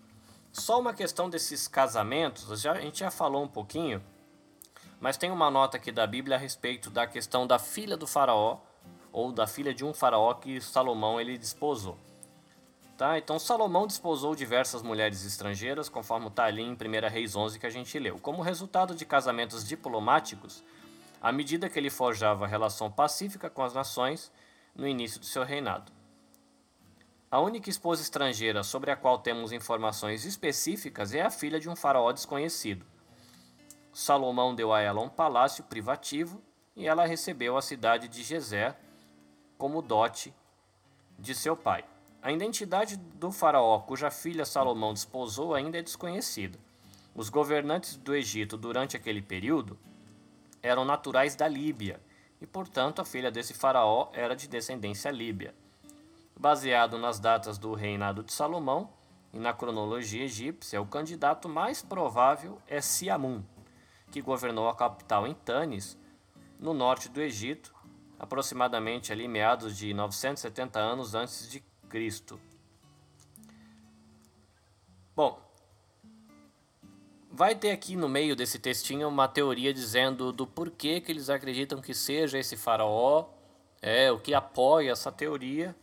Só 0.51 0.79
uma 0.79 0.93
questão 0.93 1.29
desses 1.29 1.67
casamentos, 1.67 2.61
já, 2.61 2.71
a 2.71 2.81
gente 2.81 2.99
já 2.99 3.11
falou 3.11 3.43
um 3.43 3.47
pouquinho, 3.47 4.03
mas 4.99 5.15
tem 5.15 5.31
uma 5.31 5.49
nota 5.49 5.77
aqui 5.77 5.91
da 5.91 6.05
Bíblia 6.07 6.37
a 6.37 6.39
respeito 6.39 6.89
da 6.89 7.05
questão 7.05 7.45
da 7.45 7.59
filha 7.59 7.95
do 7.95 8.07
faraó, 8.07 8.59
ou 9.11 9.31
da 9.31 9.47
filha 9.47 9.73
de 9.73 9.85
um 9.85 9.93
faraó 9.93 10.33
que 10.33 10.59
Salomão 10.59 11.19
ele 11.19 11.37
desposou. 11.37 11.97
Tá? 12.97 13.17
Então 13.17 13.39
Salomão 13.39 13.87
desposou 13.87 14.35
diversas 14.35 14.81
mulheres 14.81 15.23
estrangeiras, 15.23 15.87
conforme 15.87 16.27
está 16.27 16.45
ali 16.45 16.61
em 16.61 16.73
1 16.73 16.75
Reis 17.09 17.35
11 17.35 17.57
que 17.57 17.65
a 17.65 17.69
gente 17.69 17.97
leu. 17.97 18.19
Como 18.19 18.41
resultado 18.41 18.93
de 18.93 19.05
casamentos 19.05 19.65
diplomáticos, 19.65 20.63
à 21.21 21.31
medida 21.31 21.69
que 21.69 21.79
ele 21.79 21.89
forjava 21.89 22.45
relação 22.45 22.91
pacífica 22.91 23.49
com 23.49 23.63
as 23.63 23.73
nações 23.73 24.31
no 24.75 24.87
início 24.87 25.19
do 25.19 25.25
seu 25.25 25.43
reinado. 25.43 25.98
A 27.31 27.39
única 27.39 27.69
esposa 27.69 28.01
estrangeira 28.01 28.63
sobre 28.63 28.89
a 28.89 28.95
qual 28.95 29.19
temos 29.19 29.51
informações 29.51 30.25
específicas 30.25 31.13
é 31.13 31.21
a 31.21 31.29
filha 31.29 31.59
de 31.59 31.69
um 31.69 31.75
faraó 31.75 32.11
desconhecido. 32.11 32.83
Salomão 33.93 34.55
deu 34.55 34.73
a 34.73 34.81
ela 34.81 34.99
um 34.99 35.09
palácio 35.09 35.63
privativo 35.63 36.41
e 36.75 36.87
ela 36.87 37.05
recebeu 37.05 37.55
a 37.55 37.61
cidade 37.61 38.07
de 38.07 38.23
Gezer 38.23 38.75
como 39.59 39.79
dote 39.79 40.33
de 41.19 41.35
seu 41.35 41.55
pai. 41.55 41.85
A 42.19 42.31
identidade 42.31 42.97
do 42.97 43.31
faraó 43.31 43.77
cuja 43.81 44.09
filha 44.09 44.43
Salomão 44.43 44.91
desposou 44.91 45.53
ainda 45.53 45.77
é 45.77 45.83
desconhecida. 45.83 46.57
Os 47.13 47.29
governantes 47.29 47.95
do 47.95 48.15
Egito 48.15 48.57
durante 48.57 48.97
aquele 48.97 49.21
período 49.21 49.77
eram 50.63 50.83
naturais 50.83 51.35
da 51.35 51.47
Líbia 51.47 52.01
e, 52.41 52.47
portanto, 52.47 53.03
a 53.03 53.05
filha 53.05 53.29
desse 53.29 53.53
faraó 53.53 54.09
era 54.13 54.35
de 54.35 54.47
descendência 54.47 55.11
líbia. 55.11 55.53
Baseado 56.39 56.97
nas 56.97 57.19
datas 57.19 57.57
do 57.57 57.73
reinado 57.73 58.23
de 58.23 58.31
Salomão 58.31 58.93
e 59.33 59.37
na 59.37 59.51
cronologia 59.51 60.23
egípcia, 60.23 60.81
o 60.81 60.85
candidato 60.85 61.49
mais 61.49 61.81
provável 61.81 62.61
é 62.65 62.79
Siamun, 62.79 63.43
que 64.09 64.21
governou 64.21 64.69
a 64.69 64.73
capital 64.73 65.27
em 65.27 65.33
Tanis, 65.33 65.99
no 66.57 66.73
norte 66.73 67.09
do 67.09 67.19
Egito, 67.19 67.75
aproximadamente 68.17 69.11
ali 69.11 69.27
meados 69.27 69.75
de 69.77 69.93
970 69.93 70.79
anos 70.79 71.13
antes 71.13 71.51
de 71.51 71.59
Cristo. 71.89 72.39
Bom, 75.13 75.41
vai 77.29 77.53
ter 77.53 77.71
aqui 77.71 77.97
no 77.97 78.07
meio 78.07 78.33
desse 78.33 78.59
textinho 78.59 79.09
uma 79.09 79.27
teoria 79.27 79.73
dizendo 79.73 80.31
do 80.31 80.47
porquê 80.47 81.01
que 81.01 81.11
eles 81.11 81.29
acreditam 81.29 81.81
que 81.81 81.93
seja 81.93 82.39
esse 82.39 82.55
faraó, 82.55 83.27
é 83.81 84.09
o 84.09 84.17
que 84.17 84.33
apoia 84.33 84.93
essa 84.93 85.11
teoria 85.11 85.75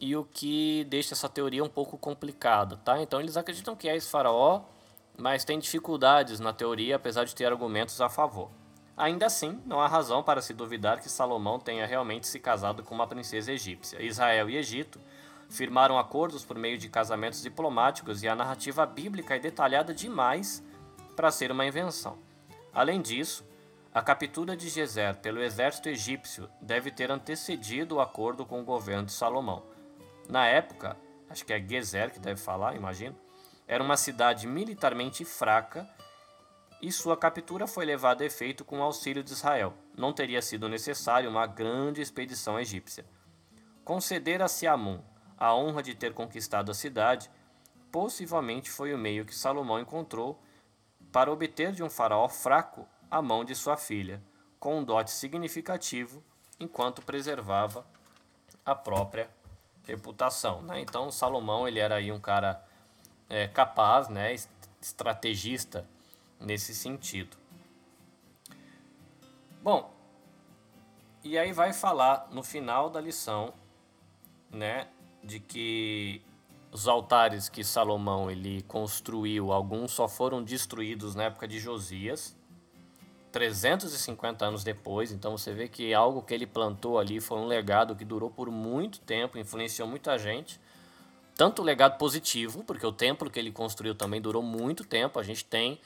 e 0.00 0.14
o 0.16 0.24
que 0.24 0.84
deixa 0.84 1.14
essa 1.14 1.28
teoria 1.28 1.64
um 1.64 1.68
pouco 1.68 1.96
complicada, 1.96 2.76
tá? 2.78 3.00
Então 3.00 3.20
eles 3.20 3.36
acreditam 3.36 3.74
que 3.74 3.88
é 3.88 3.96
esse 3.96 4.10
faraó, 4.10 4.62
mas 5.16 5.44
tem 5.44 5.58
dificuldades 5.58 6.38
na 6.40 6.52
teoria, 6.52 6.96
apesar 6.96 7.24
de 7.24 7.34
ter 7.34 7.46
argumentos 7.46 8.00
a 8.00 8.08
favor. 8.08 8.50
Ainda 8.96 9.26
assim, 9.26 9.60
não 9.66 9.80
há 9.80 9.86
razão 9.86 10.22
para 10.22 10.40
se 10.40 10.54
duvidar 10.54 11.00
que 11.00 11.08
Salomão 11.08 11.58
tenha 11.58 11.86
realmente 11.86 12.26
se 12.26 12.38
casado 12.38 12.82
com 12.82 12.94
uma 12.94 13.06
princesa 13.06 13.52
egípcia. 13.52 14.02
Israel 14.02 14.48
e 14.48 14.56
Egito 14.56 14.98
firmaram 15.50 15.98
acordos 15.98 16.44
por 16.44 16.58
meio 16.58 16.78
de 16.78 16.88
casamentos 16.88 17.42
diplomáticos 17.42 18.22
e 18.22 18.28
a 18.28 18.34
narrativa 18.34 18.86
bíblica 18.86 19.36
é 19.36 19.38
detalhada 19.38 19.94
demais 19.94 20.62
para 21.14 21.30
ser 21.30 21.52
uma 21.52 21.66
invenção. 21.66 22.18
Além 22.72 23.00
disso, 23.00 23.44
a 23.94 24.02
captura 24.02 24.56
de 24.56 24.68
Gezer 24.68 25.16
pelo 25.16 25.42
exército 25.42 25.88
egípcio 25.88 26.48
deve 26.60 26.90
ter 26.90 27.10
antecedido 27.10 27.96
o 27.96 28.00
acordo 28.00 28.44
com 28.44 28.60
o 28.60 28.64
governo 28.64 29.06
de 29.06 29.12
Salomão. 29.12 29.62
Na 30.28 30.46
época, 30.46 30.96
acho 31.30 31.44
que 31.44 31.52
é 31.52 31.60
Gezer 31.60 32.10
que 32.10 32.18
deve 32.18 32.40
falar, 32.40 32.74
imagino, 32.74 33.16
era 33.66 33.82
uma 33.82 33.96
cidade 33.96 34.46
militarmente 34.46 35.24
fraca 35.24 35.88
e 36.80 36.92
sua 36.92 37.16
captura 37.16 37.66
foi 37.66 37.84
levada 37.84 38.22
a 38.22 38.26
efeito 38.26 38.64
com 38.64 38.80
o 38.80 38.82
auxílio 38.82 39.22
de 39.22 39.32
Israel. 39.32 39.74
Não 39.96 40.12
teria 40.12 40.42
sido 40.42 40.68
necessário 40.68 41.30
uma 41.30 41.46
grande 41.46 42.00
expedição 42.00 42.58
egípcia. 42.60 43.04
Conceder 43.84 44.42
a 44.42 44.48
Siamun 44.48 45.00
a 45.38 45.54
honra 45.54 45.82
de 45.82 45.94
ter 45.94 46.12
conquistado 46.14 46.70
a 46.70 46.74
cidade 46.74 47.30
possivelmente 47.92 48.70
foi 48.70 48.92
o 48.92 48.98
meio 48.98 49.24
que 49.24 49.34
Salomão 49.34 49.80
encontrou 49.80 50.40
para 51.12 51.32
obter 51.32 51.72
de 51.72 51.82
um 51.82 51.90
faraó 51.90 52.28
fraco 52.28 52.86
a 53.10 53.22
mão 53.22 53.44
de 53.44 53.54
sua 53.54 53.76
filha, 53.76 54.22
com 54.58 54.78
um 54.78 54.84
dote 54.84 55.10
significativo, 55.10 56.22
enquanto 56.58 57.02
preservava 57.02 57.86
a 58.64 58.74
própria 58.74 59.30
reputação. 59.86 60.62
Né? 60.62 60.80
Então 60.80 61.10
Salomão 61.10 61.66
ele 61.66 61.78
era 61.78 61.96
aí 61.96 62.10
um 62.10 62.20
cara 62.20 62.62
é, 63.28 63.46
capaz, 63.46 64.08
né, 64.08 64.34
estrategista 64.80 65.86
nesse 66.40 66.74
sentido. 66.74 67.36
Bom, 69.62 69.92
e 71.24 71.36
aí 71.36 71.52
vai 71.52 71.72
falar 71.72 72.28
no 72.30 72.42
final 72.42 72.88
da 72.88 73.00
lição, 73.00 73.52
né, 74.50 74.88
de 75.24 75.40
que 75.40 76.22
os 76.70 76.86
altares 76.86 77.48
que 77.48 77.64
Salomão 77.64 78.30
ele 78.30 78.62
construiu, 78.62 79.50
alguns 79.50 79.92
só 79.92 80.06
foram 80.06 80.42
destruídos 80.42 81.14
na 81.14 81.24
época 81.24 81.48
de 81.48 81.58
Josias, 81.58 82.36
350 83.36 84.46
anos 84.46 84.64
depois. 84.64 85.12
Então 85.12 85.36
você 85.36 85.52
vê 85.52 85.68
que 85.68 85.92
algo 85.92 86.22
que 86.22 86.32
ele 86.32 86.46
plantou 86.46 86.98
ali 86.98 87.20
foi 87.20 87.36
um 87.38 87.44
legado 87.44 87.94
que 87.94 88.02
durou 88.02 88.30
por 88.30 88.50
muito 88.50 88.98
tempo, 89.00 89.36
influenciou 89.36 89.86
muita 89.86 90.16
gente. 90.16 90.58
Tanto 91.34 91.60
o 91.60 91.64
legado 91.64 91.98
positivo, 91.98 92.64
porque 92.64 92.86
o 92.86 92.92
templo 92.92 93.30
que 93.30 93.38
ele 93.38 93.52
construiu 93.52 93.94
também 93.94 94.22
durou 94.22 94.42
muito 94.42 94.84
tempo. 94.84 95.18
A 95.18 95.22
gente 95.22 95.44
tem 95.44 95.78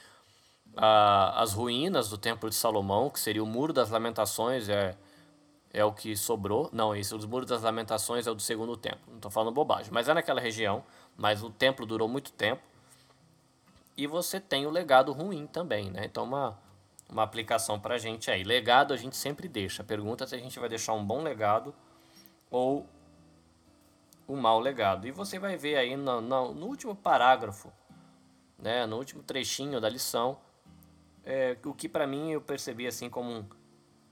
ah, 0.77 1.33
as 1.41 1.51
ruínas 1.51 2.07
do 2.07 2.17
templo 2.17 2.49
de 2.49 2.55
Salomão, 2.55 3.09
que 3.09 3.19
seria 3.19 3.43
o 3.43 3.45
Muro 3.45 3.73
das 3.73 3.89
Lamentações, 3.89 4.69
é 4.69 4.95
é 5.73 5.85
o 5.85 5.91
que 5.93 6.17
sobrou. 6.17 6.69
Não, 6.73 6.93
esse, 6.93 7.15
os 7.15 7.25
Muros 7.25 7.47
das 7.47 7.61
Lamentações 7.61 8.27
é 8.27 8.31
o 8.31 8.35
do 8.35 8.41
segundo 8.41 8.75
templo. 8.75 8.99
Não 9.07 9.15
estou 9.15 9.31
falando 9.31 9.53
bobagem. 9.53 9.89
Mas 9.89 10.09
é 10.09 10.13
naquela 10.13 10.41
região. 10.41 10.83
Mas 11.15 11.41
o 11.41 11.49
templo 11.49 11.85
durou 11.85 12.09
muito 12.09 12.31
tempo. 12.33 12.61
E 13.95 14.05
você 14.05 14.37
tem 14.37 14.65
o 14.65 14.69
legado 14.69 15.13
ruim 15.13 15.47
também, 15.47 15.89
né? 15.89 16.03
Então, 16.03 16.25
uma, 16.25 16.59
uma 17.11 17.23
aplicação 17.23 17.79
para 17.79 17.95
a 17.95 17.97
gente 17.97 18.31
aí. 18.31 18.43
Legado 18.43 18.93
a 18.93 18.97
gente 18.97 19.17
sempre 19.17 19.47
deixa. 19.47 19.83
Pergunta 19.83 20.25
se 20.25 20.33
a 20.33 20.37
gente 20.37 20.57
vai 20.57 20.69
deixar 20.69 20.93
um 20.93 21.05
bom 21.05 21.21
legado 21.21 21.75
ou 22.49 22.87
um 24.27 24.37
mau 24.37 24.59
legado. 24.59 25.05
E 25.07 25.11
você 25.11 25.37
vai 25.37 25.57
ver 25.57 25.75
aí 25.75 25.95
no, 25.95 26.21
no, 26.21 26.53
no 26.53 26.65
último 26.65 26.95
parágrafo, 26.95 27.71
né? 28.57 28.85
No 28.85 28.97
último 28.97 29.21
trechinho 29.21 29.81
da 29.81 29.89
lição, 29.89 30.39
é, 31.23 31.57
o 31.65 31.73
que 31.73 31.89
para 31.89 32.07
mim 32.07 32.31
eu 32.31 32.41
percebi 32.41 32.87
assim 32.87 33.09
como 33.09 33.29
um 33.29 33.45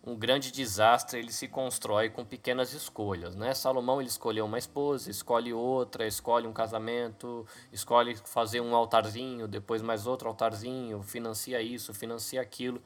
um 0.04 0.16
grande 0.16 0.52
desastre 0.52 1.20
ele 1.20 1.32
se 1.32 1.47
constrói 1.47 2.10
com 2.10 2.24
pequenas 2.24 2.74
escolhas, 2.74 3.36
né? 3.36 3.54
Salomão 3.54 4.00
ele 4.00 4.10
escolheu 4.10 4.45
uma 4.45 4.58
esposa, 4.58 5.12
escolhe 5.12 5.54
outra, 5.54 6.08
escolhe 6.08 6.47
um 6.47 6.54
casamento, 6.54 7.45
escolhe 7.72 8.16
fazer 8.16 8.62
um 8.62 8.74
altarzinho, 8.76 9.47
depois 9.47 9.82
mais 9.82 10.08
outro 10.08 10.30
altarzinho, 10.30 11.04
financia 11.04 11.62
isso, 11.62 11.93
financia 11.93 12.41
aquilo, 12.41 12.82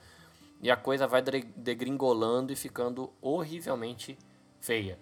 e 0.61 0.71
a 0.71 0.75
coisa 0.75 1.05
vai 1.05 1.21
degringolando 1.21 2.51
e 2.51 2.55
ficando 2.55 3.13
horrivelmente 3.21 4.17
feia, 4.59 4.97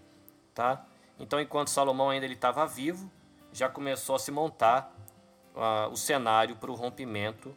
tá? 0.53 0.85
Então, 1.17 1.39
enquanto 1.39 1.69
Salomão 1.69 2.09
ainda 2.09 2.25
ele 2.25 2.33
estava 2.33 2.65
vivo, 2.65 3.09
já 3.53 3.69
começou 3.69 4.15
a 4.15 4.19
se 4.19 4.31
montar 4.31 4.93
uh, 5.55 5.91
o 5.91 5.95
cenário 5.95 6.55
para 6.55 6.71
o 6.71 6.75
rompimento 6.75 7.55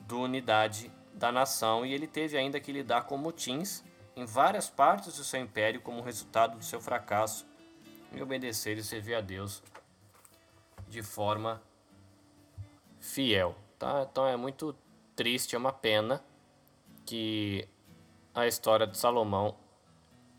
da 0.00 0.16
unidade 0.16 0.90
da 1.14 1.30
nação 1.30 1.84
e 1.84 1.92
ele 1.92 2.06
teve 2.06 2.36
ainda 2.36 2.58
que 2.60 2.72
lidar 2.72 3.04
com 3.04 3.16
motins 3.16 3.84
em 4.16 4.24
várias 4.24 4.68
partes 4.68 5.16
do 5.16 5.24
seu 5.24 5.40
império 5.40 5.80
como 5.80 6.02
resultado 6.02 6.58
do 6.58 6.64
seu 6.64 6.80
fracasso 6.80 7.46
em 8.12 8.20
obedecer 8.20 8.76
e 8.76 8.84
servir 8.84 9.14
a 9.14 9.20
Deus 9.20 9.62
de 10.88 11.02
forma 11.02 11.62
fiel, 13.00 13.56
tá? 13.78 14.06
Então 14.10 14.26
é 14.26 14.36
muito 14.36 14.76
triste, 15.16 15.54
é 15.54 15.58
uma 15.58 15.72
pena 15.72 16.22
que 17.06 17.66
a 18.34 18.46
história 18.46 18.86
de 18.86 18.96
Salomão 18.96 19.56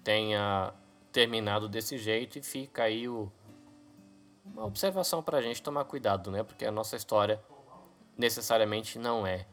tenha 0.04 0.74
terminado 1.12 1.68
desse 1.68 1.98
jeito 1.98 2.38
e 2.38 2.44
fica 2.44 2.84
aí 2.84 3.08
o, 3.08 3.32
uma 4.46 4.66
observação 4.66 5.22
para 5.22 5.38
a 5.38 5.42
gente 5.42 5.62
tomar 5.62 5.86
cuidado, 5.86 6.32
né? 6.32 6.44
Porque 6.44 6.66
a 6.66 6.72
nossa 6.72 6.96
história 6.96 7.42
necessariamente 8.18 9.00
não 9.00 9.26
é 9.26 9.48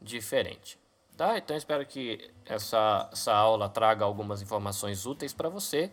diferente. 0.00 0.78
Tá? 1.16 1.36
Então 1.36 1.56
espero 1.56 1.84
que 1.84 2.30
essa, 2.46 3.08
essa 3.12 3.34
aula 3.34 3.68
traga 3.68 4.04
algumas 4.04 4.40
informações 4.40 5.04
úteis 5.04 5.32
para 5.32 5.48
você 5.48 5.90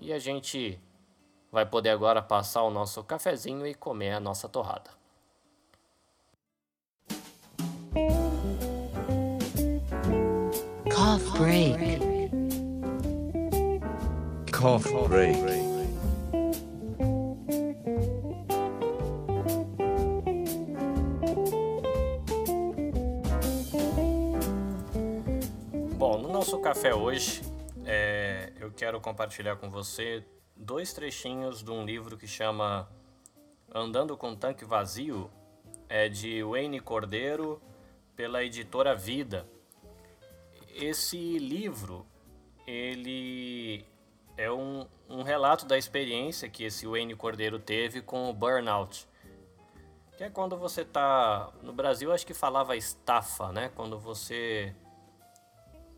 e 0.00 0.12
a 0.12 0.18
gente 0.18 0.78
vai 1.52 1.64
poder 1.64 1.90
agora 1.90 2.20
passar 2.20 2.62
o 2.62 2.70
nosso 2.70 3.02
cafezinho 3.04 3.66
e 3.66 3.74
comer 3.74 4.12
a 4.12 4.20
nossa 4.20 4.48
torrada. 4.48 4.90
Cough 10.92 11.38
break. 11.38 12.30
Cough 14.52 15.08
break. 15.08 15.59
Nosso 26.50 26.62
café 26.62 26.92
hoje, 26.92 27.42
é, 27.86 28.52
eu 28.58 28.72
quero 28.72 29.00
compartilhar 29.00 29.54
com 29.54 29.70
você 29.70 30.24
dois 30.56 30.92
trechinhos 30.92 31.62
de 31.62 31.70
um 31.70 31.84
livro 31.84 32.16
que 32.16 32.26
chama 32.26 32.90
Andando 33.72 34.16
com 34.16 34.34
Tanque 34.34 34.64
Vazio, 34.64 35.30
é 35.88 36.08
de 36.08 36.42
Wayne 36.42 36.80
Cordeiro, 36.80 37.62
pela 38.16 38.42
editora 38.42 38.96
Vida. 38.96 39.46
Esse 40.74 41.38
livro, 41.38 42.04
ele 42.66 43.86
é 44.36 44.50
um, 44.50 44.88
um 45.08 45.22
relato 45.22 45.64
da 45.66 45.78
experiência 45.78 46.48
que 46.48 46.64
esse 46.64 46.84
Wayne 46.84 47.14
Cordeiro 47.14 47.60
teve 47.60 48.02
com 48.02 48.28
o 48.28 48.32
burnout. 48.32 49.06
Que 50.18 50.24
é 50.24 50.28
quando 50.28 50.56
você 50.56 50.84
tá 50.84 51.52
no 51.62 51.72
Brasil, 51.72 52.12
acho 52.12 52.26
que 52.26 52.34
falava 52.34 52.76
estafa, 52.76 53.52
né? 53.52 53.70
Quando 53.76 54.00
você 54.00 54.74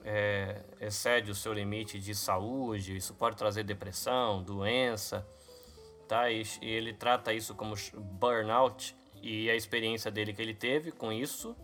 é, 0.05 0.63
excede 0.81 1.31
o 1.31 1.35
seu 1.35 1.53
limite 1.53 1.99
de 1.99 2.15
saúde, 2.15 2.97
isso 2.97 3.15
pode 3.15 3.37
trazer 3.37 3.63
depressão, 3.63 4.43
doença, 4.43 5.27
tá? 6.09 6.31
E, 6.31 6.43
e, 6.61 6.69
ele 6.69 6.93
trata 6.93 7.33
isso 7.33 7.55
como 7.55 7.75
burnout 8.19 8.97
e 9.23 9.49
a 9.49 9.55
experiência 9.55 10.11
dele 10.11 10.33
que 10.33 10.43
ele 10.43 10.55
teve 10.55 10.91
com 10.91 11.13
isso, 11.13 11.57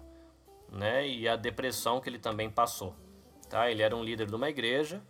né? 0.70 1.06
E 1.06 1.28
a 1.28 1.36
depressão 1.36 2.00
que 2.00 2.08
ele 2.08 2.18
também 2.18 2.48
passou, 2.48 2.94
tá? 3.48 3.70
Ele 3.70 3.82
era 3.82 3.94
um 3.94 4.02
líder 4.02 4.26
de 4.26 4.34
uma 4.34 4.48
igreja 4.48 5.02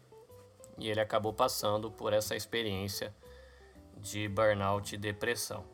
e 0.78 0.88
ele 0.88 1.00
acabou 1.00 1.32
passando 1.32 1.90
por 1.90 2.12
essa 2.12 2.34
experiência 2.34 3.14
de 3.96 4.28
burnout 4.28 4.94
e 4.94 4.98
depressão. 4.98 5.64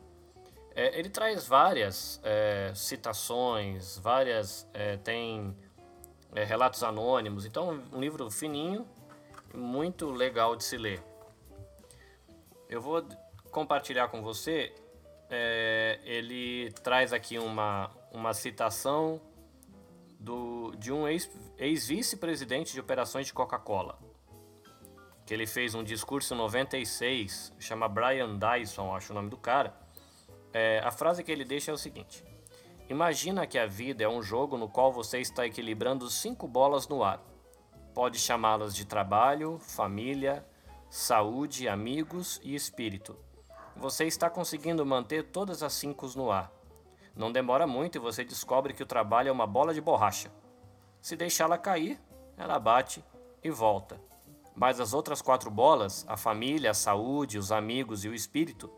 É, 0.75 0.99
ele 0.99 1.09
traz 1.09 1.47
várias 1.47 2.19
é, 2.21 2.73
citações, 2.75 3.97
várias 3.97 4.67
é, 4.73 4.97
tem 4.97 5.55
é, 6.35 6.43
relatos 6.43 6.83
anônimos. 6.83 7.45
Então, 7.45 7.81
um 7.91 7.99
livro 7.99 8.29
fininho, 8.29 8.85
muito 9.53 10.11
legal 10.11 10.55
de 10.55 10.63
se 10.63 10.77
ler. 10.77 11.01
Eu 12.69 12.81
vou 12.81 13.03
compartilhar 13.51 14.09
com 14.09 14.21
você. 14.21 14.75
É, 15.29 15.99
ele 16.03 16.71
traz 16.83 17.13
aqui 17.13 17.39
uma, 17.39 17.89
uma 18.11 18.33
citação 18.33 19.21
do, 20.19 20.75
de 20.77 20.91
um 20.91 21.07
ex-vice-presidente 21.07 22.67
ex 22.67 22.73
de 22.73 22.79
operações 22.79 23.27
de 23.27 23.33
Coca-Cola, 23.33 23.97
que 25.25 25.33
ele 25.33 25.47
fez 25.47 25.73
um 25.73 25.83
discurso 25.83 26.33
em 26.33 26.37
96, 26.37 27.53
chama 27.59 27.87
Brian 27.87 28.37
Dyson, 28.37 28.93
acho 28.95 29.11
o 29.11 29.15
nome 29.15 29.29
do 29.29 29.37
cara. 29.37 29.73
É, 30.53 30.79
a 30.83 30.91
frase 30.91 31.23
que 31.23 31.31
ele 31.31 31.43
deixa 31.43 31.71
é 31.71 31.73
o 31.73 31.77
seguinte: 31.77 32.23
Imagina 32.87 33.47
que 33.47 33.57
a 33.57 33.65
vida 33.65 34.03
é 34.03 34.07
um 34.07 34.21
jogo 34.21 34.57
no 34.57 34.69
qual 34.69 34.93
você 34.93 35.19
está 35.19 35.43
equilibrando 35.43 36.07
cinco 36.07 36.47
bolas 36.47 36.87
no 36.87 37.03
ar. 37.03 37.19
Pode 37.95 38.19
chamá-las 38.19 38.75
de 38.75 38.85
trabalho, 38.85 39.57
família, 39.57 40.45
saúde, 40.87 41.67
amigos 41.67 42.39
e 42.43 42.53
espírito. 42.53 43.17
Você 43.75 44.05
está 44.05 44.29
conseguindo 44.29 44.85
manter 44.85 45.23
todas 45.31 45.63
as 45.63 45.73
cinco 45.73 46.07
no 46.15 46.29
ar. 46.29 46.51
Não 47.15 47.31
demora 47.31 47.65
muito 47.65 47.97
e 47.97 47.99
você 47.99 48.23
descobre 48.23 48.73
que 48.73 48.83
o 48.83 48.87
trabalho 48.87 49.29
é 49.29 49.31
uma 49.31 49.47
bola 49.47 49.73
de 49.73 49.81
borracha. 49.81 50.31
Se 51.01 51.15
deixá-la 51.15 51.57
cair, 51.57 51.99
ela 52.37 52.59
bate 52.59 53.03
e 53.43 53.49
volta. 53.49 53.99
Mas 54.55 54.79
as 54.79 54.93
outras 54.93 55.23
quatro 55.23 55.49
bolas, 55.49 56.05
a 56.07 56.15
família, 56.15 56.69
a 56.69 56.75
saúde, 56.75 57.39
os 57.39 57.51
amigos 57.51 58.05
e 58.05 58.09
o 58.09 58.13
espírito, 58.13 58.71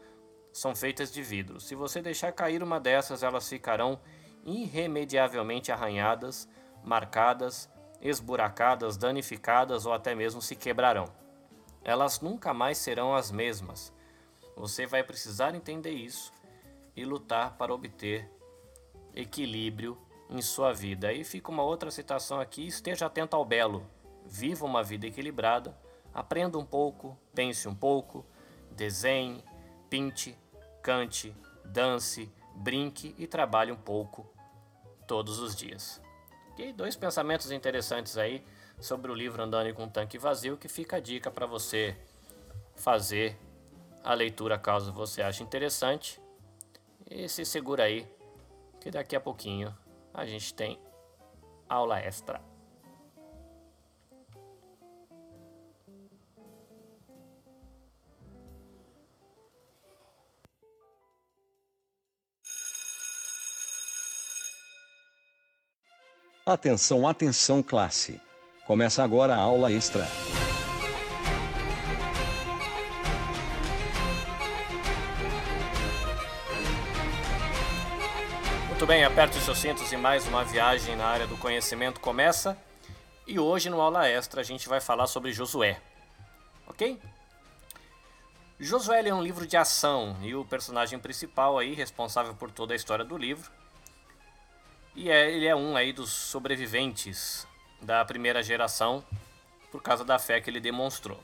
são 0.58 0.76
feitas 0.76 1.12
de 1.12 1.22
vidro. 1.22 1.60
Se 1.62 1.76
você 1.76 2.02
deixar 2.02 2.32
cair 2.32 2.64
uma 2.64 2.80
dessas, 2.80 3.22
elas 3.22 3.48
ficarão 3.48 4.00
irremediavelmente 4.44 5.72
arranhadas, 5.72 6.50
marcadas, 6.84 7.70
esburacadas, 8.02 8.98
danificadas 8.98 9.86
ou 9.86 9.94
até 9.94 10.16
mesmo 10.16 10.42
se 10.42 10.56
quebrarão. 10.56 11.06
Elas 11.84 12.22
nunca 12.22 12.56
mais 12.56 12.80
serão 12.80 13.14
as 13.14 13.30
mesmas. 13.30 13.94
Você 14.56 14.88
vai 14.88 15.04
precisar 15.04 15.54
entender 15.54 15.92
isso 15.92 16.34
e 16.96 17.06
lutar 17.06 17.56
para 17.56 17.72
obter 17.72 18.28
equilíbrio 19.14 19.96
em 20.28 20.42
sua 20.42 20.74
vida. 20.74 21.10
Aí 21.10 21.24
fica 21.24 21.52
uma 21.52 21.62
outra 21.62 21.92
citação 21.92 22.40
aqui: 22.40 22.66
esteja 22.66 23.06
atento 23.06 23.36
ao 23.36 23.46
belo, 23.46 23.86
viva 24.26 24.66
uma 24.66 24.82
vida 24.82 25.06
equilibrada, 25.06 25.78
aprenda 26.12 26.58
um 26.58 26.66
pouco, 26.66 27.16
pense 27.36 27.68
um 27.68 27.76
pouco, 27.76 28.26
desenhe, 28.72 29.44
pinte, 29.88 30.36
cante, 30.88 31.36
dance, 31.66 32.32
brinque 32.56 33.14
e 33.18 33.28
trabalhe 33.28 33.74
um 33.74 33.76
pouco 33.76 34.26
todos 35.06 35.38
os 35.38 35.54
dias. 35.54 36.02
E 36.58 36.72
dois 36.72 36.96
pensamentos 36.96 37.52
interessantes 37.52 38.18
aí 38.18 38.42
sobre 38.80 39.12
o 39.12 39.14
livro 39.14 39.44
Andando 39.44 39.74
com 39.74 39.84
um 39.84 39.90
Tanque 39.90 40.18
Vazio 40.18 40.56
que 40.56 40.70
fica 40.70 40.96
a 40.96 41.00
dica 41.02 41.30
para 41.30 41.46
você 41.46 41.94
fazer 42.74 43.38
a 44.02 44.14
leitura 44.14 44.58
caso 44.58 44.94
você 44.94 45.22
ache 45.22 45.44
interessante. 45.44 46.22
E 47.06 47.28
se 47.28 47.44
segura 47.44 47.84
aí 47.84 48.08
que 48.80 48.90
daqui 48.90 49.14
a 49.14 49.20
pouquinho 49.20 49.78
a 50.14 50.26
gente 50.26 50.54
tem 50.54 50.80
aula 51.68 52.00
extra. 52.00 52.42
Atenção, 66.48 67.06
atenção, 67.06 67.62
classe. 67.62 68.22
Começa 68.66 69.04
agora 69.04 69.36
a 69.36 69.38
aula 69.38 69.70
extra. 69.70 70.08
Muito 78.70 78.86
bem, 78.86 79.04
aperte 79.04 79.38
os 79.38 79.44
seus 79.44 79.58
cintos 79.58 79.92
e 79.92 79.98
mais 79.98 80.26
uma 80.26 80.46
viagem 80.46 80.96
na 80.96 81.06
área 81.06 81.28
do 81.28 81.36
conhecimento 81.36 82.00
começa. 82.00 82.58
E 83.28 83.38
hoje 83.38 83.70
no 83.70 83.82
aula 83.82 84.08
extra 84.08 84.40
a 84.40 84.44
gente 84.46 84.70
vai 84.70 84.80
falar 84.80 85.08
sobre 85.08 85.34
Josué. 85.34 85.82
Ok? 86.66 86.98
Josué 88.58 89.06
é 89.06 89.14
um 89.14 89.22
livro 89.22 89.46
de 89.46 89.58
ação 89.58 90.16
e 90.22 90.34
o 90.34 90.46
personagem 90.46 90.98
principal 90.98 91.60
aí, 91.60 91.74
responsável 91.74 92.34
por 92.36 92.50
toda 92.52 92.72
a 92.72 92.78
história 92.78 93.04
do 93.04 93.18
livro, 93.18 93.52
e 94.98 95.12
é, 95.12 95.32
ele 95.32 95.46
é 95.46 95.56
um 95.56 95.78
aí 95.78 95.94
dos 95.94 96.10
sobreviventes 96.10 97.48
da 97.80 98.04
primeira 98.04 98.42
geração 98.42 99.06
por 99.72 99.80
causa 99.80 100.04
da 100.04 100.18
fé 100.18 100.42
que 100.42 100.50
ele 100.50 100.60
demonstrou. 100.60 101.24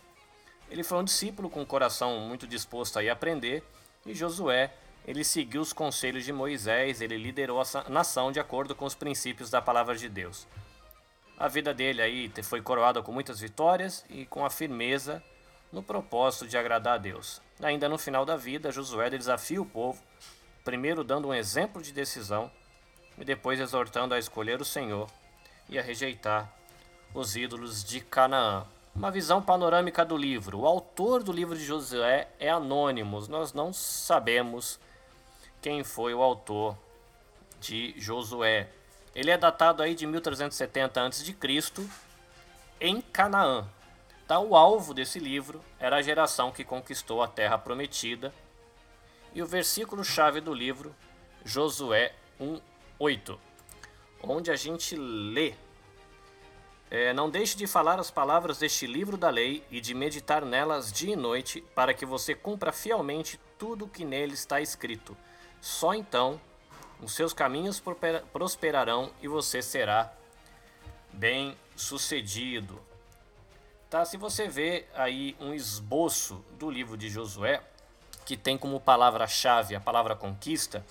Ele 0.69 0.83
foi 0.83 0.99
um 0.99 1.03
discípulo 1.03 1.49
com 1.49 1.61
um 1.61 1.65
coração 1.65 2.19
muito 2.19 2.45
disposto 2.45 2.99
a 2.99 3.11
aprender 3.11 3.63
e 4.05 4.13
Josué, 4.13 4.71
ele 5.07 5.23
seguiu 5.23 5.59
os 5.59 5.73
conselhos 5.73 6.23
de 6.23 6.31
Moisés, 6.31 7.01
ele 7.01 7.17
liderou 7.17 7.59
a 7.59 7.89
nação 7.89 8.31
de 8.31 8.39
acordo 8.39 8.75
com 8.75 8.85
os 8.85 8.93
princípios 8.93 9.49
da 9.49 9.59
palavra 9.59 9.95
de 9.95 10.07
Deus. 10.07 10.47
A 11.35 11.47
vida 11.47 11.73
dele 11.73 12.03
aí 12.03 12.31
foi 12.43 12.61
coroada 12.61 13.01
com 13.01 13.11
muitas 13.11 13.39
vitórias 13.39 14.05
e 14.07 14.23
com 14.27 14.45
a 14.45 14.51
firmeza 14.51 15.21
no 15.71 15.81
propósito 15.81 16.47
de 16.47 16.55
agradar 16.55 16.93
a 16.93 16.99
Deus. 16.99 17.41
Ainda 17.59 17.89
no 17.89 17.97
final 17.97 18.23
da 18.23 18.37
vida, 18.37 18.71
Josué 18.71 19.09
desafia 19.09 19.59
o 19.59 19.65
povo, 19.65 19.99
primeiro 20.63 21.03
dando 21.03 21.29
um 21.29 21.33
exemplo 21.33 21.81
de 21.81 21.91
decisão 21.91 22.51
e 23.17 23.23
depois 23.23 23.59
exortando 23.59 24.13
a 24.13 24.19
escolher 24.19 24.61
o 24.61 24.65
Senhor 24.65 25.09
e 25.69 25.77
a 25.77 25.81
rejeitar 25.81 26.51
os 27.13 27.35
ídolos 27.35 27.83
de 27.83 27.99
Canaã. 27.99 28.65
Uma 28.95 29.11
visão 29.11 29.41
panorâmica 29.41 30.05
do 30.05 30.15
livro. 30.15 30.59
O 30.59 30.67
autor 30.67 31.23
do 31.23 31.31
livro 31.31 31.57
de 31.57 31.63
Josué 31.63 32.27
é 32.39 32.49
anônimo, 32.49 33.19
nós 33.27 33.53
não 33.53 33.73
sabemos 33.73 34.79
quem 35.61 35.83
foi 35.83 36.13
o 36.13 36.21
autor 36.21 36.77
de 37.59 37.93
Josué. 37.97 38.69
Ele 39.15 39.31
é 39.31 39.37
datado 39.37 39.81
aí 39.81 39.95
de 39.95 40.05
1370 40.05 41.05
a.C. 41.05 41.35
em 42.81 43.01
Canaã. 43.01 43.65
Tá, 44.27 44.39
o 44.39 44.55
alvo 44.55 44.93
desse 44.93 45.19
livro 45.19 45.61
era 45.79 45.97
a 45.97 46.01
geração 46.01 46.51
que 46.51 46.63
conquistou 46.63 47.21
a 47.21 47.27
terra 47.27 47.57
prometida. 47.57 48.33
E 49.33 49.41
o 49.41 49.47
versículo 49.47 50.03
chave 50.03 50.39
do 50.39 50.53
livro, 50.53 50.95
Josué 51.43 52.13
1:8, 52.99 53.39
onde 54.21 54.51
a 54.51 54.55
gente 54.55 54.95
lê 54.95 55.53
é, 56.95 57.11
não 57.11 57.27
deixe 57.27 57.57
de 57.57 57.65
falar 57.65 57.99
as 57.99 58.11
palavras 58.11 58.59
deste 58.59 58.85
livro 58.85 59.17
da 59.17 59.27
lei 59.27 59.63
e 59.71 59.81
de 59.81 59.95
meditar 59.95 60.45
nelas 60.45 60.93
dia 60.93 61.13
e 61.13 61.15
noite, 61.15 61.59
para 61.73 61.91
que 61.91 62.05
você 62.05 62.35
cumpra 62.35 62.71
fielmente 62.71 63.39
tudo 63.57 63.85
o 63.85 63.89
que 63.89 64.05
nele 64.05 64.35
está 64.35 64.61
escrito. 64.61 65.17
Só 65.59 65.95
então 65.95 66.39
os 67.01 67.15
seus 67.15 67.33
caminhos 67.33 67.81
prosperarão 68.31 69.11
e 69.23 69.27
você 69.27 69.59
será 69.59 70.13
bem 71.11 71.57
sucedido. 71.75 72.79
Tá? 73.89 74.05
Se 74.05 74.15
você 74.15 74.47
vê 74.47 74.85
aí 74.93 75.35
um 75.39 75.51
esboço 75.51 76.45
do 76.59 76.69
livro 76.69 76.95
de 76.95 77.09
Josué, 77.09 77.59
que 78.23 78.37
tem 78.37 78.55
como 78.55 78.79
palavra-chave 78.79 79.75
a 79.75 79.79
palavra 79.79 80.15
conquista, 80.15 80.85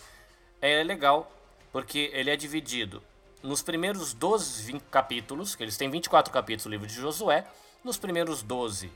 é 0.61 0.82
legal, 0.82 1.30
porque 1.72 2.10
ele 2.12 2.30
é 2.30 2.36
dividido 2.36 3.02
nos 3.42 3.62
primeiros 3.62 4.12
12 4.12 4.62
20 4.64 4.82
capítulos, 4.82 5.56
que 5.56 5.64
eles 5.64 5.76
têm 5.76 5.90
24 5.90 6.32
capítulos 6.32 6.66
o 6.66 6.68
livro 6.68 6.86
de 6.86 6.94
Josué, 6.94 7.46
nos 7.82 7.96
primeiros 7.96 8.42
12 8.42 8.92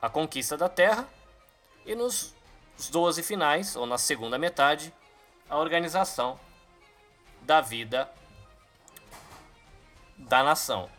a 0.00 0.08
conquista 0.08 0.56
da 0.56 0.68
terra 0.68 1.08
e 1.84 1.94
nos 1.94 2.34
12 2.90 3.22
finais, 3.22 3.76
ou 3.76 3.86
na 3.86 3.98
segunda 3.98 4.38
metade, 4.38 4.92
a 5.48 5.56
organização 5.56 6.38
da 7.42 7.60
vida 7.60 8.10
da 10.16 10.42
nação. 10.42 10.90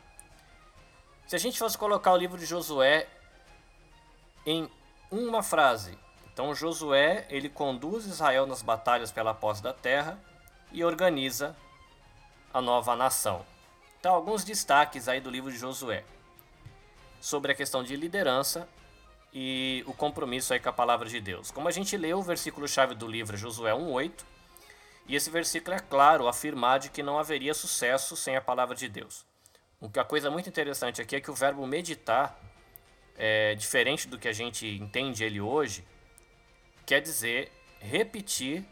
Se 1.27 1.35
a 1.35 1.39
gente 1.39 1.59
fosse 1.59 1.77
colocar 1.77 2.11
o 2.13 2.17
livro 2.17 2.37
de 2.37 2.45
Josué 2.45 3.07
em 4.45 4.69
uma 5.11 5.43
frase, 5.43 5.97
então 6.33 6.55
Josué 6.55 7.27
ele 7.29 7.49
conduz 7.49 8.05
Israel 8.05 8.45
nas 8.45 8.61
batalhas 8.61 9.11
pela 9.11 9.33
posse 9.33 9.61
da 9.61 9.73
terra 9.73 10.19
e 10.71 10.83
organiza 10.83 11.55
a 12.53 12.61
nova 12.61 12.95
nação. 12.95 13.45
Então, 13.99 14.13
alguns 14.13 14.43
destaques 14.43 15.07
aí 15.07 15.19
do 15.19 15.29
livro 15.29 15.51
de 15.51 15.57
Josué 15.57 16.03
sobre 17.19 17.51
a 17.51 17.55
questão 17.55 17.83
de 17.83 17.95
liderança 17.95 18.67
e 19.33 19.83
o 19.85 19.93
compromisso 19.93 20.53
aí 20.53 20.59
com 20.59 20.69
a 20.69 20.73
palavra 20.73 21.07
de 21.07 21.19
Deus. 21.19 21.51
Como 21.51 21.67
a 21.67 21.71
gente 21.71 21.95
leu 21.97 22.19
o 22.19 22.23
versículo-chave 22.23 22.95
do 22.95 23.07
livro 23.07 23.37
Josué 23.37 23.73
1:8, 23.73 24.25
e 25.07 25.15
esse 25.15 25.29
versículo 25.29 25.75
é 25.75 25.79
claro 25.79 26.27
afirmar 26.27 26.79
de 26.79 26.89
que 26.89 27.03
não 27.03 27.19
haveria 27.19 27.53
sucesso 27.53 28.15
sem 28.15 28.35
a 28.35 28.41
palavra 28.41 28.75
de 28.75 28.87
Deus. 28.87 29.25
A 29.97 30.03
coisa 30.03 30.29
muito 30.29 30.49
interessante 30.49 31.01
aqui 31.01 31.15
é 31.15 31.21
que 31.21 31.31
o 31.31 31.33
verbo 31.33 31.65
meditar 31.65 32.39
é 33.17 33.55
diferente 33.55 34.07
do 34.07 34.17
que 34.17 34.27
a 34.27 34.33
gente 34.33 34.67
entende 34.67 35.23
ele 35.23 35.41
hoje, 35.41 35.85
quer 36.85 37.01
dizer 37.01 37.51
repetir 37.79 38.65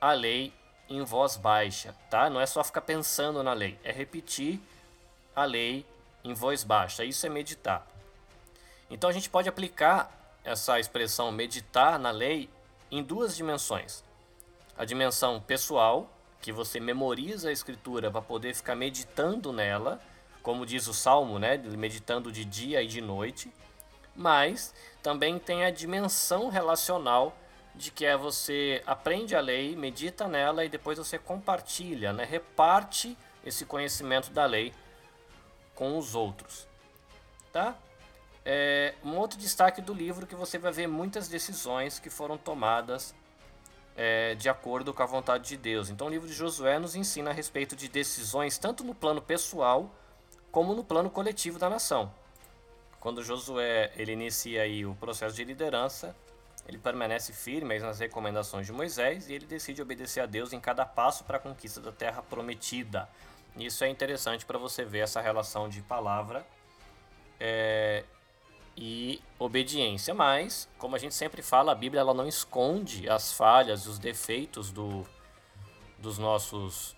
a 0.00 0.12
lei 0.12 0.52
em 0.88 1.02
voz 1.02 1.36
baixa, 1.36 1.94
tá? 2.10 2.28
Não 2.28 2.40
é 2.40 2.46
só 2.46 2.62
ficar 2.62 2.82
pensando 2.82 3.42
na 3.42 3.52
lei, 3.52 3.78
é 3.82 3.92
repetir 3.92 4.60
a 5.34 5.44
lei 5.44 5.86
em 6.24 6.34
voz 6.34 6.64
baixa. 6.64 7.04
Isso 7.04 7.26
é 7.26 7.28
meditar. 7.28 7.86
Então 8.90 9.08
a 9.08 9.12
gente 9.12 9.30
pode 9.30 9.48
aplicar 9.48 10.38
essa 10.44 10.78
expressão 10.78 11.32
meditar 11.32 11.98
na 11.98 12.10
lei 12.10 12.50
em 12.90 13.02
duas 13.02 13.36
dimensões. 13.36 14.04
A 14.76 14.84
dimensão 14.84 15.40
pessoal, 15.40 16.10
que 16.40 16.52
você 16.52 16.80
memoriza 16.80 17.48
a 17.48 17.52
escritura 17.52 18.10
para 18.10 18.20
poder 18.20 18.54
ficar 18.54 18.74
meditando 18.74 19.52
nela, 19.52 20.00
como 20.42 20.66
diz 20.66 20.88
o 20.88 20.94
salmo, 20.94 21.38
né, 21.38 21.56
meditando 21.56 22.32
de 22.32 22.44
dia 22.44 22.82
e 22.82 22.86
de 22.86 23.00
noite. 23.00 23.52
Mas 24.14 24.74
também 25.02 25.38
tem 25.38 25.64
a 25.64 25.70
dimensão 25.70 26.48
relacional 26.48 27.34
de 27.74 27.90
que 27.90 28.04
é 28.04 28.16
você 28.16 28.82
aprende 28.86 29.34
a 29.34 29.40
lei, 29.40 29.74
medita 29.74 30.28
nela 30.28 30.64
e 30.64 30.68
depois 30.68 30.98
você 30.98 31.18
compartilha, 31.18 32.12
né? 32.12 32.24
reparte 32.24 33.16
esse 33.44 33.64
conhecimento 33.64 34.30
da 34.30 34.44
lei 34.44 34.72
com 35.74 35.96
os 35.98 36.14
outros. 36.14 36.66
Tá? 37.52 37.76
É, 38.44 38.94
um 39.04 39.16
outro 39.16 39.38
destaque 39.38 39.80
do 39.80 39.94
livro 39.94 40.26
que 40.26 40.34
você 40.34 40.58
vai 40.58 40.72
ver 40.72 40.86
muitas 40.86 41.28
decisões 41.28 41.98
que 41.98 42.10
foram 42.10 42.36
tomadas 42.36 43.14
é, 43.96 44.34
de 44.34 44.48
acordo 44.48 44.92
com 44.92 45.02
a 45.02 45.06
vontade 45.06 45.48
de 45.48 45.56
Deus. 45.56 45.90
Então 45.90 46.06
o 46.06 46.10
livro 46.10 46.26
de 46.26 46.34
Josué 46.34 46.78
nos 46.78 46.94
ensina 46.94 47.30
a 47.30 47.32
respeito 47.32 47.76
de 47.76 47.88
decisões 47.88 48.58
tanto 48.58 48.84
no 48.84 48.94
plano 48.94 49.20
pessoal 49.20 49.90
como 50.50 50.74
no 50.74 50.84
plano 50.84 51.08
coletivo 51.10 51.58
da 51.58 51.68
nação. 51.70 52.12
Quando 53.00 53.22
Josué 53.22 53.92
ele 53.96 54.12
inicia 54.12 54.62
aí 54.62 54.84
o 54.86 54.94
processo 54.94 55.34
de 55.34 55.44
liderança, 55.44 56.14
ele 56.66 56.78
permanece 56.78 57.32
firme 57.32 57.78
nas 57.78 57.98
recomendações 57.98 58.66
de 58.66 58.72
Moisés 58.72 59.28
e 59.28 59.34
ele 59.34 59.46
decide 59.46 59.82
obedecer 59.82 60.20
a 60.20 60.26
Deus 60.26 60.52
em 60.52 60.60
cada 60.60 60.86
passo 60.86 61.24
para 61.24 61.36
a 61.36 61.40
conquista 61.40 61.80
da 61.80 61.90
terra 61.90 62.22
prometida. 62.22 63.08
Isso 63.56 63.84
é 63.84 63.88
interessante 63.88 64.46
para 64.46 64.58
você 64.58 64.84
ver 64.84 65.00
essa 65.00 65.20
relação 65.20 65.68
de 65.68 65.82
palavra 65.82 66.46
é, 67.38 68.04
e 68.76 69.20
obediência. 69.38 70.14
Mas, 70.14 70.68
como 70.78 70.96
a 70.96 70.98
gente 70.98 71.14
sempre 71.14 71.42
fala, 71.42 71.72
a 71.72 71.74
Bíblia 71.74 72.00
ela 72.00 72.14
não 72.14 72.26
esconde 72.26 73.08
as 73.10 73.32
falhas, 73.32 73.86
os 73.86 73.98
defeitos 73.98 74.70
do, 74.70 75.06
dos 75.98 76.16
nossos 76.16 76.96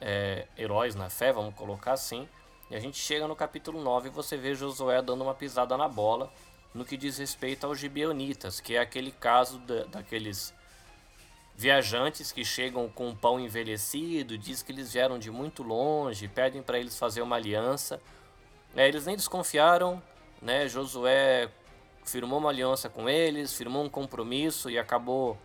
é, 0.00 0.46
heróis 0.56 0.94
na 0.94 1.10
fé, 1.10 1.32
vamos 1.32 1.54
colocar 1.54 1.92
assim. 1.92 2.28
E 2.70 2.76
a 2.76 2.80
gente 2.80 2.98
chega 2.98 3.26
no 3.26 3.34
capítulo 3.34 3.82
9 3.82 4.08
e 4.08 4.10
você 4.10 4.36
vê 4.36 4.54
Josué 4.54 5.00
dando 5.00 5.24
uma 5.24 5.34
pisada 5.34 5.76
na 5.76 5.88
bola 5.88 6.30
no 6.74 6.84
que 6.84 6.96
diz 6.96 7.18
respeito 7.18 7.66
aos 7.66 7.78
gibeonitas, 7.78 8.60
que 8.60 8.76
é 8.76 8.78
aquele 8.78 9.10
caso 9.10 9.58
da, 9.60 9.84
daqueles 9.84 10.54
viajantes 11.56 12.30
que 12.30 12.44
chegam 12.44 12.88
com 12.88 13.08
um 13.08 13.16
pão 13.16 13.40
envelhecido, 13.40 14.38
diz 14.38 14.62
que 14.62 14.70
eles 14.70 14.92
vieram 14.92 15.18
de 15.18 15.30
muito 15.30 15.62
longe, 15.62 16.28
pedem 16.28 16.62
para 16.62 16.78
eles 16.78 16.96
fazer 16.96 17.20
uma 17.20 17.34
aliança. 17.34 18.00
É, 18.76 18.86
eles 18.86 19.06
nem 19.06 19.16
desconfiaram, 19.16 20.00
né? 20.40 20.68
Josué 20.68 21.50
firmou 22.04 22.38
uma 22.38 22.50
aliança 22.50 22.88
com 22.88 23.08
eles, 23.08 23.52
firmou 23.52 23.84
um 23.84 23.88
compromisso 23.88 24.70
e 24.70 24.78
acabou 24.78 25.36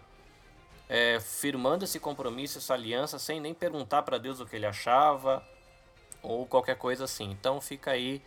é, 0.87 1.19
firmando 1.19 1.83
esse 1.83 1.99
compromisso, 1.99 2.59
essa 2.59 2.75
aliança, 2.75 3.17
sem 3.17 3.39
nem 3.39 3.53
perguntar 3.53 4.03
para 4.03 4.19
Deus 4.19 4.39
o 4.39 4.45
que 4.45 4.55
ele 4.55 4.65
achava 4.67 5.43
ou 6.21 6.45
qualquer 6.45 6.77
coisa 6.77 7.05
assim. 7.05 7.31
Então 7.31 7.59
fica 7.59 7.91
aí 7.91 8.21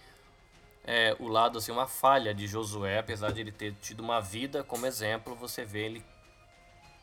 é, 0.86 1.16
o 1.18 1.26
lado, 1.26 1.58
assim, 1.58 1.72
uma 1.72 1.88
falha 1.88 2.32
de 2.32 2.46
Josué, 2.46 2.98
apesar 2.98 3.32
de 3.32 3.40
ele 3.40 3.50
ter 3.50 3.74
tido 3.82 4.00
uma 4.00 4.20
vida 4.20 4.62
como 4.62 4.86
exemplo, 4.86 5.34
você 5.34 5.64
vê 5.64 5.86
ele 5.86 6.04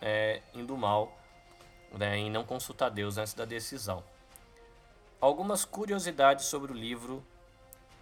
é, 0.01 0.41
indo 0.53 0.77
mal 0.77 1.17
né, 1.91 2.17
em 2.17 2.31
não 2.31 2.43
consultar 2.43 2.89
Deus 2.89 3.17
antes 3.17 3.33
da 3.33 3.43
decisão. 3.43 4.03
Algumas 5.19 5.65
curiosidades 5.65 6.45
sobre 6.45 6.71
o 6.71 6.75
livro 6.75 7.23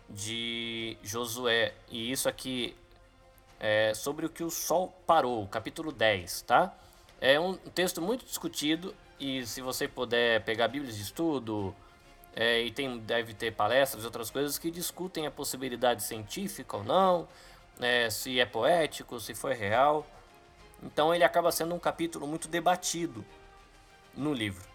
de 0.09 0.97
Josué, 1.03 1.73
e 1.89 2.11
isso 2.11 2.29
aqui 2.29 2.75
é 3.59 3.93
sobre 3.93 4.25
o 4.25 4.29
que 4.29 4.43
o 4.43 4.49
sol 4.49 4.93
parou, 5.05 5.47
capítulo 5.47 5.91
10, 5.91 6.41
tá? 6.43 6.75
É 7.19 7.39
um 7.39 7.55
texto 7.55 8.01
muito 8.01 8.25
discutido 8.25 8.95
e 9.19 9.45
se 9.45 9.61
você 9.61 9.87
puder 9.87 10.43
pegar 10.43 10.67
Bíblias 10.67 10.95
de 10.95 11.03
estudo, 11.03 11.75
é, 12.35 12.61
e 12.61 12.71
tem, 12.71 12.97
deve 12.99 13.33
ter 13.33 13.51
palestras 13.51 14.03
e 14.03 14.05
outras 14.05 14.29
coisas 14.29 14.57
que 14.57 14.71
discutem 14.71 15.27
a 15.27 15.31
possibilidade 15.31 16.03
científica 16.03 16.77
ou 16.77 16.83
não, 16.83 17.27
né, 17.77 18.09
se 18.09 18.39
é 18.39 18.45
poético, 18.45 19.19
se 19.19 19.33
foi 19.33 19.53
real. 19.53 20.05
Então 20.81 21.13
ele 21.13 21.23
acaba 21.23 21.51
sendo 21.51 21.75
um 21.75 21.79
capítulo 21.79 22.25
muito 22.25 22.47
debatido 22.47 23.25
no 24.15 24.33
livro. 24.33 24.65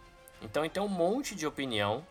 Então 0.43 0.65
ele 0.65 0.71
tem 0.71 0.83
um 0.83 0.89
monte 0.89 1.35
de 1.35 1.47
opinião 1.47 2.07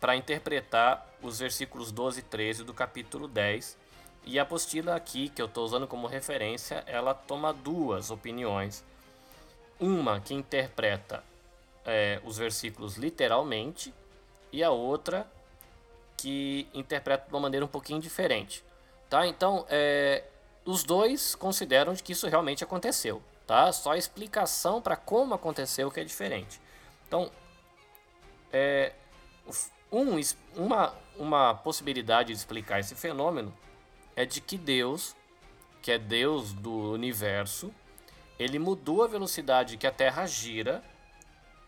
para 0.00 0.14
interpretar 0.14 1.06
os 1.22 1.38
versículos 1.38 1.90
12 1.90 2.20
e 2.20 2.22
13 2.22 2.64
do 2.64 2.74
capítulo 2.74 3.26
10. 3.26 3.78
E 4.26 4.38
a 4.38 4.42
apostila 4.42 4.94
aqui, 4.94 5.28
que 5.28 5.40
eu 5.40 5.46
estou 5.46 5.64
usando 5.64 5.86
como 5.86 6.06
referência, 6.06 6.82
ela 6.86 7.14
toma 7.14 7.52
duas 7.52 8.10
opiniões. 8.10 8.84
Uma 9.78 10.20
que 10.20 10.34
interpreta 10.34 11.24
é, 11.84 12.20
os 12.24 12.38
versículos 12.38 12.96
literalmente, 12.96 13.92
e 14.54 14.62
a 14.62 14.70
outra 14.70 15.28
que 16.16 16.68
interpreta 16.72 17.26
de 17.26 17.34
uma 17.34 17.40
maneira 17.40 17.66
um 17.66 17.68
pouquinho 17.68 18.00
diferente. 18.00 18.64
Tá? 19.10 19.26
Então, 19.26 19.66
é, 19.68 20.22
os 20.64 20.84
dois 20.84 21.34
consideram 21.34 21.92
que 21.96 22.12
isso 22.12 22.28
realmente 22.28 22.62
aconteceu. 22.62 23.20
Tá? 23.48 23.72
Só 23.72 23.90
a 23.90 23.98
explicação 23.98 24.80
para 24.80 24.94
como 24.94 25.34
aconteceu 25.34 25.90
que 25.90 25.98
é 25.98 26.04
diferente. 26.04 26.60
Então, 27.08 27.32
é, 28.52 28.92
um, 29.90 30.20
uma, 30.54 30.94
uma 31.16 31.54
possibilidade 31.56 32.28
de 32.28 32.34
explicar 32.34 32.78
esse 32.78 32.94
fenômeno 32.94 33.52
é 34.14 34.24
de 34.24 34.40
que 34.40 34.56
Deus, 34.56 35.16
que 35.82 35.90
é 35.90 35.98
Deus 35.98 36.52
do 36.52 36.92
universo, 36.92 37.74
ele 38.38 38.60
mudou 38.60 39.02
a 39.02 39.08
velocidade 39.08 39.76
que 39.76 39.86
a 39.86 39.90
Terra 39.90 40.24
gira 40.26 40.80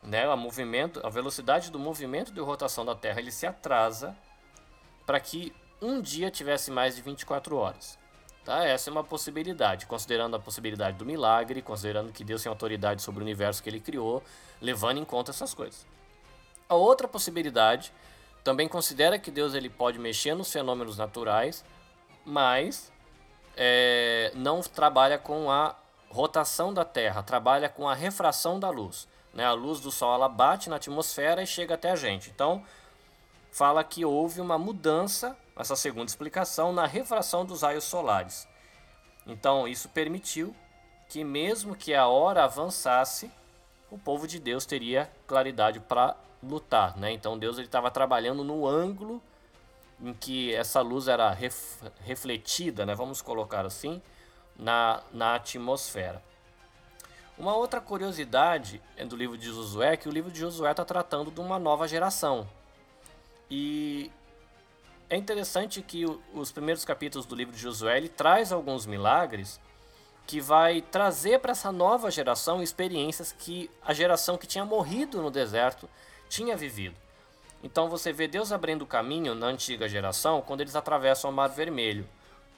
né, 0.03 0.27
a, 0.31 0.37
movimento, 0.37 1.05
a 1.05 1.11
velocidade 1.11 1.71
do 1.71 1.79
movimento 1.79 2.33
de 2.33 2.41
rotação 2.41 2.85
da 2.85 2.95
Terra 2.95 3.21
ele 3.21 3.33
se 3.33 3.47
atrasa 3.47 4.17
para 5.05 5.21
que 5.21 5.55
um 5.81 6.01
dia 6.01 6.31
tivesse 6.31 6.71
mais 6.71 6.97
de 6.97 7.03
24 7.03 7.57
horas. 7.57 7.99
Tá? 8.45 8.65
Essa 8.65 8.91
é 8.91 8.93
uma 8.93 9.03
possibilidade, 9.03 9.87
considerando 9.87 10.37
a 10.37 10.39
possibilidade 10.39 10.97
do 10.97 11.05
milagre, 11.05 11.61
considerando 11.61 12.13
que 12.13 12.25
Deus 12.25 12.43
tem 12.43 12.51
autoridade 12.51 13.03
sobre 13.03 13.21
o 13.21 13.25
universo 13.25 13.63
que 13.63 13.69
ele 13.69 13.81
criou, 13.81 14.23
levando 14.61 14.99
em 14.99 15.05
conta 15.05 15.33
essas 15.33 15.53
coisas. 15.53 15.85
A 16.69 16.75
outra 16.75 17.09
possibilidade 17.09 17.93
também 18.45 18.69
considera 18.69 19.19
que 19.19 19.31
Deus 19.31 19.55
ele 19.55 19.69
pode 19.69 19.99
mexer 19.99 20.35
nos 20.35 20.53
fenômenos 20.53 20.97
naturais, 20.97 21.65
mas 22.25 22.93
é, 23.57 24.31
não 24.35 24.61
trabalha 24.61 25.19
com 25.19 25.51
a 25.51 25.75
rotação 26.09 26.73
da 26.73 26.85
Terra, 26.85 27.23
trabalha 27.23 27.69
com 27.69 27.89
a 27.89 27.95
refração 27.95 28.61
da 28.61 28.71
luz. 28.71 29.09
Né? 29.37 29.45
A 29.45 29.53
luz 29.53 29.81
do 29.81 29.91
Sol 29.91 30.15
ela 30.15 30.31
bate 30.31 30.71
na 30.71 30.77
atmosfera 30.77 31.43
e 31.43 31.47
chega 31.47 31.75
até 31.75 31.91
a 31.91 31.97
gente. 31.97 32.31
Então, 32.31 32.65
fala 33.53 33.85
que 33.85 34.03
houve 34.03 34.41
uma 34.41 34.57
mudança, 34.57 35.37
essa 35.55 35.77
segunda 35.77 36.07
explicação, 36.07 36.73
na 36.73 36.87
refração 36.87 37.45
dos 37.45 37.61
raios 37.61 37.85
solares. 37.85 38.49
Então, 39.27 39.69
isso 39.69 39.91
permitiu 39.91 40.57
que, 41.11 41.23
mesmo 41.23 41.77
que 41.77 41.95
a 41.95 42.07
hora 42.07 42.45
avançasse, 42.45 43.31
o 43.91 43.99
povo 43.99 44.27
de 44.27 44.41
Deus 44.41 44.65
teria 44.65 45.11
claridade 45.27 45.81
para 45.81 46.17
lutar. 46.43 46.97
Né? 46.97 47.13
Então, 47.13 47.39
Deus 47.39 47.59
estava 47.59 47.91
trabalhando 47.91 48.43
no 48.43 48.67
ângulo 48.67 49.23
em 50.01 50.15
que 50.15 50.55
essa 50.55 50.81
luz 50.81 51.09
era 51.09 51.31
ref, 51.31 51.83
refletida, 52.01 52.87
né? 52.87 52.95
vamos 52.95 53.21
colocar 53.21 53.67
assim, 53.67 54.01
na, 54.59 55.03
na 55.13 55.35
atmosfera. 55.35 56.23
Uma 57.39 57.55
outra 57.55 57.83
curiosidade 57.83 58.81
é 58.97 59.05
do 59.05 59.15
livro 59.15 59.37
de 59.37 59.47
Josué 59.47 59.93
é 59.93 59.97
que 59.97 60.09
o 60.09 60.13
livro 60.13 60.31
de 60.31 60.41
Josué 60.41 60.71
está 60.71 60.87
tratando 60.87 61.31
de 61.31 61.39
uma 61.39 61.59
nova 61.59 61.87
geração. 61.87 62.49
E 63.51 64.11
é 65.11 65.17
interessante 65.17 65.83
que 65.83 66.07
os 66.33 66.51
primeiros 66.51 66.83
capítulos 66.83 67.27
do 67.27 67.35
livro 67.35 67.55
de 67.55 67.61
Josué 67.61 67.99
ele 67.99 68.09
traz 68.09 68.53
alguns 68.53 68.87
milagres 68.87 69.61
que 70.27 70.41
vai 70.41 70.81
trazer 70.81 71.39
para 71.39 71.53
essa 71.53 71.71
nova 71.71 72.11
geração 72.11 72.63
experiências 72.63 73.33
que 73.33 73.71
a 73.85 73.93
geração 73.93 74.39
que 74.39 74.47
tinha 74.47 74.65
morrido 74.65 75.21
no 75.21 75.31
deserto 75.31 75.89
tinha 76.31 76.57
vivido. 76.57 76.97
Então 77.63 77.89
você 77.89 78.15
vê 78.15 78.27
Deus 78.27 78.51
abrindo 78.51 78.83
o 78.83 78.87
caminho 78.87 79.35
na 79.35 79.47
antiga 79.47 79.87
geração 79.87 80.41
quando 80.41 80.63
eles 80.63 80.75
atravessam 80.75 81.31
o 81.31 81.33
Mar 81.35 81.49
Vermelho. 81.49 82.09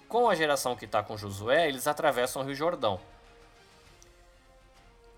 Com 0.08 0.30
a 0.30 0.36
geração 0.36 0.76
que 0.76 0.84
está 0.84 1.02
com 1.02 1.18
Josué, 1.18 1.68
eles 1.68 1.86
atravessam 1.88 2.42
o 2.42 2.44
Rio 2.44 2.54
Jordão. 2.54 3.00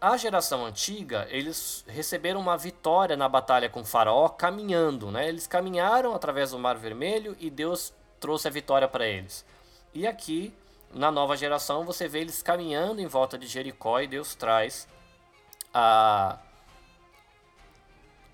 A 0.00 0.16
geração 0.16 0.64
antiga, 0.64 1.26
eles 1.28 1.84
receberam 1.86 2.40
uma 2.40 2.56
vitória 2.56 3.18
na 3.18 3.28
batalha 3.28 3.68
com 3.68 3.84
Faraó 3.84 4.30
caminhando, 4.30 5.10
né? 5.10 5.28
Eles 5.28 5.46
caminharam 5.46 6.14
através 6.14 6.52
do 6.52 6.58
Mar 6.58 6.76
Vermelho 6.78 7.36
e 7.38 7.50
Deus 7.50 7.92
trouxe 8.18 8.48
a 8.48 8.50
vitória 8.50 8.88
para 8.88 9.06
eles. 9.06 9.44
E 9.92 10.06
aqui, 10.06 10.54
na 10.94 11.10
nova 11.10 11.36
geração, 11.36 11.84
você 11.84 12.08
vê 12.08 12.20
eles 12.20 12.40
caminhando 12.40 13.02
em 13.02 13.06
volta 13.06 13.36
de 13.36 13.46
Jericó 13.46 14.00
e 14.00 14.06
Deus 14.06 14.34
traz 14.34 14.88
a 15.74 16.38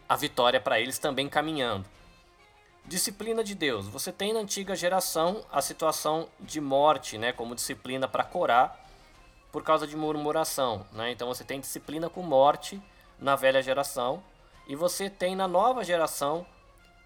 a 0.09 0.15
vitória 0.15 0.61
para 0.61 0.79
eles 0.79 0.99
também 0.99 1.29
caminhando. 1.29 1.85
Disciplina 2.85 3.43
de 3.43 3.57
Deus. 3.57 3.89
Você 3.89 4.13
tem 4.13 4.33
na 4.33 4.39
antiga 4.39 4.77
geração 4.77 5.45
a 5.51 5.61
situação 5.61 6.29
de 6.39 6.61
morte, 6.61 7.19
né, 7.19 7.33
como 7.33 7.57
disciplina 7.57 8.07
para 8.07 8.23
Corá, 8.23 8.79
por 9.57 9.63
causa 9.63 9.87
de 9.87 9.97
murmuração, 9.97 10.87
né? 10.93 11.11
Então 11.13 11.29
você 11.29 11.43
tem 11.43 11.59
disciplina 11.59 12.11
com 12.11 12.21
morte 12.21 12.79
na 13.19 13.35
velha 13.35 13.63
geração 13.63 14.23
e 14.69 14.77
você 14.77 15.09
tem 15.09 15.35
na 15.35 15.49
nova 15.49 15.83
geração 15.83 16.47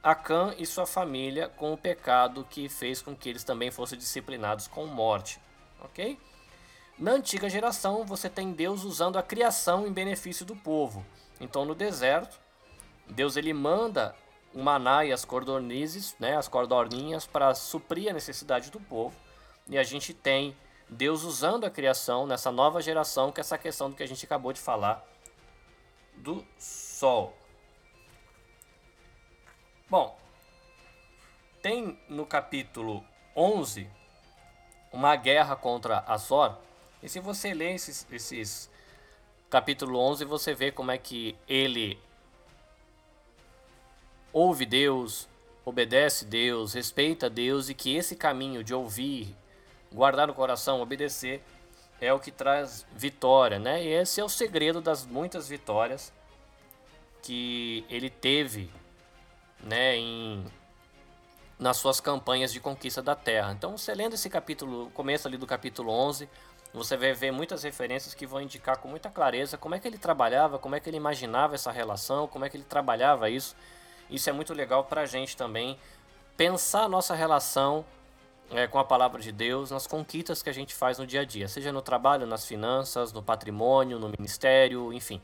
Acã 0.03 0.53
e 0.59 0.66
sua 0.66 0.84
família 0.84 1.48
com 1.48 1.72
o 1.72 1.78
pecado 1.78 2.44
que 2.51 2.68
fez 2.68 3.01
com 3.01 3.14
que 3.14 3.28
eles 3.28 3.44
também 3.44 3.70
fossem 3.70 3.96
disciplinados 3.96 4.66
com 4.66 4.84
morte, 4.86 5.40
OK? 5.80 6.18
Na 6.98 7.12
antiga 7.12 7.48
geração, 7.48 8.05
você 8.05 8.28
tem 8.28 8.51
Deus 8.51 8.82
usando 8.82 9.16
a 9.16 9.22
criação 9.22 9.86
em 9.86 9.92
benefício 9.92 10.44
do 10.44 10.57
povo. 10.57 11.07
Então, 11.40 11.64
no 11.64 11.72
deserto, 11.72 12.36
Deus 13.09 13.36
ele 13.36 13.53
manda 13.53 14.12
o 14.53 14.61
maná 14.61 15.05
e 15.05 15.12
as 15.12 15.24
cordonizes, 15.24 16.16
né, 16.18 16.36
as 16.36 16.48
cordorninhas, 16.48 17.28
para 17.28 17.55
suprir 17.55 18.11
a 18.11 18.12
necessidade 18.12 18.72
do 18.72 18.80
povo. 18.80 19.14
E 19.68 19.78
a 19.78 19.84
gente 19.84 20.12
tem 20.12 20.57
Deus 20.91 21.22
usando 21.22 21.64
a 21.64 21.70
criação 21.70 22.26
nessa 22.26 22.51
nova 22.51 22.82
geração, 22.82 23.30
que 23.30 23.41
é 23.41 23.43
essa 23.43 23.57
questão 23.57 23.88
do 23.88 23.97
que 23.97 24.03
a 24.03 24.09
gente 24.09 24.24
acabou 24.24 24.53
de 24.53 24.61
falar 24.61 25.07
do 26.16 26.45
sol. 26.59 27.36
Bom, 29.88 30.18
tem 31.62 31.99
no 32.09 32.26
capítulo 32.26 33.05
11 33.36 33.88
uma 34.93 35.14
guerra 35.14 35.55
contra 35.55 36.05
Azor. 36.07 36.57
E 37.03 37.09
se 37.09 37.20
você 37.20 37.55
ler 37.55 37.74
esses, 37.74 38.07
esses 38.11 38.70
capítulo 39.49 39.99
11, 39.99 40.24
você 40.24 40.55
vê 40.55 40.72
como 40.72 40.91
é 40.91 40.99
que 40.99 41.36
ele 41.49 41.99
ouve 44.32 44.66
Deus, 44.66 45.28
obedece 45.64 46.24
Deus, 46.24 46.74
respeita 46.74 47.30
Deus 47.30 47.68
e 47.68 47.74
que 47.74 47.95
esse 47.95 48.16
caminho 48.16 48.62
de 48.64 48.74
ouvir, 48.74 49.36
guardar 49.93 50.26
no 50.26 50.34
coração, 50.34 50.80
obedecer 50.80 51.43
é 52.01 52.12
o 52.12 52.18
que 52.18 52.30
traz 52.30 52.86
vitória, 52.93 53.59
né? 53.59 53.82
E 53.84 53.88
esse 53.88 54.20
é 54.20 54.24
o 54.24 54.28
segredo 54.28 54.80
das 54.80 55.05
muitas 55.05 55.49
vitórias 55.49 56.12
que 57.22 57.84
ele 57.91 58.09
teve, 58.09 58.70
né, 59.62 59.97
em 59.97 60.45
nas 61.59 61.76
suas 61.76 62.01
campanhas 62.01 62.51
de 62.55 62.59
conquista 62.59 63.03
da 63.03 63.14
terra. 63.14 63.53
Então, 63.53 63.76
você 63.76 63.95
lendo 63.95 64.14
esse 64.14 64.30
capítulo, 64.30 64.91
começo 64.93 65.28
ali 65.28 65.36
do 65.36 65.47
capítulo 65.47 65.93
11, 65.93 66.26
você 66.72 66.97
vai 66.97 67.12
ver 67.12 67.30
muitas 67.30 67.62
referências 67.62 68.14
que 68.14 68.26
vão 68.26 68.41
indicar 68.41 68.78
com 68.78 68.88
muita 68.88 69.11
clareza 69.11 69.59
como 69.59 69.74
é 69.74 69.78
que 69.78 69.86
ele 69.86 69.99
trabalhava, 69.99 70.59
como 70.59 70.74
é 70.74 70.80
que 70.80 70.88
ele 70.88 70.97
imaginava 70.97 71.55
essa 71.55 71.70
relação, 71.70 72.26
como 72.26 72.47
é 72.47 72.49
que 72.49 72.57
ele 72.57 72.64
trabalhava 72.64 73.28
isso 73.28 73.55
isso 74.11 74.28
é 74.28 74.32
muito 74.32 74.53
legal 74.53 74.84
para 74.84 75.03
a 75.03 75.07
gente 75.07 75.36
também 75.36 75.78
pensar 76.36 76.82
a 76.82 76.88
nossa 76.88 77.14
relação 77.14 77.84
é, 78.51 78.66
com 78.66 78.78
a 78.78 78.84
palavra 78.84 79.20
de 79.20 79.30
Deus 79.30 79.70
nas 79.70 79.86
conquistas 79.86 80.42
que 80.42 80.51
a 80.51 80.53
gente 80.53 80.74
faz 80.74 80.98
no 80.98 81.07
dia 81.07 81.20
a 81.20 81.24
dia, 81.24 81.48
seja 81.48 81.72
no 81.72 81.80
trabalho, 81.80 82.26
nas 82.26 82.44
finanças, 82.44 83.12
no 83.12 83.22
patrimônio, 83.22 83.98
no 83.98 84.09
ministério, 84.09 84.92
enfim, 84.92 85.20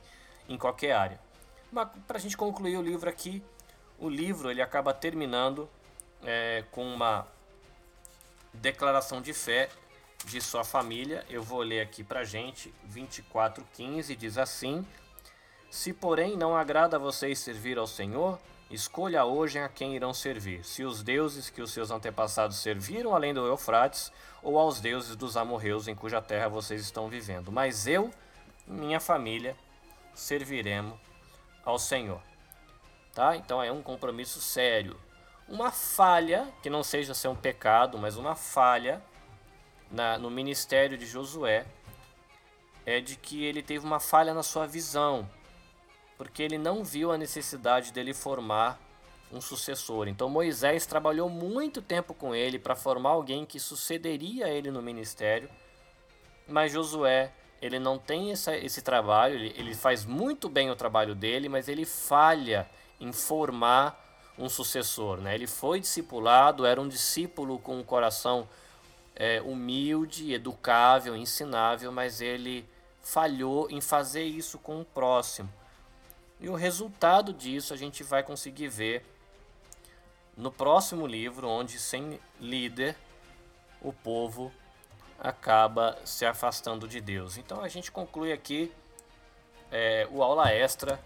em 0.48 0.56
qualquer 0.56 0.92
área. 0.92 1.20
Para 2.06 2.16
a 2.16 2.20
gente 2.20 2.36
concluir 2.36 2.76
o 2.76 2.82
livro 2.82 3.08
aqui, 3.08 3.42
o 3.98 4.08
livro 4.08 4.50
ele 4.50 4.62
acaba 4.62 4.94
terminando 4.94 5.68
é, 6.22 6.64
com 6.70 6.86
uma 6.86 7.26
declaração 8.52 9.20
de 9.20 9.32
fé 9.32 9.68
de 10.24 10.40
sua 10.40 10.64
família. 10.64 11.24
Eu 11.28 11.42
vou 11.42 11.60
ler 11.60 11.80
aqui 11.80 12.04
para 12.04 12.24
gente, 12.24 12.72
24:15 12.88 14.16
diz 14.16 14.38
assim: 14.38 14.86
Se 15.70 15.92
porém 15.92 16.36
não 16.36 16.56
agrada 16.56 16.96
a 16.96 17.00
vocês 17.00 17.38
servir 17.38 17.78
ao 17.78 17.86
Senhor, 17.86 18.38
Escolha 18.68 19.24
hoje 19.24 19.60
a 19.60 19.68
quem 19.68 19.94
irão 19.94 20.12
servir, 20.12 20.64
se 20.64 20.82
os 20.82 21.00
deuses 21.00 21.48
que 21.48 21.62
os 21.62 21.70
seus 21.70 21.92
antepassados 21.92 22.56
serviram 22.56 23.14
além 23.14 23.32
do 23.32 23.46
Eufrates, 23.46 24.12
ou 24.42 24.58
aos 24.58 24.80
deuses 24.80 25.14
dos 25.14 25.36
amorreus 25.36 25.86
em 25.86 25.94
cuja 25.94 26.20
terra 26.20 26.48
vocês 26.48 26.80
estão 26.80 27.08
vivendo. 27.08 27.52
Mas 27.52 27.86
eu 27.86 28.10
minha 28.66 28.98
família 28.98 29.56
serviremos 30.12 30.98
ao 31.64 31.78
Senhor. 31.78 32.20
Tá? 33.14 33.36
Então 33.36 33.62
é 33.62 33.70
um 33.70 33.82
compromisso 33.82 34.40
sério. 34.40 34.98
Uma 35.48 35.70
falha, 35.70 36.48
que 36.60 36.68
não 36.68 36.82
seja 36.82 37.14
ser 37.14 37.28
um 37.28 37.36
pecado, 37.36 37.96
mas 37.96 38.16
uma 38.16 38.34
falha 38.34 39.00
na, 39.88 40.18
no 40.18 40.28
ministério 40.28 40.98
de 40.98 41.06
Josué 41.06 41.64
é 42.84 43.00
de 43.00 43.14
que 43.14 43.44
ele 43.44 43.62
teve 43.62 43.86
uma 43.86 44.00
falha 44.00 44.34
na 44.34 44.42
sua 44.42 44.66
visão 44.66 45.28
porque 46.16 46.42
ele 46.42 46.58
não 46.58 46.82
viu 46.82 47.12
a 47.12 47.18
necessidade 47.18 47.92
dele 47.92 48.14
formar 48.14 48.80
um 49.32 49.40
sucessor. 49.40 50.08
Então 50.08 50.28
Moisés 50.28 50.86
trabalhou 50.86 51.28
muito 51.28 51.82
tempo 51.82 52.14
com 52.14 52.34
ele 52.34 52.58
para 52.58 52.76
formar 52.76 53.10
alguém 53.10 53.44
que 53.44 53.58
sucederia 53.58 54.48
ele 54.48 54.70
no 54.70 54.80
ministério, 54.80 55.48
mas 56.46 56.72
Josué 56.72 57.32
ele 57.60 57.78
não 57.78 57.98
tem 57.98 58.32
essa, 58.32 58.56
esse 58.56 58.82
trabalho, 58.82 59.34
ele, 59.34 59.54
ele 59.56 59.74
faz 59.74 60.04
muito 60.04 60.48
bem 60.48 60.70
o 60.70 60.76
trabalho 60.76 61.14
dele, 61.14 61.48
mas 61.48 61.68
ele 61.68 61.84
falha 61.84 62.68
em 63.00 63.12
formar 63.12 64.04
um 64.38 64.48
sucessor. 64.48 65.18
Né? 65.18 65.34
Ele 65.34 65.46
foi 65.46 65.80
discipulado, 65.80 66.66
era 66.66 66.80
um 66.80 66.88
discípulo 66.88 67.58
com 67.58 67.78
um 67.78 67.82
coração 67.82 68.48
é, 69.14 69.40
humilde, 69.40 70.32
educável, 70.32 71.16
ensinável, 71.16 71.90
mas 71.90 72.20
ele 72.20 72.68
falhou 73.02 73.70
em 73.70 73.80
fazer 73.80 74.24
isso 74.24 74.58
com 74.58 74.80
o 74.80 74.84
próximo. 74.84 75.48
E 76.40 76.48
o 76.48 76.54
resultado 76.54 77.32
disso 77.32 77.72
a 77.72 77.76
gente 77.76 78.02
vai 78.02 78.22
conseguir 78.22 78.68
ver 78.68 79.04
no 80.36 80.50
próximo 80.50 81.06
livro, 81.06 81.48
onde 81.48 81.78
sem 81.78 82.20
líder 82.38 82.94
o 83.80 83.92
povo 83.92 84.52
acaba 85.18 85.98
se 86.04 86.26
afastando 86.26 86.86
de 86.86 87.00
Deus. 87.00 87.38
Então 87.38 87.62
a 87.62 87.68
gente 87.68 87.90
conclui 87.90 88.32
aqui 88.32 88.70
é, 89.70 90.06
o 90.10 90.22
aula 90.22 90.50
extra 90.52 91.00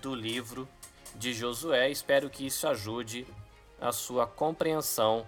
do 0.00 0.14
livro 0.14 0.66
de 1.14 1.34
Josué. 1.34 1.90
Espero 1.90 2.30
que 2.30 2.46
isso 2.46 2.66
ajude 2.66 3.26
a 3.80 3.92
sua 3.92 4.26
compreensão 4.26 5.26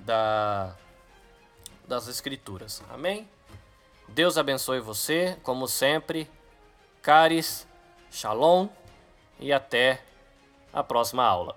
da, 0.00 0.76
das 1.88 2.08
Escrituras. 2.08 2.82
Amém? 2.90 3.28
Deus 4.08 4.36
abençoe 4.36 4.80
você, 4.80 5.38
como 5.42 5.66
sempre. 5.66 6.30
Caris 7.00 7.66
Shalom 8.10 8.68
e 9.38 9.52
até 9.52 10.02
a 10.72 10.82
próxima 10.82 11.24
aula. 11.24 11.56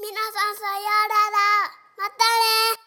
Minasan 0.00 0.54
sayonara! 0.56 1.70
Mata 1.96 2.30
ne! 2.40 2.83